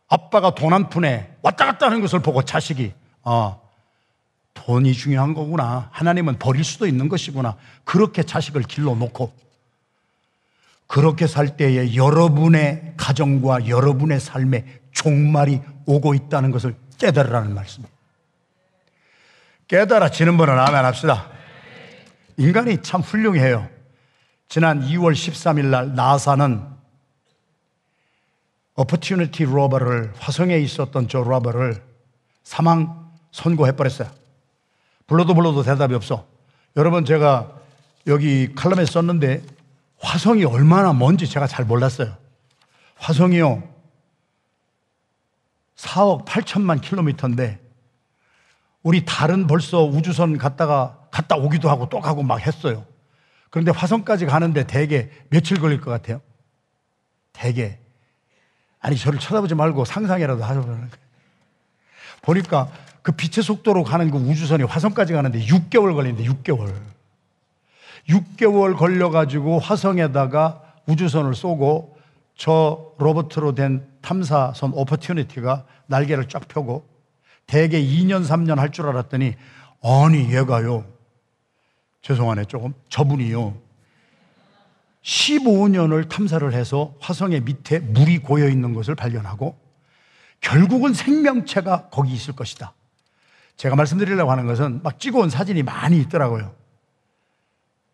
아빠가 0.08 0.54
돈 0.54 0.74
한 0.74 0.90
푼에 0.90 1.34
왔다 1.40 1.64
갔다 1.64 1.86
하는 1.86 2.02
것을 2.02 2.18
보고 2.20 2.42
자식이 2.42 2.92
어, 3.22 3.63
돈이 4.54 4.94
중요한 4.94 5.34
거구나. 5.34 5.88
하나님은 5.92 6.38
버릴 6.38 6.64
수도 6.64 6.86
있는 6.86 7.08
것이구나. 7.08 7.56
그렇게 7.84 8.22
자식을 8.22 8.62
길러 8.62 8.94
놓고 8.94 9.32
그렇게 10.86 11.26
살 11.26 11.56
때에 11.56 11.94
여러분의 11.94 12.94
가정과 12.96 13.68
여러분의 13.68 14.20
삶에 14.20 14.64
종말이 14.92 15.60
오고 15.86 16.14
있다는 16.14 16.50
것을 16.50 16.76
깨달으라는 16.98 17.54
말씀입니다. 17.54 17.94
깨달아지는 19.66 20.36
분은 20.36 20.58
아멘 20.58 20.84
합시다. 20.84 21.30
인간이 22.36 22.82
참 22.82 23.00
훌륭해요. 23.00 23.68
지난 24.48 24.82
2월 24.82 25.12
13일 25.12 25.66
날 25.66 25.94
나사는 25.94 26.62
어퍼튜니티 28.74 29.44
로버를 29.44 30.12
화성에 30.18 30.58
있었던 30.58 31.08
저 31.08 31.20
로버를 31.20 31.82
사망 32.42 33.10
선고해 33.32 33.72
버렸어요. 33.72 34.10
불러도 35.06 35.34
불러도 35.34 35.62
대답이 35.62 35.94
없어. 35.94 36.26
여러분 36.76 37.04
제가 37.04 37.52
여기 38.06 38.54
칼럼에 38.54 38.84
썼는데 38.84 39.42
화성이 39.98 40.44
얼마나 40.44 40.92
먼지 40.92 41.28
제가 41.28 41.46
잘 41.46 41.64
몰랐어요. 41.64 42.16
화성이요. 42.96 43.62
4억 45.76 46.24
8천만 46.24 46.80
킬로미터인데 46.80 47.60
우리 48.82 49.04
달은 49.04 49.46
벌써 49.46 49.82
우주선 49.82 50.38
갔다가 50.38 50.98
갔다 51.10 51.36
오기도 51.36 51.70
하고 51.70 51.88
또 51.88 52.00
가고 52.00 52.22
막 52.22 52.36
했어요. 52.46 52.84
그런데 53.50 53.70
화성까지 53.70 54.26
가는데 54.26 54.66
대개 54.66 55.10
며칠 55.30 55.60
걸릴 55.60 55.80
것 55.80 55.90
같아요? 55.90 56.20
대개. 57.32 57.78
아니, 58.80 58.96
저를 58.96 59.18
쳐다보지 59.18 59.54
말고 59.54 59.84
상상이라도 59.84 60.42
하셔보는 60.44 60.76
거예요. 60.76 61.03
보니까 62.24 62.68
그 63.02 63.12
빛의 63.12 63.44
속도로 63.44 63.84
가는 63.84 64.10
그 64.10 64.16
우주선이 64.16 64.64
화성까지 64.64 65.12
가는데 65.12 65.44
6개월 65.46 65.94
걸리는데 65.94 66.24
6개월. 66.24 66.74
6개월 68.08 68.76
걸려가지고 68.76 69.58
화성에다가 69.58 70.62
우주선을 70.86 71.34
쏘고 71.34 71.96
저 72.36 72.92
로버트로 72.98 73.54
된 73.54 73.86
탐사선 74.02 74.72
오퍼튜니티가 74.74 75.64
날개를 75.86 76.28
쫙 76.28 76.46
펴고 76.48 76.86
대개 77.46 77.80
2년, 77.80 78.26
3년 78.26 78.56
할 78.56 78.70
줄 78.70 78.86
알았더니 78.88 79.34
아니 79.82 80.34
얘가요. 80.34 80.84
죄송하네 82.02 82.46
조금. 82.46 82.74
저분이요. 82.88 83.54
15년을 85.02 86.08
탐사를 86.08 86.50
해서 86.54 86.94
화성의 87.00 87.42
밑에 87.42 87.78
물이 87.80 88.18
고여 88.18 88.48
있는 88.48 88.72
것을 88.72 88.94
발견하고 88.94 89.56
결국은 90.44 90.92
생명체가 90.92 91.88
거기 91.88 92.12
있을 92.12 92.36
것이다. 92.36 92.74
제가 93.56 93.76
말씀드리려고 93.76 94.30
하는 94.30 94.46
것은 94.46 94.82
막 94.82 95.00
찍어온 95.00 95.30
사진이 95.30 95.62
많이 95.62 95.98
있더라고요. 96.00 96.54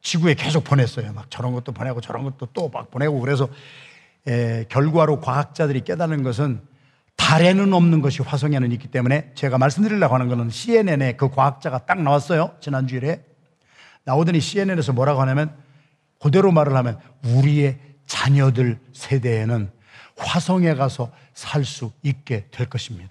지구에 0.02 0.34
계속 0.34 0.64
보냈어요. 0.64 1.12
막 1.12 1.30
저런 1.30 1.52
것도 1.52 1.70
보내고 1.72 2.00
저런 2.00 2.24
것도 2.24 2.46
또 2.46 2.68
막 2.72 2.90
보내고 2.90 3.20
그래서 3.20 3.48
에, 4.26 4.64
결과로 4.68 5.20
과학자들이 5.20 5.82
깨닫는 5.82 6.24
것은 6.24 6.60
달에는 7.16 7.72
없는 7.72 8.00
것이 8.00 8.22
화성에는 8.22 8.72
있기 8.72 8.88
때문에 8.88 9.30
제가 9.34 9.58
말씀드리려고 9.58 10.14
하는 10.14 10.28
것은 10.28 10.50
CNN에 10.50 11.12
그 11.12 11.30
과학자가 11.30 11.86
딱 11.86 12.02
나왔어요. 12.02 12.56
지난주일에. 12.60 13.24
나오더니 14.04 14.40
CNN에서 14.40 14.92
뭐라고 14.92 15.20
하냐면 15.20 15.54
그대로 16.18 16.50
말을 16.50 16.74
하면 16.74 16.98
우리의 17.24 17.78
자녀들 18.06 18.80
세대에는 18.92 19.70
화성에 20.16 20.74
가서 20.74 21.12
살 21.40 21.64
수 21.64 21.90
있게 22.02 22.44
될 22.50 22.68
것입니다. 22.68 23.08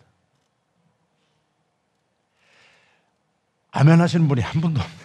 아멘 3.72 4.00
하시는 4.00 4.28
분이 4.28 4.40
한 4.42 4.62
분도 4.62 4.80
없네. 4.80 4.96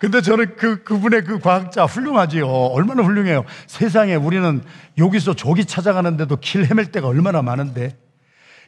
근데 0.00 0.20
저는 0.20 0.56
그, 0.56 0.82
그분의 0.82 1.22
그 1.22 1.38
과학자 1.38 1.84
훌륭하지요. 1.84 2.48
얼마나 2.48 3.04
훌륭해요. 3.04 3.44
세상에 3.68 4.16
우리는 4.16 4.64
여기서 4.98 5.36
저기 5.36 5.64
찾아가는데도 5.64 6.36
길 6.40 6.64
헤맬 6.66 6.90
때가 6.90 7.06
얼마나 7.06 7.42
많은데 7.42 7.96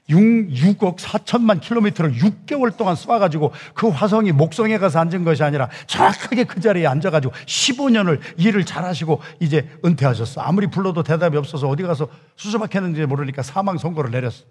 6, 0.09 0.19
6억 0.51 0.99
4천만 0.99 1.61
킬로미터를 1.61 2.14
6개월 2.14 2.77
동안 2.77 2.95
쏴가지고 2.95 3.51
그 3.75 3.88
화성이 3.88 4.33
목성에 4.33 4.79
가서 4.79 5.01
앉은 5.01 5.25
것이 5.25 5.42
아니라 5.42 5.69
정확하게 5.87 6.45
그 6.45 6.61
자리에 6.61 6.87
앉아가지고 6.87 7.35
15년을 7.35 8.21
일을 8.37 8.64
잘 8.64 8.85
하시고 8.85 9.21
이제 9.40 9.69
은퇴하셨어. 9.85 10.40
아무리 10.42 10.69
불러도 10.69 11.03
대답이 11.03 11.37
없어서 11.37 11.69
어디 11.69 11.83
가서 11.83 12.09
수수박했는지 12.37 13.05
모르니까 13.07 13.42
사망 13.42 13.79
선고를 13.79 14.11
내렸어. 14.11 14.45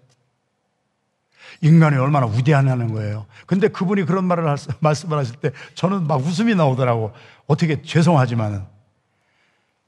인간이 1.62 1.96
얼마나 1.96 2.26
위대하냐는 2.26 2.92
거예요. 2.92 3.24
근데 3.46 3.68
그분이 3.68 4.04
그런 4.04 4.24
말을 4.26 4.46
할, 4.46 4.58
말씀을 4.80 5.16
하실 5.16 5.36
때 5.36 5.52
저는 5.74 6.06
막 6.06 6.16
웃음이 6.20 6.54
나오더라고. 6.54 7.12
어떻게 7.46 7.80
죄송하지만은 7.80 8.75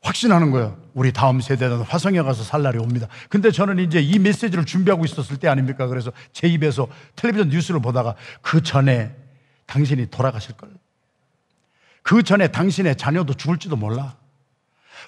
확신하는 0.02 0.50
거예요. 0.50 0.76
우리 0.94 1.12
다음 1.12 1.40
세대는 1.40 1.82
화성에 1.82 2.22
가서 2.22 2.42
살 2.42 2.62
날이 2.62 2.78
옵니다. 2.78 3.08
근데 3.28 3.50
저는 3.50 3.78
이제 3.78 4.00
이 4.00 4.18
메시지를 4.18 4.64
준비하고 4.64 5.04
있었을 5.04 5.36
때 5.38 5.48
아닙니까? 5.48 5.86
그래서 5.86 6.12
제 6.32 6.48
입에서 6.48 6.88
텔레비전 7.16 7.48
뉴스를 7.48 7.80
보다가 7.80 8.14
그 8.40 8.62
전에 8.62 9.14
당신이 9.66 10.10
돌아가실 10.10 10.56
걸. 10.56 10.70
그 12.02 12.22
전에 12.22 12.48
당신의 12.48 12.96
자녀도 12.96 13.34
죽을지도 13.34 13.76
몰라. 13.76 14.16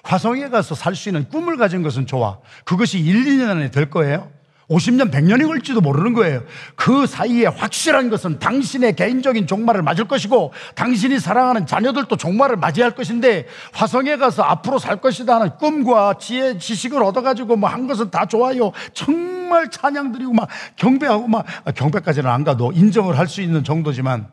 화성에 0.03 0.49
가서 0.49 0.75
살 0.75 0.95
수 0.95 1.09
있는 1.09 1.27
꿈을 1.29 1.57
가진 1.57 1.83
것은 1.83 2.05
좋아. 2.05 2.39
그것이 2.65 2.99
1, 2.99 3.25
2년 3.25 3.49
안에 3.49 3.71
될 3.71 3.89
거예요. 3.89 4.31
50년, 4.71 5.11
100년이 5.11 5.47
걸지도 5.47 5.81
모르는 5.81 6.13
거예요. 6.13 6.43
그 6.75 7.05
사이에 7.05 7.47
확실한 7.47 8.09
것은 8.09 8.39
당신의 8.39 8.95
개인적인 8.95 9.47
종말을 9.47 9.81
맞을 9.81 10.07
것이고 10.07 10.53
당신이 10.75 11.19
사랑하는 11.19 11.65
자녀들도 11.67 12.15
종말을 12.15 12.55
맞이할 12.55 12.91
것인데 12.91 13.47
화성에 13.73 14.15
가서 14.15 14.43
앞으로 14.43 14.79
살 14.79 15.01
것이다 15.01 15.35
하는 15.35 15.57
꿈과 15.57 16.15
지혜, 16.19 16.57
지식을 16.57 17.03
얻어가지고 17.03 17.57
뭐 17.57 17.71
한 17.71 17.87
것은 17.87 18.11
다 18.11 18.25
좋아요. 18.25 18.71
정말 18.93 19.69
찬양 19.69 20.11
드리고 20.11 20.33
막 20.33 20.47
경배하고 20.75 21.27
막 21.27 21.45
아, 21.65 21.71
경배까지는 21.71 22.29
안 22.29 22.43
가도 22.43 22.71
인정을 22.71 23.17
할 23.17 23.27
수 23.27 23.41
있는 23.41 23.63
정도지만 23.63 24.27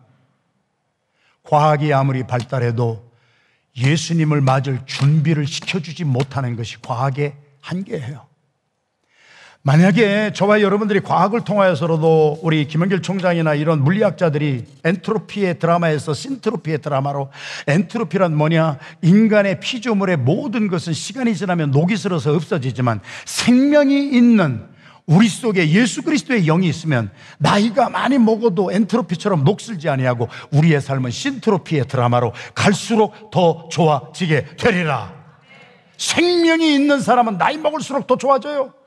과학이 1.44 1.92
아무리 1.94 2.26
발달해도 2.26 3.10
예수님을 3.76 4.40
맞을 4.40 4.80
준비를 4.86 5.46
시켜주지 5.46 6.04
못하는 6.04 6.56
것이 6.56 6.76
과학의 6.82 7.34
한계예요. 7.60 8.27
만약에 9.68 10.32
저와 10.32 10.62
여러분들이 10.62 11.00
과학을 11.00 11.42
통하여서라도 11.42 12.38
우리 12.40 12.66
김영길 12.66 13.02
총장이나 13.02 13.52
이런 13.52 13.84
물리학자들이 13.84 14.64
엔트로피의 14.82 15.58
드라마에서 15.58 16.14
신트로피의 16.14 16.78
드라마로 16.78 17.28
엔트로피란 17.66 18.34
뭐냐? 18.34 18.78
인간의 19.02 19.60
피조물의 19.60 20.16
모든 20.16 20.68
것은 20.68 20.94
시간이 20.94 21.36
지나면 21.36 21.70
녹이 21.70 21.98
슬어서 21.98 22.34
없어지지만 22.34 23.00
생명이 23.26 24.08
있는 24.08 24.64
우리 25.04 25.28
속에 25.28 25.68
예수 25.68 26.00
그리스도의 26.00 26.46
영이 26.46 26.66
있으면 26.66 27.10
나이가 27.36 27.90
많이 27.90 28.16
먹어도 28.16 28.72
엔트로피처럼 28.72 29.44
녹슬지 29.44 29.90
아니하고 29.90 30.30
우리의 30.50 30.80
삶은 30.80 31.10
신트로피의 31.10 31.88
드라마로 31.88 32.32
갈수록 32.54 33.30
더 33.30 33.68
좋아지게 33.70 34.56
되리라. 34.56 35.12
생명이 35.98 36.72
있는 36.74 37.02
사람은 37.02 37.36
나이 37.36 37.58
먹을수록 37.58 38.06
더 38.06 38.16
좋아져요. 38.16 38.77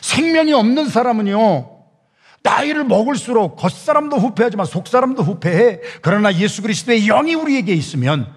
생명이 0.00 0.52
없는 0.52 0.88
사람은요, 0.88 1.78
나이를 2.42 2.84
먹을수록 2.84 3.56
겉사람도 3.56 4.16
후패하지만 4.16 4.66
속사람도 4.66 5.22
후패해. 5.22 5.80
그러나 6.02 6.34
예수 6.34 6.62
그리스도의 6.62 7.06
영이 7.06 7.34
우리에게 7.34 7.74
있으면 7.74 8.32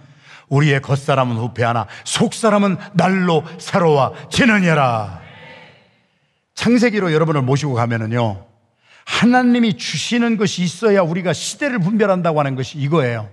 우리의 0.50 0.82
겉사람은 0.82 1.38
후패하나 1.38 1.88
속사람은 2.04 2.78
날로 2.94 3.44
새로워지느니라. 3.60 5.22
창세기로 6.56 7.14
여러분을 7.14 7.42
모시고 7.42 7.74
가면은요, 7.74 8.46
하나님이 9.06 9.78
주시는 9.78 10.38
것이 10.38 10.64
있어야 10.64 11.02
우리가 11.02 11.34
시대를 11.34 11.80
분별한다고 11.80 12.40
하는 12.40 12.56
것이 12.56 12.78
이거예요. 12.78 13.30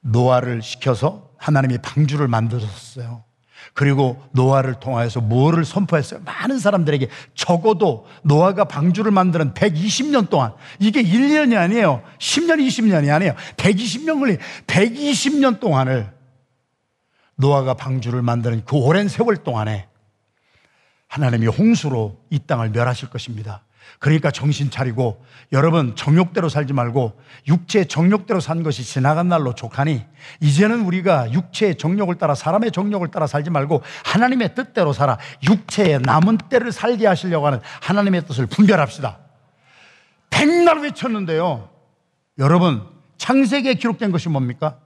노아를 0.00 0.62
시켜서 0.62 1.30
하나님이 1.38 1.78
방주를 1.78 2.28
만들었어요. 2.28 3.25
그리고 3.74 4.22
노아를 4.32 4.74
통하여서 4.80 5.20
뭐를 5.20 5.64
선포했어요? 5.64 6.20
많은 6.24 6.58
사람들에게 6.58 7.08
적어도 7.34 8.06
노아가 8.22 8.64
방주를 8.64 9.10
만드는 9.10 9.54
120년 9.54 10.30
동안 10.30 10.52
이게 10.78 11.02
1년이 11.02 11.56
아니에요. 11.56 12.02
10년, 12.18 12.64
20년이 12.66 13.12
아니에요. 13.12 13.34
120년 13.56 14.18
걸린 14.18 14.38
120년 14.66 15.60
동안을 15.60 16.10
노아가 17.36 17.74
방주를 17.74 18.22
만드는 18.22 18.64
그 18.64 18.76
오랜 18.76 19.08
세월 19.08 19.36
동안에 19.36 19.88
하나님이 21.08 21.46
홍수로 21.46 22.18
이 22.30 22.38
땅을 22.38 22.70
멸하실 22.70 23.10
것입니다. 23.10 23.65
그러니까 23.98 24.30
정신 24.30 24.70
차리고 24.70 25.24
여러분 25.52 25.94
정욕대로 25.96 26.48
살지 26.48 26.72
말고 26.72 27.20
육체의 27.48 27.86
정욕대로 27.86 28.40
산 28.40 28.62
것이 28.62 28.84
지나간 28.84 29.28
날로 29.28 29.54
족하니 29.54 30.04
이제는 30.40 30.80
우리가 30.82 31.32
육체의 31.32 31.76
정욕을 31.76 32.16
따라 32.16 32.34
사람의 32.34 32.72
정욕을 32.72 33.08
따라 33.08 33.26
살지 33.26 33.50
말고 33.50 33.82
하나님의 34.04 34.54
뜻대로 34.54 34.92
살아 34.92 35.18
육체의 35.48 36.00
남은 36.02 36.38
때를 36.48 36.72
살게 36.72 37.06
하시려고 37.06 37.46
하는 37.46 37.60
하나님의 37.82 38.26
뜻을 38.26 38.46
분별합시다. 38.46 39.18
백날 40.30 40.80
외쳤는데요. 40.80 41.70
여러분 42.38 42.82
창세기에 43.18 43.74
기록된 43.74 44.12
것이 44.12 44.28
뭡니까? 44.28 44.78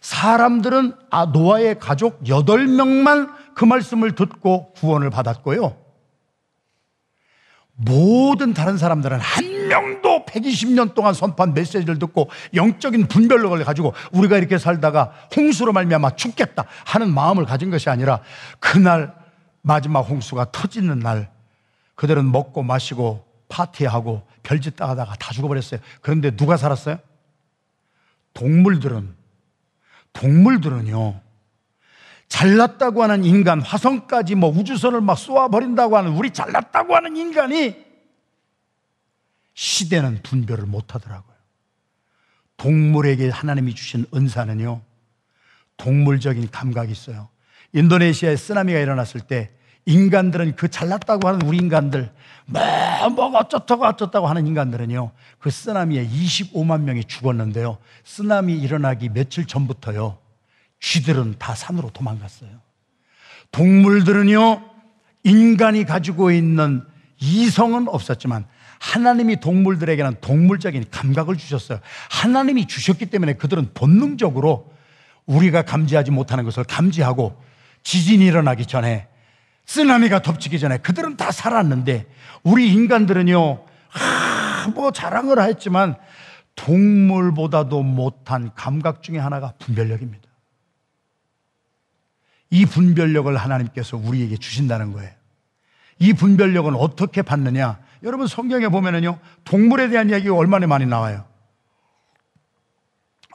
사람들은 0.00 0.94
아 1.10 1.26
노아의 1.26 1.78
가족 1.78 2.22
8명만 2.24 3.30
그 3.54 3.64
말씀을 3.64 4.14
듣고 4.14 4.72
구원을 4.74 5.10
받았고요. 5.10 5.81
모든 7.84 8.54
다른 8.54 8.78
사람들은 8.78 9.18
한 9.18 9.68
명도 9.68 10.24
120년 10.26 10.94
동안 10.94 11.14
선포한 11.14 11.54
메시지를 11.54 11.98
듣고 11.98 12.30
영적인 12.54 13.08
분별력을 13.08 13.62
가지고 13.64 13.94
우리가 14.12 14.38
이렇게 14.38 14.58
살다가 14.58 15.12
홍수로 15.34 15.72
말미암아 15.72 16.16
죽겠다 16.16 16.66
하는 16.84 17.12
마음을 17.12 17.44
가진 17.44 17.70
것이 17.70 17.90
아니라 17.90 18.20
그날 18.60 19.14
마지막 19.62 20.00
홍수가 20.00 20.52
터지는 20.52 20.98
날 20.98 21.30
그들은 21.94 22.30
먹고 22.30 22.62
마시고 22.62 23.26
파티하고 23.48 24.26
별짓 24.42 24.76
다 24.76 24.88
하다가 24.88 25.14
다 25.16 25.32
죽어버렸어요. 25.32 25.80
그런데 26.00 26.30
누가 26.30 26.56
살았어요? 26.56 26.98
동물들은 28.34 29.14
동물들은요 30.12 31.20
잘났다고 32.32 33.02
하는 33.02 33.26
인간, 33.26 33.60
화성까지 33.60 34.36
뭐 34.36 34.48
우주선을 34.48 35.02
막 35.02 35.16
쏘아버린다고 35.16 35.98
하는 35.98 36.12
우리 36.12 36.30
잘났다고 36.30 36.96
하는 36.96 37.14
인간이 37.14 37.76
시대는 39.52 40.22
분별을 40.22 40.64
못 40.64 40.94
하더라고요. 40.94 41.36
동물에게 42.56 43.28
하나님이 43.28 43.74
주신 43.74 44.06
은사는요, 44.14 44.80
동물적인 45.76 46.50
감각이 46.50 46.90
있어요. 46.90 47.28
인도네시아에 47.74 48.36
쓰나미가 48.36 48.78
일어났을 48.78 49.20
때 49.20 49.50
인간들은 49.84 50.56
그 50.56 50.70
잘났다고 50.70 51.28
하는 51.28 51.42
우리 51.42 51.58
인간들, 51.58 52.10
뭐, 52.46 52.62
뭐 53.10 53.26
어쩌다고 53.40 53.84
어쩌다고 53.84 54.26
하는 54.26 54.46
인간들은요, 54.46 55.12
그 55.38 55.50
쓰나미에 55.50 56.08
25만 56.08 56.80
명이 56.84 57.04
죽었는데요. 57.04 57.76
쓰나미 58.04 58.54
일어나기 58.54 59.10
며칠 59.10 59.46
전부터요, 59.46 60.21
쥐들은 60.82 61.36
다 61.38 61.54
산으로 61.54 61.90
도망갔어요. 61.90 62.50
동물들은요, 63.52 64.62
인간이 65.22 65.84
가지고 65.84 66.32
있는 66.32 66.82
이성은 67.20 67.88
없었지만 67.88 68.46
하나님이 68.80 69.38
동물들에게는 69.38 70.16
동물적인 70.20 70.86
감각을 70.90 71.36
주셨어요. 71.36 71.78
하나님이 72.10 72.66
주셨기 72.66 73.06
때문에 73.06 73.34
그들은 73.34 73.70
본능적으로 73.74 74.72
우리가 75.26 75.62
감지하지 75.62 76.10
못하는 76.10 76.42
것을 76.42 76.64
감지하고 76.64 77.40
지진이 77.84 78.26
일어나기 78.26 78.66
전에 78.66 79.06
쓰나미가 79.66 80.20
덮치기 80.20 80.58
전에 80.58 80.78
그들은 80.78 81.16
다 81.16 81.30
살았는데 81.30 82.06
우리 82.42 82.72
인간들은요, 82.72 83.64
아, 83.94 84.72
뭐 84.74 84.90
자랑을 84.90 85.40
했지만 85.42 85.94
동물보다도 86.56 87.84
못한 87.84 88.50
감각 88.56 89.04
중에 89.04 89.18
하나가 89.18 89.52
분별력입니다. 89.60 90.31
이 92.52 92.66
분별력을 92.66 93.34
하나님께서 93.34 93.96
우리에게 93.96 94.36
주신다는 94.36 94.92
거예요. 94.92 95.10
이 95.98 96.12
분별력은 96.12 96.74
어떻게 96.74 97.22
받느냐? 97.22 97.78
여러분 98.02 98.26
성경에 98.26 98.68
보면은요, 98.68 99.18
동물에 99.44 99.88
대한 99.88 100.10
이야기가 100.10 100.36
얼마나 100.36 100.66
많이 100.66 100.84
나와요. 100.84 101.24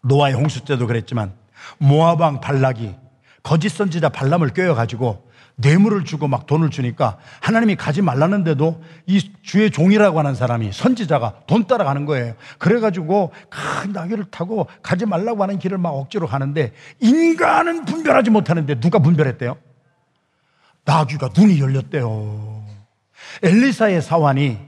노아의 0.03 0.35
홍수 0.35 0.63
때도 0.63 0.85
그랬지만 0.85 1.33
왕 1.79 2.39
발락이 2.39 2.95
거짓 3.41 3.69
선지자 3.69 4.09
발람을 4.09 4.49
꿰어 4.49 4.75
가지고 4.75 5.26
뇌물을 5.59 6.05
주고 6.05 6.27
막 6.27 6.45
돈을 6.45 6.69
주니까 6.69 7.17
하나님이 7.41 7.75
가지 7.75 8.01
말라는데도 8.03 8.81
이 9.07 9.31
주의 9.41 9.71
종이라고 9.71 10.19
하는 10.19 10.35
사람이 10.35 10.71
선지자가 10.71 11.41
돈 11.47 11.65
따라가는 11.65 12.05
거예요. 12.05 12.35
그래가지고 12.59 13.31
큰 13.49 13.91
나귀를 13.91 14.25
타고 14.29 14.67
가지 14.83 15.05
말라고 15.05 15.41
하는 15.41 15.57
길을 15.57 15.79
막 15.79 15.89
억지로 15.89 16.27
가는데 16.27 16.73
인간은 16.99 17.85
분별하지 17.85 18.29
못하는데 18.29 18.79
누가 18.79 18.99
분별했대요? 18.99 19.57
나귀가 20.85 21.29
눈이 21.35 21.59
열렸대요. 21.59 22.63
엘리사의 23.41 24.03
사환이 24.03 24.59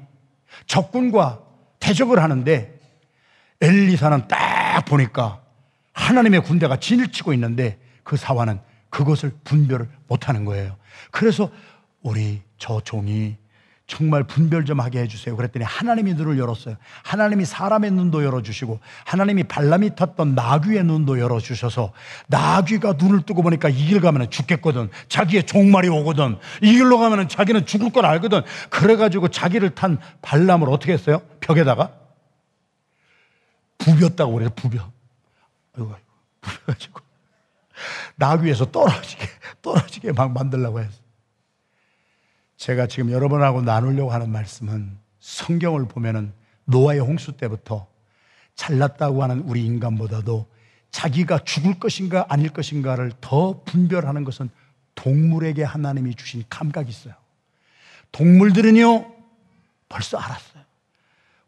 적군과 0.66 1.40
대적을 1.80 2.22
하는데 2.22 2.80
엘리사는 3.62 4.28
딱 4.28 4.86
보니까 4.86 5.42
하나님의 5.94 6.42
군대가 6.42 6.78
진을 6.78 7.12
치고 7.12 7.32
있는데 7.34 7.78
그 8.04 8.18
사환은 8.18 8.60
그것을 8.90 9.32
분별을 9.44 9.90
못하는 10.08 10.46
거예요. 10.46 10.76
그래서 11.12 11.50
우리 12.02 12.42
저 12.58 12.82
종이 12.82 13.38
정말 13.88 14.24
분별 14.24 14.66
좀 14.66 14.80
하게 14.80 15.00
해주세요. 15.02 15.36
그랬더니 15.36 15.66
하나님이 15.66 16.14
눈을 16.14 16.38
열었어요. 16.38 16.76
하나님이 17.04 17.44
사람의 17.44 17.90
눈도 17.90 18.24
열어주시고 18.24 18.80
하나님이 19.06 19.46
발람이 19.46 19.96
탔던 19.96 20.36
나귀의 20.36 20.84
눈도 20.84 21.20
열어주셔서 21.20 21.92
나귀가 22.28 22.94
눈을 22.94 23.24
뜨고 23.26 23.42
보니까 23.42 23.68
이 23.68 23.88
길 23.88 24.00
가면 24.00 24.30
죽겠거든. 24.30 24.92
자기의 25.08 25.48
종말이 25.48 25.90
오거든. 25.90 26.38
이 26.62 26.72
길로 26.74 27.00
가면 27.00 27.30
자기는 27.30 27.66
죽을 27.66 27.92
걸 27.92 28.06
알거든. 28.06 28.42
그래가지고 28.70 29.30
자기를 29.30 29.72
탄 29.72 29.98
발람을 30.22 30.70
어떻게 30.70 30.94
했어요? 30.94 31.24
벽에다가 31.40 31.92
부볐다고 33.80 34.34
그래요. 34.34 34.50
부벼. 34.56 34.92
부벼가지고 36.42 37.02
나귀에서 38.16 38.72
떨어지게 38.72 39.26
떨어지게 39.62 40.12
막 40.12 40.32
만들려고 40.32 40.80
했어요. 40.80 41.00
제가 42.58 42.88
지금 42.88 43.12
여러분하고 43.12 43.62
나누려고 43.62 44.12
하는 44.12 44.30
말씀은 44.30 44.98
성경을 45.20 45.88
보면은 45.88 46.34
노아의 46.66 47.00
홍수 47.00 47.34
때부터 47.38 47.88
잘났다고 48.56 49.24
하는 49.24 49.40
우리 49.42 49.66
인간보다도 49.66 50.48
자기가 50.92 51.40
죽을 51.40 51.80
것인가 51.80 52.26
아닐 52.30 52.50
것인가를 52.50 53.14
더 53.22 53.64
분별하는 53.64 54.24
것은 54.24 54.50
동물에게 54.96 55.64
하나님이 55.64 56.16
주신 56.16 56.44
감각이 56.50 56.90
있어요. 56.90 57.14
동물들은요, 58.12 59.14
벌써 59.88 60.18
알았어요. 60.18 60.59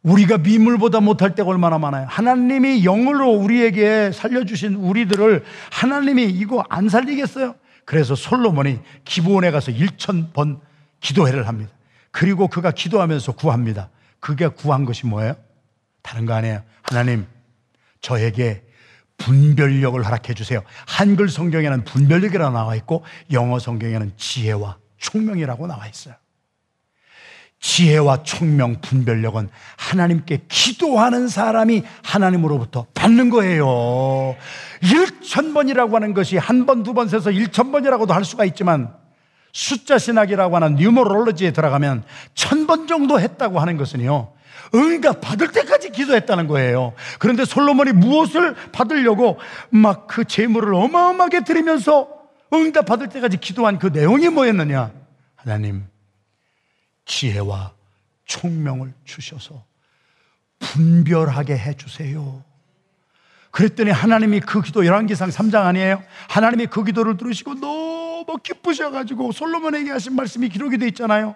우리가 0.04 0.40
미물보다 0.40 1.00
못할 1.00 1.36
때가 1.36 1.50
얼마나 1.50 1.78
많아요. 1.78 2.08
하나님이 2.10 2.82
영으로 2.84 3.32
우리에게 3.32 4.12
살려주신 4.12 4.76
우리들을 4.76 5.44
하나님이 5.72 6.26
이거 6.26 6.64
안 6.70 6.90
살리겠어요? 6.90 7.56
그래서 7.86 8.16
솔로몬이 8.16 8.80
기브온에 9.06 9.52
가서 9.52 9.72
1천 9.72 10.34
번 10.34 10.60
기도회를 11.02 11.48
합니다. 11.48 11.72
그리고 12.12 12.48
그가 12.48 12.72
기도하면서 12.72 13.34
구합니다. 13.34 13.90
그게 14.20 14.48
구한 14.48 14.86
것이 14.86 15.06
뭐예요? 15.06 15.36
다른 16.02 16.26
거 16.26 16.34
아니에요. 16.34 16.64
하나님, 16.82 17.26
저에게 18.02 18.64
분별력을 19.18 20.04
허락해 20.04 20.34
주세요. 20.34 20.64
한글 20.88 21.30
성경에는 21.30 21.84
분별력이라고 21.86 22.54
나와 22.54 22.76
있고 22.76 23.04
영어 23.32 23.60
성경에는 23.60 24.14
지혜와 24.18 24.78
총명이라고 24.98 25.68
나와 25.68 25.88
있어요. 25.88 26.16
지혜와 27.62 28.24
총명, 28.24 28.82
분별력은 28.82 29.50
하나님께 29.78 30.42
기도하는 30.50 31.28
사람이 31.28 31.84
하나님으로부터 32.04 32.88
받는 32.94 33.30
거예요. 33.30 34.36
1천 34.82 35.54
번이라고 35.54 35.96
하는 35.96 36.14
것이 36.14 36.38
한 36.38 36.66
번, 36.66 36.84
두 36.84 36.94
번 36.94 37.08
세서 37.08 37.30
1천 37.30 37.72
번이라고도 37.72 38.14
할 38.14 38.26
수가 38.26 38.46
있지만 38.46 38.94
숫자 39.54 39.98
신학이라고 40.00 40.56
하는 40.56 40.76
뉴머롤로지에 40.76 41.52
들어가면 41.52 42.04
천 42.34 42.66
번 42.68 42.88
정도 42.88 43.20
했다고 43.20 43.60
하는 43.60 43.78
것은요. 43.78 44.34
응답 44.74 45.22
받을 45.22 45.52
때까지 45.52 45.92
기도했다는 45.92 46.48
거예요. 46.48 46.94
그런데 47.20 47.46
솔로몬이 47.46 47.92
무엇을 47.92 48.56
받으려고 48.72 49.38
막 49.70 50.08
그 50.08 50.26
재물을 50.26 50.74
어마어마하게 50.74 51.44
드리면서 51.44 52.08
응답 52.54 52.86
받을 52.86 53.08
때까지 53.10 53.38
기도한 53.38 53.78
그 53.80 53.88
내용이 53.88 54.30
뭐였느냐? 54.30 54.92
하나님, 55.36 55.84
지혜와 57.06 57.74
총명을 58.26 58.94
주셔서 59.04 59.66
분별하게 60.60 61.58
해주세요. 61.58 62.44
그랬더니 63.52 63.92
하나님이 63.92 64.40
그 64.40 64.62
기도 64.62 64.86
열왕기상 64.86 65.30
3장 65.30 65.66
아니에요? 65.66 66.02
하나님이 66.30 66.68
그 66.68 66.84
기도를 66.84 67.18
들으시고 67.18 67.56
너무 67.56 68.38
기쁘셔가지고 68.42 69.34
솔로몬에게 69.34 69.92
하신 69.92 70.16
말씀이 70.16 70.48
기록이 70.50 70.78
돼 70.78 70.88
있잖아요. 70.88 71.36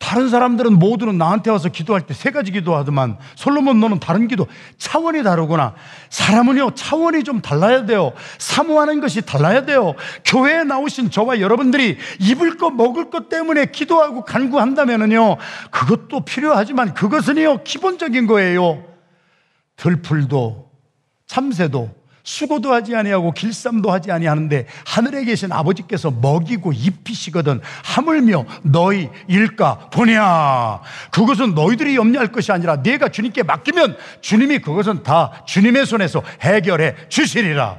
다른 0.00 0.30
사람들은 0.30 0.78
모두는 0.78 1.18
나한테 1.18 1.50
와서 1.50 1.68
기도할 1.68 2.00
때 2.00 2.14
세 2.14 2.30
가지 2.32 2.50
기도하더만 2.50 3.18
솔로몬 3.36 3.78
너는 3.80 4.00
다른 4.00 4.26
기도 4.28 4.46
차원이 4.78 5.22
다르구나. 5.22 5.74
사람은요 6.08 6.72
차원이 6.74 7.22
좀 7.22 7.40
달라야 7.42 7.84
돼요. 7.84 8.12
사모하는 8.38 9.00
것이 9.00 9.20
달라야 9.22 9.66
돼요. 9.66 9.94
교회에 10.24 10.64
나오신 10.64 11.10
저와 11.10 11.40
여러분들이 11.40 11.98
입을 12.18 12.56
것 12.56 12.70
먹을 12.70 13.10
것 13.10 13.28
때문에 13.28 13.66
기도하고 13.66 14.24
간구한다면은요 14.24 15.36
그것도 15.70 16.24
필요하지만 16.24 16.94
그것은요 16.94 17.62
기본적인 17.62 18.26
거예요. 18.26 18.82
들풀도 19.76 20.70
참새도 21.26 21.99
수고도 22.22 22.72
하지 22.72 22.94
아니하고 22.94 23.32
길쌈도 23.32 23.90
하지 23.90 24.12
아니하는데 24.12 24.66
하늘에 24.84 25.24
계신 25.24 25.52
아버지께서 25.52 26.10
먹이고 26.10 26.72
입히시거든. 26.72 27.60
하물며 27.84 28.44
너희 28.62 29.08
일까 29.26 29.90
보냐? 29.90 30.80
그것은 31.10 31.54
너희들이 31.54 31.96
염려할 31.96 32.32
것이 32.32 32.52
아니라 32.52 32.76
네가 32.76 33.08
주님께 33.08 33.42
맡기면 33.42 33.96
주님이 34.20 34.58
그것은 34.58 35.02
다 35.02 35.42
주님의 35.46 35.86
손에서 35.86 36.22
해결해 36.40 36.94
주시리라. 37.08 37.78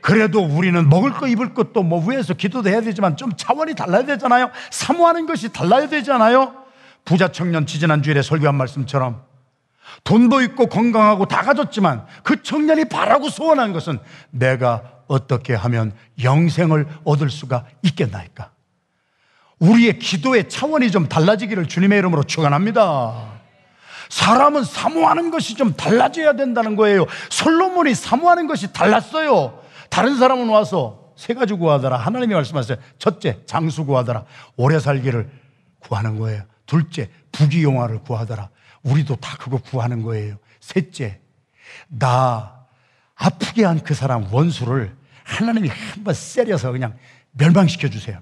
그래도 0.00 0.44
우리는 0.44 0.86
먹을 0.90 1.12
거 1.12 1.26
입을 1.26 1.54
것도 1.54 1.82
뭐 1.82 2.06
위에서 2.06 2.34
기도도 2.34 2.68
해야 2.68 2.82
되지만 2.82 3.16
좀 3.16 3.32
차원이 3.36 3.74
달라야 3.74 4.04
되잖아요. 4.04 4.50
사모하는 4.70 5.24
것이 5.24 5.50
달라야 5.50 5.88
되잖아요. 5.88 6.54
부자 7.06 7.28
청년 7.28 7.64
지지난 7.64 8.02
주일에 8.02 8.20
설교한 8.20 8.54
말씀처럼 8.54 9.22
돈도 10.02 10.42
있고 10.42 10.66
건강하고 10.66 11.26
다 11.26 11.42
가졌지만 11.42 12.06
그 12.22 12.42
청년이 12.42 12.86
바라고 12.86 13.28
소원한 13.28 13.72
것은 13.72 13.98
내가 14.30 14.82
어떻게 15.06 15.54
하면 15.54 15.92
영생을 16.22 16.86
얻을 17.04 17.30
수가 17.30 17.66
있겠나이까? 17.82 18.50
우리의 19.58 19.98
기도의 19.98 20.48
차원이 20.48 20.90
좀 20.90 21.08
달라지기를 21.08 21.68
주님의 21.68 21.98
이름으로 21.98 22.24
축원합니다. 22.24 23.34
사람은 24.08 24.64
사모하는 24.64 25.30
것이 25.30 25.54
좀 25.54 25.74
달라져야 25.74 26.34
된다는 26.34 26.76
거예요. 26.76 27.06
솔로몬이 27.30 27.94
사모하는 27.94 28.46
것이 28.46 28.72
달랐어요. 28.72 29.60
다른 29.90 30.16
사람은 30.16 30.48
와서 30.48 31.12
세 31.16 31.34
가지 31.34 31.54
구하더라. 31.54 31.96
하나님이 31.96 32.34
말씀하세요. 32.34 32.78
첫째, 32.98 33.38
장수 33.46 33.84
구하더라. 33.86 34.24
오래 34.56 34.78
살기를 34.78 35.30
구하는 35.78 36.18
거예요. 36.18 36.42
둘째, 36.66 37.10
부귀영화를 37.32 38.00
구하더라. 38.00 38.48
우리도 38.84 39.16
다 39.16 39.36
그거 39.38 39.58
구하는 39.58 40.02
거예요. 40.02 40.38
셋째, 40.60 41.20
나 41.88 42.66
아프게 43.16 43.64
한 43.64 43.80
그 43.80 43.94
사람 43.94 44.32
원수를 44.32 44.96
하나님이 45.24 45.68
한번 45.68 46.14
세려서 46.14 46.72
그냥 46.72 46.96
멸망시켜 47.32 47.88
주세요. 47.88 48.20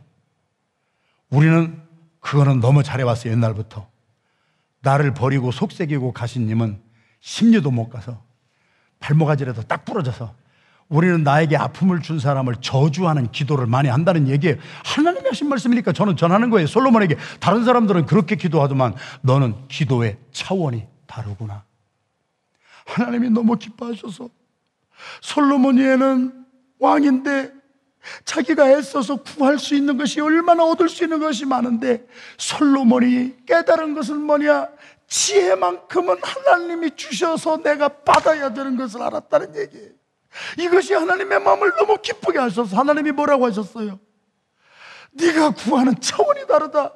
우리는 1.30 1.82
그거는 2.20 2.60
너무 2.60 2.82
잘해왔어요, 2.82 3.32
옛날부터. 3.32 3.88
나를 4.80 5.14
버리고 5.14 5.50
속색이고 5.50 6.12
가신 6.12 6.46
님은 6.46 6.80
10리도 7.20 7.72
못 7.72 7.88
가서 7.88 8.24
발목아지라도 9.00 9.62
딱 9.62 9.84
부러져서 9.84 10.34
우리는 10.92 11.24
나에게 11.24 11.56
아픔을 11.56 12.02
준 12.02 12.18
사람을 12.18 12.56
저주하는 12.60 13.32
기도를 13.32 13.66
많이 13.66 13.88
한다는 13.88 14.28
얘기예요. 14.28 14.56
하나님이 14.84 15.26
하신 15.26 15.48
말씀이니까 15.48 15.92
저는 15.92 16.16
전하는 16.16 16.50
거예요. 16.50 16.66
솔로몬에게 16.66 17.16
다른 17.40 17.64
사람들은 17.64 18.04
그렇게 18.04 18.36
기도하더만 18.36 18.94
너는 19.22 19.54
기도의 19.68 20.18
차원이 20.32 20.86
다르구나. 21.06 21.64
하나님이 22.84 23.30
너무 23.30 23.56
기뻐하셔서 23.56 24.28
솔로몬이에는 25.22 26.44
왕인데 26.78 27.52
자기가 28.26 28.68
애써서 28.70 29.16
구할 29.16 29.58
수 29.58 29.74
있는 29.74 29.96
것이 29.96 30.20
얼마나 30.20 30.64
얻을 30.64 30.90
수 30.90 31.04
있는 31.04 31.20
것이 31.20 31.46
많은데 31.46 32.06
솔로몬이 32.36 33.34
깨달은 33.46 33.94
것은 33.94 34.20
뭐냐? 34.20 34.68
지혜만큼은 35.06 36.16
하나님이 36.22 36.96
주셔서 36.96 37.62
내가 37.62 37.88
받아야 37.88 38.52
되는 38.52 38.76
것을 38.76 39.00
알았다는 39.02 39.56
얘기예요. 39.56 40.01
이것이 40.58 40.94
하나님의 40.94 41.40
마음을 41.40 41.72
너무 41.76 41.98
기쁘게 41.98 42.38
하셔서 42.38 42.76
하나님이 42.76 43.12
뭐라고 43.12 43.46
하셨어요? 43.46 43.98
네가 45.12 45.50
구하는 45.50 45.94
차원이 46.00 46.46
다르다. 46.46 46.92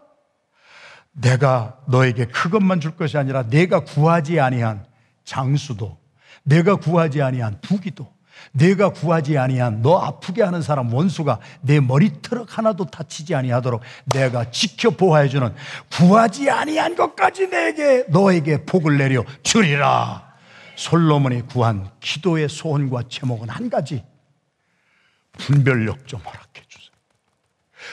내가 1.13 1.79
너에게 1.87 2.27
그것만 2.27 2.81
줄 2.81 2.97
것이 2.97 3.17
아니라 3.17 3.45
내가 3.45 3.81
구하지 3.81 4.41
아니한 4.41 4.85
장수도 5.25 5.99
내가 6.43 6.77
구하지 6.77 7.23
아니한 7.23 7.61
부기도 7.63 8.15
내가 8.53 8.91
구하지 8.91 9.39
아니한 9.39 9.83
너 9.83 9.99
아프게 9.99 10.43
하는 10.43 10.63
사람 10.63 10.93
원수가 10.93 11.41
내 11.63 11.81
머리트럭 11.81 12.57
하나도 12.57 12.87
다치지 12.87 13.35
아니하도록 13.35 13.81
내가 14.13 14.51
지켜 14.51 14.91
보호해 14.91 15.29
주는 15.29 15.55
구하지 15.91 16.51
아니한 16.51 16.97
것까지 16.97 17.49
내게 17.49 18.05
너에게 18.09 18.65
복을 18.65 18.99
내려 18.99 19.25
주리라. 19.43 20.26
솔로몬이 20.77 21.43
구한 21.43 21.91
기도의 22.01 22.49
소원과 22.49 23.05
제목은 23.09 23.49
한 23.49 23.69
가지. 23.71 24.05
분별력 25.33 26.07
좀 26.07 26.21
허락해 26.21 26.63
주세요. 26.69 26.91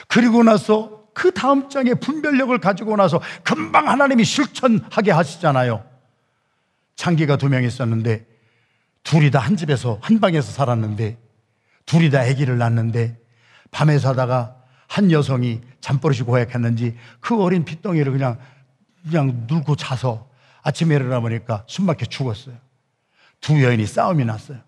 그리고 0.08 0.42
나서 0.42 1.04
그 1.12 1.32
다음 1.32 1.68
장에 1.68 1.94
분별력을 1.94 2.56
가지고 2.58 2.96
나서 2.96 3.20
금방 3.42 3.88
하나님이 3.88 4.24
실천하게 4.24 5.10
하시잖아요. 5.12 5.84
창기가 6.96 7.36
두 7.36 7.48
명 7.48 7.64
있었는데 7.64 8.26
둘이 9.02 9.30
다 9.30 9.40
한 9.40 9.56
집에서 9.56 9.98
한 10.00 10.20
방에서 10.20 10.50
살았는데 10.52 11.18
둘이 11.86 12.10
다 12.10 12.20
아기를 12.20 12.56
낳는데 12.58 13.18
밤에 13.70 13.98
사다가 13.98 14.56
한 14.88 15.10
여성이 15.10 15.60
잠버릇이 15.80 16.20
고약했는지 16.20 16.96
그 17.20 17.40
어린 17.42 17.64
핏덩이를 17.64 18.12
그냥 18.12 18.38
그냥 19.04 19.46
눌고 19.46 19.76
자서 19.76 20.30
아침에 20.62 20.94
일어나 20.94 21.20
보니까 21.20 21.64
숨막혀 21.66 22.06
죽었어요. 22.06 22.56
두 23.44 23.62
여인이 23.62 23.86
싸움이 23.86 24.24
났어요. 24.24 24.58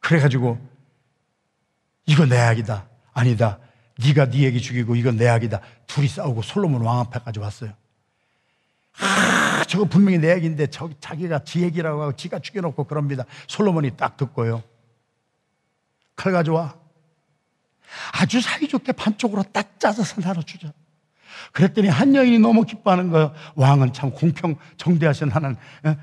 그래가지고 0.00 0.58
이거 2.04 2.26
내 2.26 2.36
아기다. 2.36 2.88
아니다. 3.12 3.60
네가 4.04 4.30
네 4.30 4.40
얘기 4.40 4.60
죽이고 4.60 4.96
이건 4.96 5.16
내 5.16 5.28
아기다. 5.28 5.60
둘이 5.86 6.08
싸우고 6.08 6.42
솔로몬 6.42 6.82
왕 6.82 6.98
앞에까지 6.98 7.38
왔어요. 7.38 7.72
아, 8.98 9.62
저거 9.68 9.84
분명히 9.84 10.18
내 10.18 10.34
얘기인데 10.34 10.66
저, 10.66 10.90
자기가 10.98 11.44
지 11.44 11.62
얘기라고 11.62 12.02
하고 12.02 12.16
지가 12.16 12.40
죽여놓고 12.40 12.84
그럽니다. 12.84 13.24
솔로몬이 13.46 13.96
딱 13.96 14.16
듣고요. 14.16 14.64
칼 16.16 16.32
가져와. 16.32 16.76
아주 18.14 18.40
사이좋게 18.40 18.92
반쪽으로 18.92 19.44
딱 19.52 19.78
짜서 19.78 20.02
나눠주자. 20.20 20.72
그랬더니 21.52 21.88
한 21.88 22.14
여인이 22.14 22.38
너무 22.38 22.64
기뻐하는 22.64 23.10
거예요. 23.10 23.32
왕은 23.54 23.92
참 23.92 24.10
공평 24.10 24.56
정대하신 24.76 25.30
하는 25.30 25.56
어, 25.84 25.96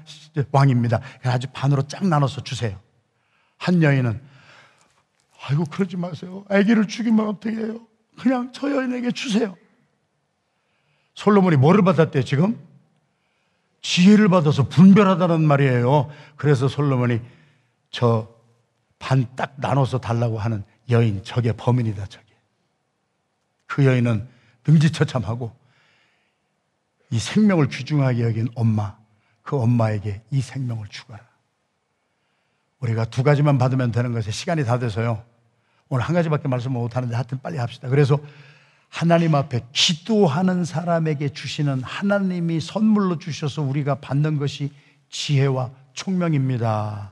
왕입니다. 0.52 1.02
아주 1.24 1.48
반으로 1.54 1.84
쫙 1.88 2.06
나눠서 2.06 2.44
주세요. 2.44 2.80
한 3.58 3.82
여인은 3.84 4.22
아이고 5.44 5.66
그러지 5.66 5.98
마세요. 5.98 6.46
아기를 6.50 6.88
죽이면 6.88 7.28
어떻게 7.28 7.56
해요? 7.56 7.80
그냥 8.20 8.52
저 8.54 8.70
여인에게 8.70 9.12
주세요. 9.12 9.56
솔로몬이 11.16 11.56
뭐를 11.58 11.84
받았대요 11.84 12.24
지금? 12.24 12.60
지혜를 13.82 14.30
받아서 14.30 14.68
분별하다는 14.70 15.42
말이에요. 15.42 16.10
그래서 16.36 16.68
솔로몬이 16.68 17.20
저 17.90 18.42
반 19.02 19.26
딱 19.36 19.56
나눠서 19.58 19.98
달라고 20.00 20.38
하는 20.38 20.64
여인, 20.92 21.24
저게 21.24 21.52
범인이다, 21.52 22.06
저게. 22.06 22.26
그 23.66 23.86
여인은 23.86 24.28
능지처참하고 24.68 25.56
이 27.12 27.20
생명을 27.20 27.68
귀중하게 27.68 28.24
여긴 28.24 28.50
엄마, 28.56 28.98
그 29.42 29.58
엄마에게 29.58 30.22
이 30.32 30.42
생명을 30.42 30.88
주거라. 30.88 31.20
우리가 32.80 33.06
두 33.06 33.24
가지만 33.24 33.58
받으면 33.58 33.92
되는 33.92 34.12
것에 34.14 34.32
시간이 34.32 34.66
다 34.66 34.80
돼서요. 34.80 35.24
오늘 35.90 36.04
한 36.04 36.16
가지밖에 36.16 36.48
말씀 36.48 36.72
못 36.74 36.96
하는데 36.96 37.14
하여튼 37.14 37.40
빨리 37.42 37.58
합시다. 37.58 37.90
그래서 37.90 38.20
하나님 38.90 39.36
앞에 39.36 39.66
기도하는 39.72 40.66
사람에게 40.66 41.30
주시는 41.30 41.84
하나님이 41.84 42.60
선물로 42.60 43.20
주셔서 43.20 43.62
우리가 43.62 43.96
받는 43.96 44.38
것이 44.38 44.72
지혜와 45.10 45.72
총명입니다. 45.94 47.12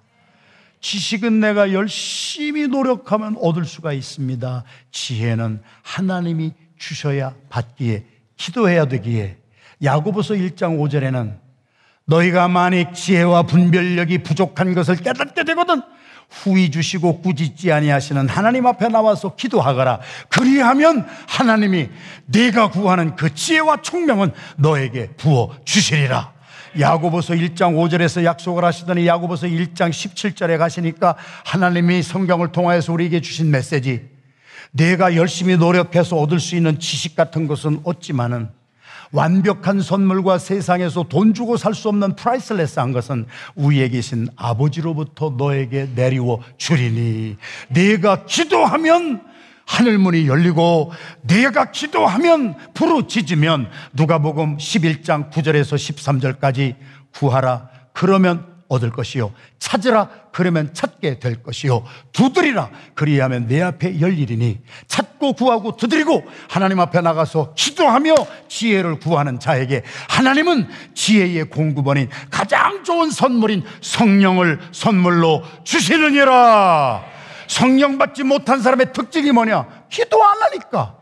지식은 0.81 1.39
내가 1.39 1.73
열심히 1.73 2.67
노력하면 2.67 3.35
얻을 3.37 3.65
수가 3.65 3.93
있습니다. 3.93 4.63
지혜는 4.91 5.61
하나님이 5.83 6.53
주셔야 6.79 7.35
받기에 7.49 8.03
기도해야 8.37 8.85
되기에 8.85 9.37
야고보서 9.83 10.33
1장 10.33 10.79
5절에는 10.79 11.37
너희가 12.05 12.47
만약 12.47 12.93
지혜와 12.93 13.43
분별력이 13.43 14.23
부족한 14.23 14.73
것을 14.73 14.95
깨닫게 14.95 15.43
되거든 15.43 15.83
후이 16.29 16.71
주시고 16.71 17.21
꾸짖지 17.21 17.71
아니하시는 17.71 18.29
하나님 18.29 18.65
앞에 18.67 18.87
나와서 18.87 19.35
기도하거라. 19.35 19.99
그리하면 20.29 21.07
하나님이 21.27 21.89
네가 22.27 22.69
구하는 22.69 23.15
그 23.15 23.33
지혜와 23.33 23.81
총명은 23.81 24.31
너에게 24.57 25.09
부어 25.17 25.55
주시리라. 25.65 26.33
야고보서 26.79 27.33
1장 27.33 27.75
5절에서 27.75 28.23
약속을 28.23 28.63
하시더니 28.63 29.07
야고보서 29.07 29.47
1장 29.47 29.89
17절에 29.89 30.59
가시니까 30.59 31.15
하나님이 31.45 32.03
성경을 32.03 32.51
통하여서 32.51 32.93
우리에게 32.93 33.21
주신 33.21 33.49
메시지 33.49 34.18
내가 34.71 35.15
열심히 35.15 35.57
노력해서 35.57 36.15
얻을 36.17 36.39
수 36.39 36.55
있는 36.55 36.79
지식 36.79 37.15
같은 37.15 37.47
것은 37.47 37.81
얻지만은 37.83 38.49
완벽한 39.11 39.81
선물과 39.81 40.37
세상에서 40.37 41.03
돈 41.09 41.33
주고 41.33 41.57
살 41.57 41.73
수 41.73 41.89
없는 41.89 42.15
프라이슬레스한 42.15 42.91
것은 42.91 43.25
위에 43.55 43.89
계신 43.89 44.27
아버지로부터 44.35 45.33
너에게 45.37 45.89
내리워 45.95 46.43
주리니. 46.57 47.37
네가 47.69 48.25
기도하면 48.25 49.23
하늘문이 49.65 50.27
열리고 50.27 50.91
네가 51.21 51.71
기도하면 51.71 52.55
부르짖으면 52.73 53.69
누가복음 53.93 54.57
11장 54.57 55.31
9절에서 55.31 55.75
13절까지 56.39 56.75
구하라. 57.13 57.69
그러면 57.93 58.45
얻을 58.69 58.91
것이요. 58.91 59.33
찾으라 59.57 60.09
그러면 60.31 60.73
찾게 60.73 61.19
될 61.19 61.43
것이요. 61.43 61.83
두드리라 62.13 62.69
그리하면 62.93 63.47
내 63.47 63.61
앞에 63.61 63.99
열리리니 63.99 64.59
찾고 64.87 65.33
구하고 65.33 65.75
두드리고 65.75 66.23
하나님 66.47 66.79
앞에 66.79 67.01
나가서 67.01 67.55
기도하며 67.55 68.15
지혜를 68.47 68.99
구하는 68.99 69.39
자에게 69.39 69.83
하나님은 70.07 70.69
지혜의 70.93 71.49
공급원인 71.49 72.09
가장 72.29 72.83
좋은 72.83 73.09
선물인 73.09 73.63
성령을 73.81 74.59
선물로 74.71 75.43
주시느니라. 75.63 77.03
성령 77.47 77.97
받지 77.97 78.23
못한 78.23 78.61
사람의 78.61 78.93
특징이 78.93 79.31
뭐냐? 79.31 79.65
기도 79.89 80.23
안 80.23 80.41
하니까 80.43 80.95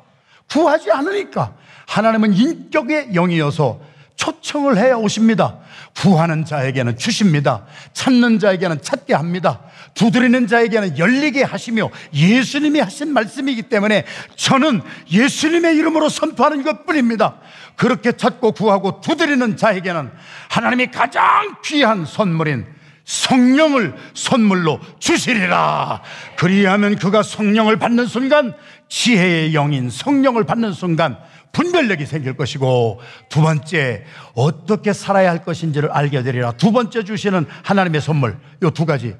구하지 0.49 0.89
않으니까 0.91 1.53
하나님은 1.87 2.33
인격의 2.33 3.11
영이어서 3.13 3.81
초청을 4.17 4.77
해 4.77 4.91
오십니다. 4.91 5.57
구하는 5.95 6.43
자에게는 6.43 6.97
주십니다. 6.97 7.65
찾는 7.93 8.39
자에게는 8.39 8.81
찾게 8.81 9.13
합니다. 9.13 9.61
두드리는 9.93 10.47
자에게는 10.47 10.97
열리게 10.97 11.43
하시며 11.43 11.89
예수님이 12.13 12.79
하신 12.81 13.13
말씀이기 13.13 13.63
때문에 13.63 14.05
저는 14.35 14.81
예수님의 15.11 15.75
이름으로 15.77 16.09
선포하는 16.09 16.63
것 16.63 16.85
뿐입니다. 16.85 17.37
그렇게 17.75 18.11
찾고 18.11 18.51
구하고 18.51 19.01
두드리는 19.01 19.55
자에게는 19.55 20.11
하나님이 20.49 20.87
가장 20.87 21.23
귀한 21.63 22.05
선물인 22.05 22.65
성령을 23.05 23.95
선물로 24.13 24.81
주시리라. 24.99 26.01
그리하면 26.37 26.97
그가 26.97 27.23
성령을 27.23 27.77
받는 27.77 28.05
순간 28.05 28.53
지혜의 28.89 29.53
영인 29.53 29.89
성령을 29.89 30.43
받는 30.43 30.73
순간 30.73 31.17
분별력이 31.57 32.05
생길 32.05 32.37
것이고 32.37 33.01
두 33.29 33.41
번째 33.41 34.05
어떻게 34.35 34.93
살아야 34.93 35.31
할 35.31 35.43
것인지를 35.43 35.89
알게 35.89 36.21
되리라. 36.21 36.51
두 36.51 36.71
번째 36.71 37.03
주시는 37.03 37.47
하나님의 37.63 37.99
선물 37.99 38.37
요 38.61 38.69
두 38.69 38.85
가지. 38.85 39.15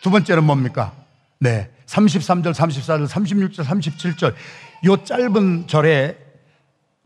두 0.00 0.10
번째는 0.10 0.44
뭡니까? 0.44 0.92
네. 1.40 1.70
33절, 1.86 2.54
34절, 2.54 3.08
36절, 3.08 3.64
37절 3.64 4.34
요 4.84 5.04
짧은 5.04 5.66
절에 5.66 6.16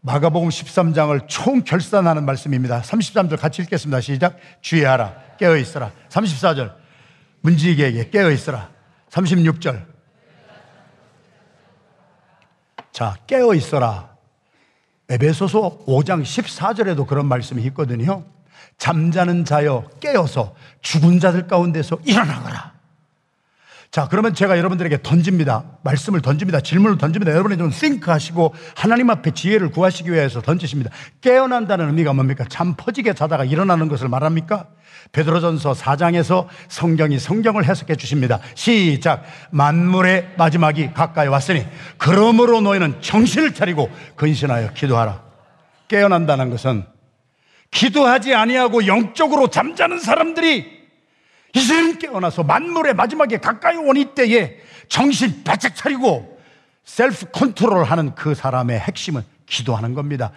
마가복음 0.02 0.50
13장을 0.50 1.26
총 1.26 1.62
결산하는 1.62 2.26
말씀입니다. 2.26 2.82
33절 2.82 3.40
같이 3.40 3.62
읽겠습니다. 3.62 4.02
시작. 4.02 4.36
주의하라. 4.60 5.14
깨어 5.38 5.56
있어라. 5.56 5.90
34절. 6.10 6.74
문지기에게 7.40 8.10
깨어 8.10 8.30
있어라. 8.30 8.68
36절. 9.08 9.86
자, 12.92 13.16
깨어 13.26 13.54
있어라. 13.54 14.15
에베소서 15.08 15.84
5장 15.86 16.22
14절에도 16.22 17.06
그런 17.06 17.26
말씀이 17.26 17.62
있거든요. 17.64 18.24
잠자는 18.78 19.44
자여 19.44 19.88
깨어서 20.00 20.54
죽은 20.82 21.20
자들 21.20 21.46
가운데서 21.46 21.98
일어나거라. 22.04 22.75
자, 23.90 24.08
그러면 24.10 24.34
제가 24.34 24.58
여러분들에게 24.58 25.02
던집니다. 25.02 25.64
말씀을 25.82 26.20
던집니다. 26.20 26.60
질문을 26.60 26.98
던집니다. 26.98 27.32
여러분이 27.32 27.56
좀 27.56 27.70
think 27.70 28.12
하시고 28.12 28.54
하나님 28.74 29.10
앞에 29.10 29.30
지혜를 29.30 29.70
구하시기 29.70 30.12
위해서 30.12 30.40
던지십니다. 30.42 30.90
깨어난다는 31.20 31.88
의미가 31.88 32.12
뭡니까? 32.12 32.44
잠 32.48 32.74
퍼지게 32.74 33.14
자다가 33.14 33.44
일어나는 33.44 33.88
것을 33.88 34.08
말합니까? 34.08 34.66
베드로전서 35.12 35.72
4장에서 35.72 36.46
성경이 36.68 37.18
성경을 37.18 37.64
해석해 37.64 37.96
주십니다. 37.96 38.40
시작. 38.54 39.24
만물의 39.50 40.34
마지막이 40.36 40.92
가까이 40.92 41.28
왔으니 41.28 41.64
그러므로 41.96 42.60
너희는 42.60 43.00
정신을 43.00 43.54
차리고 43.54 43.90
근신하여 44.16 44.72
기도하라. 44.72 45.22
깨어난다는 45.88 46.50
것은 46.50 46.84
기도하지 47.70 48.34
아니하고 48.34 48.86
영적으로 48.86 49.48
잠자는 49.48 50.00
사람들이 50.00 50.75
이제는 51.56 51.98
깨어나서 51.98 52.42
만물의 52.42 52.94
마지막에 52.94 53.38
가까이 53.38 53.76
온 53.76 53.96
이때에 53.96 54.58
정신 54.88 55.42
바짝 55.42 55.74
차리고 55.74 56.38
self 56.84 57.26
control 57.32 57.84
하는 57.84 58.14
그 58.14 58.34
사람의 58.34 58.78
핵심은 58.78 59.22
기도하는 59.46 59.94
겁니다. 59.94 60.32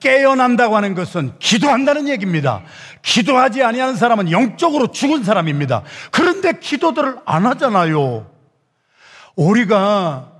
깨어난다고 0.00 0.76
하는 0.76 0.94
것은 0.94 1.38
기도한다는 1.38 2.08
얘기입니다. 2.08 2.64
기도하지 3.02 3.62
아니하는 3.62 3.94
사람은 3.94 4.32
영적으로 4.32 4.90
죽은 4.90 5.22
사람입니다. 5.22 5.84
그런데 6.10 6.58
기도들을 6.58 7.18
안 7.24 7.46
하잖아요. 7.46 8.28
우리가 9.36 10.32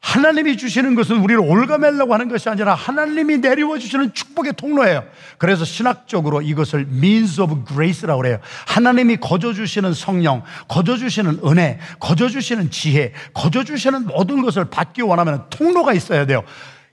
하나님이 0.00 0.56
주시는 0.56 0.94
것은 0.94 1.16
우리를 1.16 1.40
올가매려고 1.40 2.14
하는 2.14 2.28
것이 2.28 2.48
아니라 2.48 2.74
하나님이 2.74 3.38
내리워 3.38 3.78
주시는 3.78 4.14
축복의 4.14 4.52
통로예요. 4.56 5.04
그래서 5.38 5.64
신학적으로 5.64 6.42
이것을 6.42 6.86
means 6.90 7.40
of 7.40 7.64
grace라고 7.66 8.22
그래요. 8.22 8.38
하나님이 8.66 9.16
거저 9.16 9.52
주시는 9.52 9.94
성령, 9.94 10.42
거저 10.68 10.96
주시는 10.96 11.40
은혜, 11.44 11.80
거저 11.98 12.28
주시는 12.28 12.70
지혜, 12.70 13.12
거저 13.34 13.64
주시는 13.64 14.06
모든 14.06 14.42
것을 14.42 14.66
받기 14.66 15.02
원하면 15.02 15.46
통로가 15.50 15.92
있어야 15.92 16.24
돼요. 16.24 16.44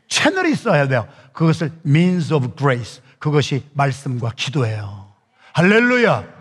채널이 0.07 0.51
있어야 0.51 0.87
돼요. 0.87 1.07
그것을 1.33 1.71
means 1.85 2.33
of 2.33 2.55
grace. 2.55 3.01
그것이 3.19 3.63
말씀과 3.73 4.31
기도예요. 4.35 5.07
할렐루야. 5.53 6.32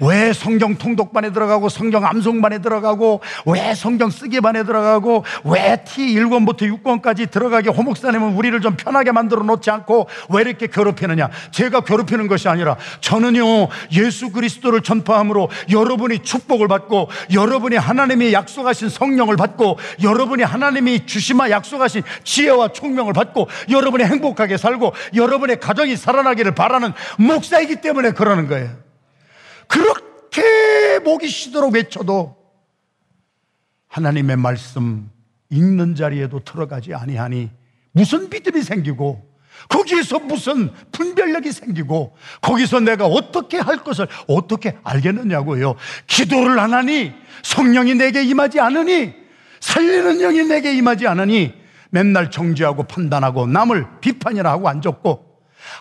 왜 0.00 0.32
성경 0.32 0.76
통독반에 0.76 1.32
들어가고 1.32 1.68
성경 1.68 2.04
암송반에 2.04 2.58
들어가고 2.58 3.20
왜 3.46 3.74
성경 3.74 4.10
쓰기반에 4.10 4.64
들어가고 4.64 5.24
왜 5.44 5.82
T1권부터 5.86 6.82
6권까지 6.82 7.30
들어가게 7.30 7.70
호목사님은 7.70 8.34
우리를 8.34 8.60
좀 8.60 8.76
편하게 8.76 9.12
만들어 9.12 9.42
놓지 9.42 9.70
않고 9.70 10.08
왜 10.30 10.42
이렇게 10.42 10.66
괴롭히느냐? 10.66 11.30
제가 11.50 11.80
괴롭히는 11.80 12.28
것이 12.28 12.48
아니라 12.48 12.76
저는요 13.00 13.68
예수 13.92 14.30
그리스도를 14.30 14.82
전파함으로 14.82 15.48
여러분이 15.70 16.20
축복을 16.20 16.68
받고 16.68 17.08
여러분이 17.32 17.76
하나님이 17.76 18.32
약속하신 18.32 18.88
성령을 18.88 19.36
받고 19.36 19.78
여러분이 20.02 20.42
하나님이 20.42 21.06
주시마 21.06 21.50
약속하신 21.50 22.02
지혜와 22.24 22.68
총명을 22.68 23.12
받고 23.12 23.48
여러분이 23.70 24.04
행복하게 24.04 24.56
살고 24.56 24.92
여러분의 25.14 25.60
가정이 25.60 25.96
살아나기를 25.96 26.54
바라는 26.54 26.92
목사이기 27.18 27.80
때문에 27.80 28.10
그러는 28.12 28.48
거예요 28.48 28.85
그렇게 29.68 30.98
목이 31.00 31.28
쉬도록 31.28 31.74
외쳐도 31.74 32.36
하나님의 33.88 34.36
말씀 34.36 35.10
읽는 35.50 35.94
자리에도 35.94 36.40
들어가지 36.40 36.94
아니하니 36.94 37.50
무슨 37.92 38.28
믿음이 38.28 38.62
생기고 38.62 39.36
거기에서 39.68 40.18
무슨 40.18 40.70
분별력이 40.92 41.50
생기고 41.50 42.14
거기서 42.42 42.80
내가 42.80 43.06
어떻게 43.06 43.58
할 43.58 43.82
것을 43.82 44.06
어떻게 44.28 44.76
알겠느냐고요. 44.84 45.76
기도를 46.06 46.58
안 46.58 46.74
하니 46.74 47.12
성령이 47.42 47.94
내게 47.94 48.22
임하지 48.22 48.60
않으니 48.60 49.14
살리는 49.60 50.18
영이 50.18 50.44
내게 50.44 50.76
임하지 50.76 51.06
않으니 51.06 51.54
맨날 51.90 52.30
정죄하고 52.30 52.84
판단하고 52.84 53.46
남을 53.46 53.86
비판이나 54.00 54.50
하고 54.50 54.68
앉았고 54.68 55.25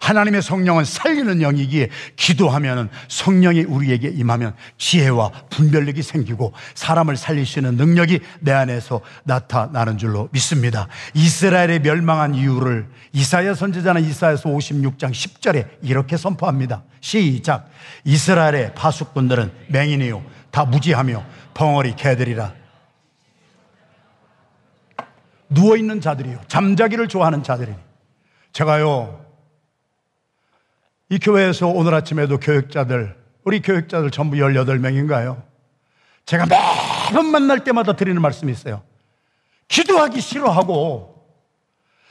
하나님의 0.01 0.41
성령은 0.41 0.85
살리는 0.85 1.39
영이기에 1.39 1.89
기도하면 2.15 2.89
성령이 3.07 3.63
우리에게 3.63 4.09
임하면 4.09 4.55
지혜와 4.77 5.31
분별력이 5.49 6.01
생기고 6.01 6.53
사람을 6.73 7.17
살리시는 7.17 7.75
능력이 7.75 8.19
내 8.39 8.51
안에서 8.51 9.01
나타나는 9.23 9.97
줄로 9.97 10.29
믿습니다. 10.31 10.87
이스라엘의 11.13 11.79
멸망한 11.79 12.35
이유를 12.35 12.87
이사야 13.13 13.53
선지자는 13.53 14.03
이사야서 14.03 14.49
56장 14.49 15.11
10절에 15.11 15.67
이렇게 15.81 16.17
선포합니다. 16.17 16.83
시작. 17.01 17.69
이스라엘의 18.03 18.73
파수꾼들은 18.75 19.51
맹인이요. 19.69 20.23
다 20.51 20.65
무지하며 20.65 21.23
벙어리 21.53 21.95
개들이라. 21.95 22.53
누워 25.49 25.77
있는 25.77 26.01
자들이요. 26.01 26.41
잠자기를 26.47 27.07
좋아하는 27.07 27.43
자들이니. 27.43 27.77
제가요, 28.51 29.24
이 31.09 31.19
교회에서 31.19 31.67
오늘 31.67 31.93
아침에도 31.93 32.39
교육자들, 32.39 33.15
우리 33.43 33.61
교육자들 33.61 34.09
전부 34.09 34.37
18명인가요? 34.37 35.43
제가 36.25 36.45
매번 36.47 37.27
만날 37.27 37.63
때마다 37.63 37.93
드리는 37.93 38.19
말씀이 38.19 38.51
있어요. 38.51 38.81
기도하기 39.67 40.19
싫어하고, 40.19 41.27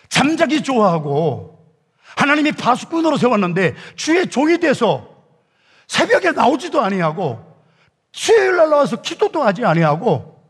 잠자기 0.09 0.63
좋아하고, 0.63 1.59
하나님이 2.17 2.53
파수꾼으로 2.53 3.17
세웠는데, 3.17 3.75
주의 3.97 4.29
종이 4.29 4.59
돼서 4.59 5.09
새벽에 5.89 6.31
나오지도 6.31 6.81
아니하고, 6.81 7.53
수요일 8.13 8.57
날 8.57 8.71
나와서 8.71 9.03
기도도 9.03 9.43
하지 9.43 9.65
아니하고, 9.65 10.41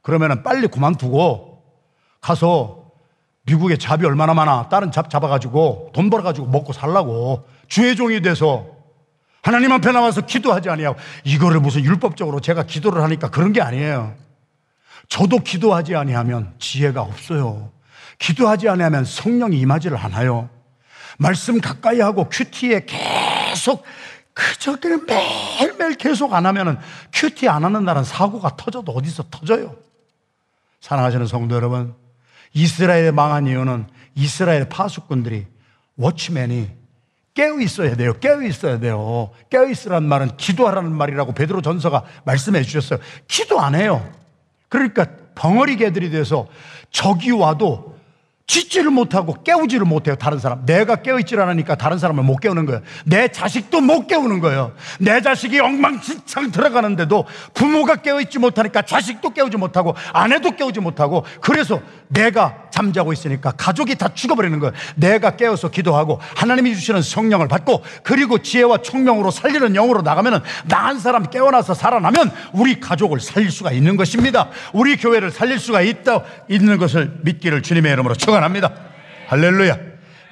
그러면 0.00 0.42
빨리 0.42 0.68
그만두고, 0.68 1.62
가서 2.22 2.80
미국에 3.42 3.76
잡이 3.76 4.06
얼마나 4.06 4.32
많아. 4.32 4.70
다른 4.70 4.90
잡 4.90 5.10
잡아가지고, 5.10 5.90
돈 5.92 6.08
벌어가지고 6.08 6.46
먹고 6.46 6.72
살라고. 6.72 7.46
주의 7.70 7.96
종이 7.96 8.20
돼서 8.20 8.66
하나님 9.42 9.72
앞에 9.72 9.92
나와서 9.92 10.20
기도하지 10.20 10.68
아니하고 10.68 10.98
이거를 11.24 11.60
무슨 11.60 11.82
율법적으로 11.82 12.40
제가 12.40 12.64
기도를 12.64 13.02
하니까 13.02 13.30
그런 13.30 13.54
게 13.54 13.62
아니에요. 13.62 14.14
저도 15.08 15.38
기도하지 15.38 15.96
아니하면 15.96 16.52
지혜가 16.58 17.00
없어요. 17.00 17.72
기도하지 18.18 18.68
아니하면 18.68 19.04
성령이 19.04 19.58
임하지를 19.60 19.96
않아요. 19.96 20.50
말씀 21.16 21.60
가까이 21.60 22.00
하고 22.00 22.28
큐티에 22.28 22.86
계속 22.86 23.84
그저 24.34 24.76
그냥 24.76 25.06
매일매일 25.06 25.94
계속 25.94 26.34
안 26.34 26.46
하면은 26.46 26.76
큐티 27.12 27.48
안 27.48 27.64
하는 27.64 27.84
날은 27.84 28.04
사고가 28.04 28.56
터져도 28.56 28.92
어디서 28.92 29.24
터져요. 29.30 29.76
사랑하시는 30.80 31.26
성도 31.26 31.54
여러분, 31.54 31.94
이스라엘의 32.52 33.12
망한 33.12 33.46
이유는 33.46 33.86
이스라엘 34.14 34.68
파수꾼들이 34.68 35.46
워치맨이 35.96 36.79
깨어 37.40 37.58
있어야 37.60 37.96
돼요. 37.96 38.12
깨어 38.20 38.42
있어야 38.42 38.78
돼요. 38.78 39.30
깨어 39.48 39.70
있으란 39.70 40.04
말은 40.04 40.36
기도하라는 40.36 40.92
말이라고 40.92 41.32
베드로 41.32 41.62
전서가 41.62 42.04
말씀해 42.24 42.62
주셨어요. 42.62 42.98
기도 43.26 43.58
안 43.58 43.74
해요. 43.74 44.06
그러니까 44.68 45.06
벙어리 45.34 45.76
개들이 45.76 46.10
돼서 46.10 46.46
적이 46.90 47.30
와도 47.30 47.96
짓지를 48.50 48.90
못하고 48.90 49.42
깨우지를 49.44 49.86
못해요, 49.86 50.16
다른 50.16 50.38
사람. 50.38 50.66
내가 50.66 50.96
깨어있질 50.96 51.38
않으니까 51.40 51.76
다른 51.76 51.98
사람을 51.98 52.24
못 52.24 52.40
깨우는 52.40 52.66
거예요. 52.66 52.82
내 53.04 53.28
자식도 53.28 53.80
못 53.80 54.08
깨우는 54.08 54.40
거예요. 54.40 54.72
내 54.98 55.20
자식이 55.20 55.60
엉망진창 55.60 56.50
들어가는데도 56.50 57.26
부모가 57.54 57.96
깨어있지 57.96 58.40
못하니까 58.40 58.82
자식도 58.82 59.30
깨우지 59.30 59.56
못하고 59.56 59.94
아내도 60.12 60.50
깨우지 60.56 60.80
못하고 60.80 61.24
그래서 61.40 61.80
내가 62.08 62.56
잠자고 62.72 63.12
있으니까 63.12 63.52
가족이 63.52 63.94
다 63.96 64.12
죽어버리는 64.12 64.58
거예요. 64.58 64.72
내가 64.96 65.36
깨어서 65.36 65.70
기도하고 65.70 66.18
하나님이 66.34 66.74
주시는 66.74 67.02
성령을 67.02 67.46
받고 67.46 67.84
그리고 68.02 68.38
지혜와 68.38 68.78
총명으로 68.78 69.30
살리는 69.30 69.74
영으로 69.74 70.02
나가면은 70.02 70.40
나 70.66 70.90
한 70.90 70.98
사람 70.98 71.22
깨어나서 71.22 71.74
살아나면 71.74 72.32
우리 72.52 72.80
가족을 72.80 73.20
살릴 73.20 73.52
수가 73.52 73.70
있는 73.70 73.96
것입니다. 73.96 74.48
우리 74.72 74.96
교회를 74.96 75.30
살릴 75.30 75.60
수가 75.60 75.82
있다, 75.82 76.24
있는 76.48 76.78
것을 76.78 77.18
믿기를 77.22 77.62
주님의 77.62 77.92
이름으로 77.92 78.16
축원 78.16 78.39
축원합니다. 78.40 78.72
할렐루야. 79.28 79.78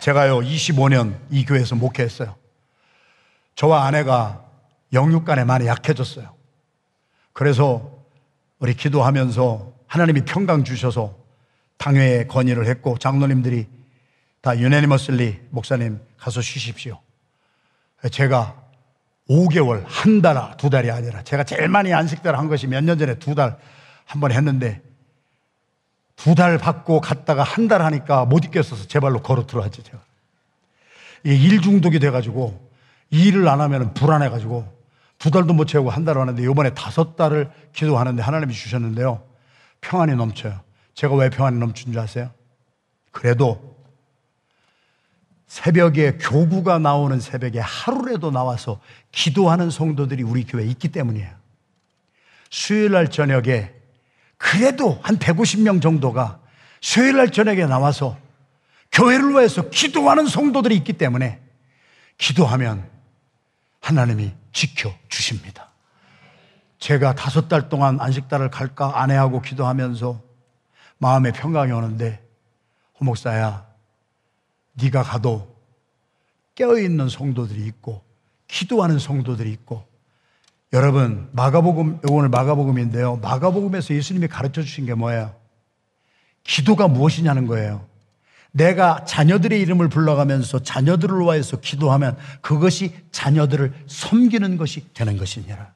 제가요 0.00 0.38
25년 0.38 1.18
이 1.30 1.44
교회에서 1.44 1.74
목회했어요. 1.76 2.36
저와 3.54 3.84
아내가 3.86 4.44
영육간에 4.92 5.44
많이 5.44 5.66
약해졌어요. 5.66 6.34
그래서 7.32 7.92
우리 8.58 8.74
기도하면서 8.74 9.72
하나님이 9.86 10.22
평강 10.22 10.64
주셔서 10.64 11.16
당회에 11.76 12.26
건의를 12.26 12.66
했고 12.66 12.96
장로님들이 12.98 13.66
다 14.40 14.58
유네니머슬리 14.58 15.40
목사님 15.50 16.00
가서 16.16 16.40
쉬십시오. 16.40 17.00
제가 18.10 18.56
5개월, 19.28 19.84
한 19.86 20.22
달, 20.22 20.56
두 20.56 20.70
달이 20.70 20.90
아니라 20.90 21.22
제가 21.22 21.44
제일 21.44 21.68
많이 21.68 21.92
안식들 21.92 22.38
한 22.38 22.48
것이 22.48 22.66
몇 22.66 22.82
년 22.82 22.98
전에 22.98 23.16
두 23.18 23.34
달, 23.34 23.58
한 24.06 24.20
번 24.20 24.32
했는데 24.32 24.80
두 26.18 26.34
달 26.34 26.58
받고 26.58 27.00
갔다가 27.00 27.42
한 27.44 27.68
달 27.68 27.82
하니까 27.82 28.24
못 28.24 28.44
있겠어서 28.44 28.86
제 28.88 28.98
발로 29.00 29.22
걸어 29.22 29.46
들어왔죠, 29.46 29.82
제가. 29.82 29.98
이게 31.24 31.36
일 31.36 31.60
중독이 31.62 31.98
돼가지고 31.98 32.68
일을 33.10 33.48
안 33.48 33.60
하면 33.60 33.94
불안해가지고 33.94 34.76
두 35.18 35.30
달도 35.30 35.52
못 35.54 35.66
채우고 35.66 35.90
한 35.90 36.04
달 36.04 36.18
하는데 36.18 36.42
이번에 36.42 36.74
다섯 36.74 37.16
달을 37.16 37.50
기도하는데 37.72 38.22
하나님이 38.22 38.52
주셨는데요. 38.52 39.22
평안이 39.80 40.14
넘쳐요. 40.16 40.60
제가 40.94 41.14
왜 41.14 41.30
평안이 41.30 41.58
넘친 41.58 41.92
줄 41.92 42.00
아세요? 42.00 42.30
그래도 43.12 43.76
새벽에 45.46 46.18
교구가 46.18 46.78
나오는 46.78 47.18
새벽에 47.20 47.58
하루라도 47.60 48.30
나와서 48.30 48.80
기도하는 49.12 49.70
성도들이 49.70 50.22
우리 50.22 50.44
교회에 50.44 50.66
있기 50.66 50.88
때문이에요. 50.88 51.30
수요일 52.50 52.92
날 52.92 53.10
저녁에 53.10 53.72
그래도 54.38 54.98
한 55.02 55.18
150명 55.18 55.82
정도가 55.82 56.40
수요일 56.80 57.16
날 57.16 57.30
저녁에 57.30 57.66
나와서 57.66 58.16
교회를 58.92 59.32
위해서 59.32 59.68
기도하는 59.68 60.26
성도들이 60.26 60.76
있기 60.76 60.94
때문에 60.94 61.40
기도하면 62.16 62.88
하나님이 63.80 64.32
지켜 64.52 64.92
주십니다. 65.08 65.68
제가 66.78 67.14
다섯 67.14 67.48
달 67.48 67.68
동안 67.68 68.00
안식달을 68.00 68.50
갈까 68.50 69.02
아내하고 69.02 69.42
기도하면서 69.42 70.22
마음에 70.98 71.32
평강이 71.32 71.72
오는데 71.72 72.24
호목사야 73.00 73.66
네가 74.74 75.02
가도 75.02 75.56
깨어 76.54 76.78
있는 76.78 77.08
성도들이 77.08 77.66
있고 77.66 78.04
기도하는 78.46 78.98
성도들이 78.98 79.50
있고 79.52 79.87
여러분 80.72 81.28
마가복음 81.32 82.00
오늘 82.10 82.28
마가복음인데요. 82.28 83.16
마가복음에서 83.16 83.94
예수님이 83.94 84.28
가르쳐 84.28 84.62
주신 84.62 84.84
게 84.84 84.94
뭐예요? 84.94 85.34
기도가 86.44 86.88
무엇이냐는 86.88 87.46
거예요. 87.46 87.86
내가 88.50 89.04
자녀들의 89.04 89.60
이름을 89.60 89.88
불러가면서 89.88 90.62
자녀들을 90.62 91.20
위해서 91.20 91.58
기도하면 91.58 92.16
그것이 92.40 92.94
자녀들을 93.12 93.72
섬기는 93.86 94.56
것이 94.56 94.92
되는 94.94 95.16
것이니라. 95.16 95.72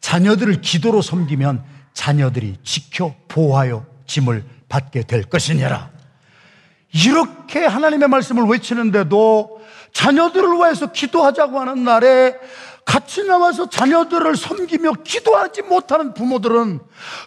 자녀들을 0.00 0.60
기도로 0.60 1.02
섬기면 1.02 1.64
자녀들이 1.94 2.58
지켜 2.62 3.14
보호하여 3.28 3.86
짐을 4.06 4.44
받게 4.68 5.04
될 5.04 5.24
것이니라. 5.24 5.90
이렇게 6.92 7.64
하나님의 7.64 8.08
말씀을 8.08 8.44
외치는데도 8.44 9.60
자녀들을 9.92 10.58
위해서 10.58 10.92
기도하자고 10.92 11.58
하는 11.60 11.84
날에 11.84 12.34
같이 12.86 13.24
나와서 13.24 13.68
자녀들을 13.68 14.36
섬기며 14.36 14.92
기도하지 15.04 15.62
못하는 15.62 16.14
부모들은 16.14 16.78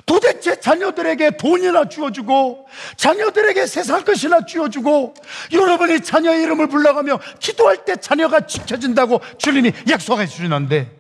도대체 0.05 0.59
자녀들에게 0.59 1.37
돈이나 1.37 1.89
주어주고 1.89 2.65
자녀들에게 2.95 3.67
세상 3.67 4.03
것이나 4.03 4.45
주어주고 4.45 5.13
여러분이 5.51 5.99
자녀의 6.01 6.43
이름을 6.43 6.67
불러가며 6.69 7.19
기도할 7.39 7.83
때 7.85 7.97
자녀가 7.97 8.47
지켜진다고 8.47 9.19
주님이 9.37 9.73
약속해 9.89 10.25
주시는데 10.25 10.97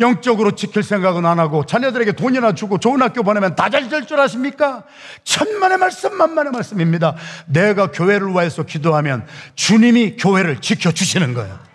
영적으로 0.00 0.52
지킬 0.54 0.82
생각은 0.84 1.26
안 1.26 1.38
하고 1.38 1.66
자녀들에게 1.66 2.12
돈이나 2.12 2.54
주고 2.54 2.78
좋은 2.78 3.02
학교 3.02 3.22
보내면 3.24 3.56
다 3.56 3.68
잘 3.68 3.88
될 3.90 4.06
줄 4.06 4.18
아십니까? 4.20 4.84
천만의 5.24 5.76
말씀, 5.78 6.16
만만의 6.16 6.52
말씀입니다. 6.52 7.16
내가 7.46 7.90
교회를 7.90 8.28
위해서 8.28 8.62
기도하면 8.62 9.26
주님이 9.56 10.16
교회를 10.16 10.60
지켜주시는 10.60 11.34
거예요. 11.34 11.71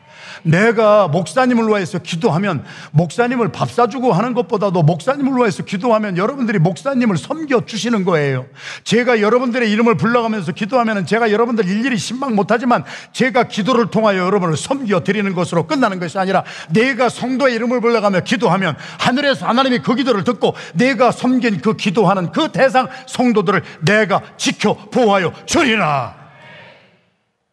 내가 0.48 1.08
목사님을 1.08 1.68
위해서 1.68 2.00
기도하면 2.00 2.64
목사님을 2.92 3.52
밥 3.52 3.72
사주고 3.72 4.14
하는 4.14 4.34
것보다도 4.34 4.84
목사님을 4.84 5.40
위해서 5.40 5.64
기도하면 5.64 6.18
여러분들이 6.18 6.60
목사님을 6.60 7.18
섬겨 7.18 7.66
주시는 7.66 8.06
거예요. 8.06 8.46
제가 8.84 9.22
여러분들의 9.22 9.70
이름을 9.72 9.98
불러가면서 9.98 10.52
기도하면 10.54 11.06
제가 11.06 11.32
여러분들 11.32 11.68
일일이 11.68 11.98
신방 11.98 12.36
못하지만 12.36 12.84
제가 13.12 13.44
기도를 13.44 13.88
통하여 13.88 14.20
여러분을 14.20 14.58
섬겨 14.58 15.04
드리는 15.04 15.34
것으로 15.34 15.68
끝나는 15.68 16.00
것이 16.00 16.18
아니라 16.18 16.44
내가 16.70 17.10
성도의 17.10 17.56
이름을 17.56 17.82
불러가며 17.82 18.22
기도하면 18.22 18.76
하늘에서 19.00 19.48
하나님이 19.48 19.80
그 19.80 19.96
기도를 19.96 20.24
듣고 20.24 20.56
내가 20.74 21.12
섬긴 21.12 21.62
그 21.62 21.76
기도하는 21.76 22.32
그 22.32 22.52
대상 22.52 22.88
성도들을 23.06 23.64
내가 23.82 24.22
지켜 24.38 24.76
보호하여 24.76 25.34
주리라. 25.46 26.27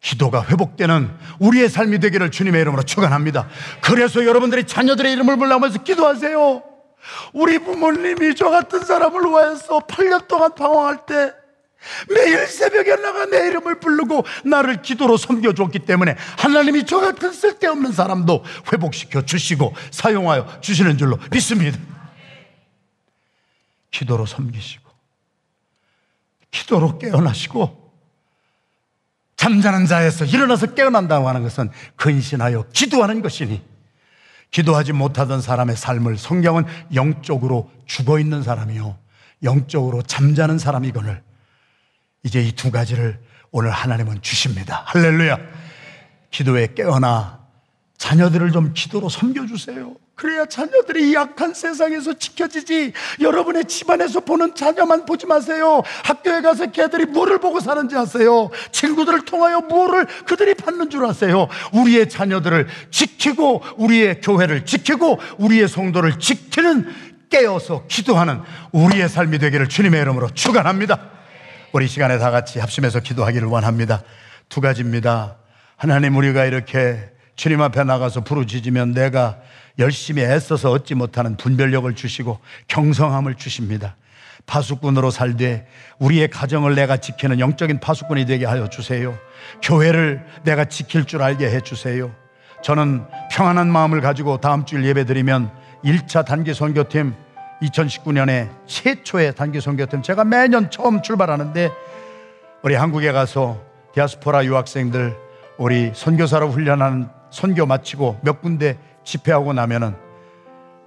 기도가 0.04 0.44
회복되는 0.44 1.10
우리의 1.38 1.70
삶이 1.70 1.98
되기를 1.98 2.30
주님의 2.30 2.60
이름으로 2.60 2.82
축원합니다. 2.82 3.48
그래서 3.80 4.24
여러분들이 4.24 4.66
자녀들의 4.66 5.10
이름을 5.14 5.38
불러면서 5.38 5.82
기도하세요. 5.82 6.62
우리 7.32 7.58
부모님이 7.58 8.34
저 8.34 8.50
같은 8.50 8.84
사람을 8.84 9.22
위해서 9.22 9.78
8년 9.80 10.28
동안 10.28 10.54
방황할 10.54 11.06
때 11.06 11.32
매일 12.10 12.46
새벽에 12.46 12.96
나가 12.96 13.26
내 13.26 13.46
이름을 13.48 13.80
부르고 13.80 14.24
나를 14.44 14.82
기도로 14.82 15.16
섬겨줬기 15.16 15.80
때문에 15.80 16.16
하나님이 16.38 16.84
저 16.84 17.00
같은 17.00 17.32
쓸데없는 17.32 17.92
사람도 17.92 18.44
회복시켜 18.72 19.22
주시고 19.22 19.74
사용하여 19.90 20.60
주시는 20.60 20.98
줄로 20.98 21.18
믿습니다. 21.30 21.78
기도로 23.90 24.26
섬기시고, 24.26 24.90
기도로 26.50 26.98
깨어나시고, 26.98 27.83
잠자는 29.44 29.84
자에서 29.84 30.24
일어나서 30.24 30.72
깨어난다고 30.72 31.28
하는 31.28 31.42
것은 31.42 31.68
근신하여 31.96 32.64
기도하는 32.72 33.20
것이니 33.20 33.62
기도하지 34.50 34.94
못하던 34.94 35.42
사람의 35.42 35.76
삶을 35.76 36.16
성경은 36.16 36.64
영적으로 36.94 37.70
죽어 37.84 38.18
있는 38.18 38.42
사람이요 38.42 38.96
영적으로 39.42 40.00
잠자는 40.00 40.58
사람이거늘 40.58 41.22
이제 42.22 42.40
이 42.40 42.52
두 42.52 42.70
가지를 42.70 43.20
오늘 43.50 43.70
하나님은 43.70 44.22
주십니다. 44.22 44.82
할렐루야. 44.86 45.38
기도에 46.30 46.68
깨어나 46.74 47.40
자녀들을 47.98 48.50
좀 48.50 48.72
기도로 48.72 49.10
섬겨주세요. 49.10 49.94
그래야 50.14 50.46
자녀들이 50.46 51.12
약한 51.14 51.54
세상에서 51.54 52.14
지켜지지. 52.14 52.92
여러분의 53.20 53.64
집안에서 53.64 54.20
보는 54.20 54.54
자녀만 54.54 55.06
보지 55.06 55.26
마세요. 55.26 55.82
학교에 56.04 56.40
가서 56.40 56.66
걔들이 56.66 57.04
뭐를 57.06 57.40
보고 57.40 57.58
사는지 57.58 57.96
아세요? 57.96 58.50
친구들을 58.70 59.24
통하여 59.24 59.60
뭐를 59.62 60.06
그들이 60.24 60.54
받는 60.54 60.90
줄 60.90 61.04
아세요? 61.04 61.48
우리의 61.72 62.08
자녀들을 62.08 62.68
지키고, 62.92 63.62
우리의 63.76 64.20
교회를 64.20 64.64
지키고, 64.64 65.18
우리의 65.38 65.66
성도를 65.66 66.20
지키는 66.20 66.94
깨어서 67.28 67.86
기도하는 67.88 68.40
우리의 68.70 69.08
삶이 69.08 69.38
되기를 69.40 69.68
주님의 69.68 70.00
이름으로 70.00 70.30
축원합니다. 70.30 71.10
우리 71.72 71.88
시간에 71.88 72.18
다 72.18 72.30
같이 72.30 72.60
합심해서 72.60 73.00
기도하기를 73.00 73.48
원합니다. 73.48 74.04
두 74.48 74.60
가지입니다. 74.60 75.38
하나님 75.76 76.16
우리가 76.16 76.44
이렇게 76.44 77.10
주님 77.34 77.60
앞에 77.60 77.82
나가서 77.82 78.22
부르짖으면 78.22 78.92
내가 78.92 79.38
열심히 79.78 80.22
애써서 80.22 80.70
얻지 80.70 80.94
못하는 80.94 81.36
분별력을 81.36 81.92
주시고 81.94 82.38
경성함을 82.68 83.34
주십니다. 83.34 83.96
파수꾼으로 84.46 85.10
살되 85.10 85.66
우리의 85.98 86.28
가정을 86.28 86.74
내가 86.74 86.98
지키는 86.98 87.40
영적인 87.40 87.80
파수꾼이 87.80 88.26
되게 88.26 88.44
하여 88.44 88.68
주세요. 88.68 89.18
교회를 89.62 90.24
내가 90.44 90.66
지킬 90.66 91.06
줄 91.06 91.22
알게 91.22 91.50
해 91.50 91.60
주세요. 91.60 92.14
저는 92.62 93.04
평안한 93.30 93.70
마음을 93.70 94.00
가지고 94.00 94.40
다음 94.40 94.64
주일 94.64 94.84
예배 94.84 95.04
드리면 95.04 95.50
1차 95.84 96.24
단기 96.24 96.54
선교팀 96.54 97.14
2019년에 97.62 98.50
최초의 98.66 99.34
단기 99.34 99.60
선교팀 99.60 100.02
제가 100.02 100.24
매년 100.24 100.70
처음 100.70 101.02
출발하는데 101.02 101.70
우리 102.62 102.74
한국에 102.74 103.12
가서 103.12 103.62
디아스포라 103.94 104.44
유학생들 104.44 105.16
우리 105.58 105.92
선교사로 105.94 106.50
훈련하는 106.50 107.08
선교 107.30 107.66
마치고 107.66 108.20
몇 108.22 108.40
군데 108.40 108.78
집회하고 109.04 109.52
나면은 109.52 109.94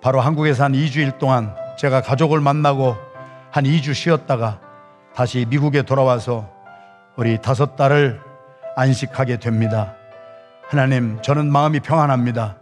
바로 0.01 0.21
한국에서 0.21 0.65
한 0.65 0.73
2주일 0.73 1.17
동안 1.17 1.55
제가 1.77 2.01
가족을 2.01 2.41
만나고 2.41 2.95
한 3.51 3.63
2주 3.63 3.93
쉬었다가 3.93 4.59
다시 5.15 5.45
미국에 5.49 5.81
돌아와서 5.83 6.49
우리 7.15 7.41
다섯 7.41 7.75
딸을 7.75 8.21
안식하게 8.75 9.37
됩니다. 9.37 9.95
하나님, 10.67 11.19
저는 11.21 11.51
마음이 11.51 11.79
평안합니다. 11.79 12.57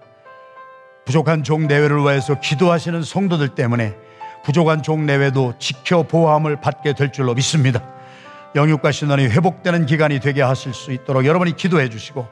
부족한 1.06 1.44
종 1.44 1.68
내외를 1.68 2.02
위해서 2.02 2.40
기도하시는 2.40 3.04
성도들 3.04 3.50
때문에 3.50 3.96
부족한 4.44 4.84
종 4.84 5.06
내외도 5.06 5.54
지켜 5.60 6.04
보호함을 6.04 6.62
받게 6.62 6.94
될 6.94 7.12
줄로 7.12 7.34
믿습니다. 7.34 7.82
영육과 8.56 8.92
신원이 8.92 9.26
회복되는 9.28 9.86
기간이 9.86 10.20
되게 10.20 10.42
하실 10.42 10.74
수 10.74 10.92
있도록 10.92 11.26
여러분이 11.26 11.56
기도해 11.56 11.90
주시고 11.90 12.28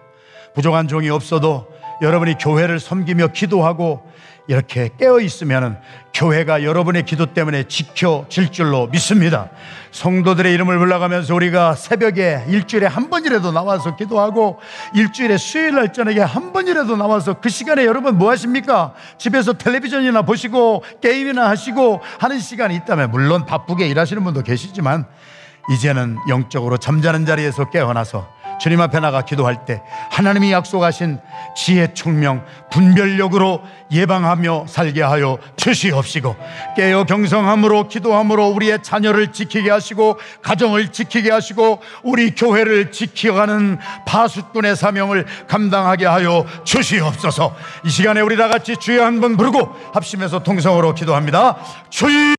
부족한 0.55 0.87
종이 0.87 1.09
없어도 1.09 1.67
여러분이 2.03 2.35
교회를 2.37 2.79
섬기며 2.79 3.27
기도하고 3.27 4.11
이렇게 4.47 4.89
깨어 4.99 5.21
있으면 5.21 5.79
교회가 6.13 6.63
여러분의 6.63 7.03
기도 7.03 7.27
때문에 7.27 7.63
지켜질 7.63 8.51
줄로 8.51 8.87
믿습니다. 8.87 9.49
성도들의 9.91 10.53
이름을 10.53 10.79
불러가면서 10.79 11.33
우리가 11.33 11.75
새벽에 11.75 12.43
일주일에 12.49 12.87
한 12.87 13.09
번이라도 13.09 13.53
나와서 13.53 13.95
기도하고 13.95 14.59
일주일에 14.93 15.37
수요일 15.37 15.75
날 15.75 15.93
저녁에 15.93 16.19
한 16.19 16.51
번이라도 16.51 16.97
나와서 16.97 17.35
그 17.39 17.47
시간에 17.47 17.85
여러분 17.85 18.17
뭐 18.17 18.31
하십니까? 18.31 18.93
집에서 19.17 19.53
텔레비전이나 19.53 20.23
보시고 20.23 20.83
게임이나 21.01 21.47
하시고 21.49 22.01
하는 22.19 22.39
시간이 22.39 22.75
있다면 22.75 23.11
물론 23.11 23.45
바쁘게 23.45 23.87
일하시는 23.87 24.21
분도 24.25 24.43
계시지만 24.43 25.05
이제는 25.71 26.17
영적으로 26.27 26.75
잠자는 26.77 27.25
자리에서 27.25 27.69
깨어나서 27.69 28.42
주님 28.59 28.81
앞에 28.81 28.99
나가 28.99 29.21
기도할 29.23 29.65
때 29.65 29.81
하나님이 30.11 30.51
약속하신 30.51 31.19
지혜 31.55 31.93
총명 31.93 32.43
분별력으로 32.71 33.61
예방하며 33.91 34.65
살게 34.67 35.01
하여 35.01 35.37
주시옵시고 35.55 36.35
깨어 36.75 37.03
경성함으로 37.05 37.87
기도함으로 37.87 38.47
우리의 38.49 38.79
자녀를 38.81 39.31
지키게 39.31 39.69
하시고 39.69 40.19
가정을 40.41 40.91
지키게 40.91 41.31
하시고 41.31 41.81
우리 42.03 42.33
교회를 42.35 42.91
지켜가는 42.91 43.79
파수꾼의 44.05 44.75
사명을 44.75 45.25
감당하게 45.47 46.05
하여 46.05 46.45
주시옵소서. 46.63 47.55
이 47.85 47.89
시간에 47.89 48.21
우리 48.21 48.37
다 48.37 48.47
같이 48.47 48.75
주여 48.77 49.03
한 49.03 49.23
번 49.23 49.37
부르고 49.37 49.69
합심해서 49.93 50.43
통성으로 50.43 50.95
기도합니다. 50.95 51.55
주여 51.89 52.33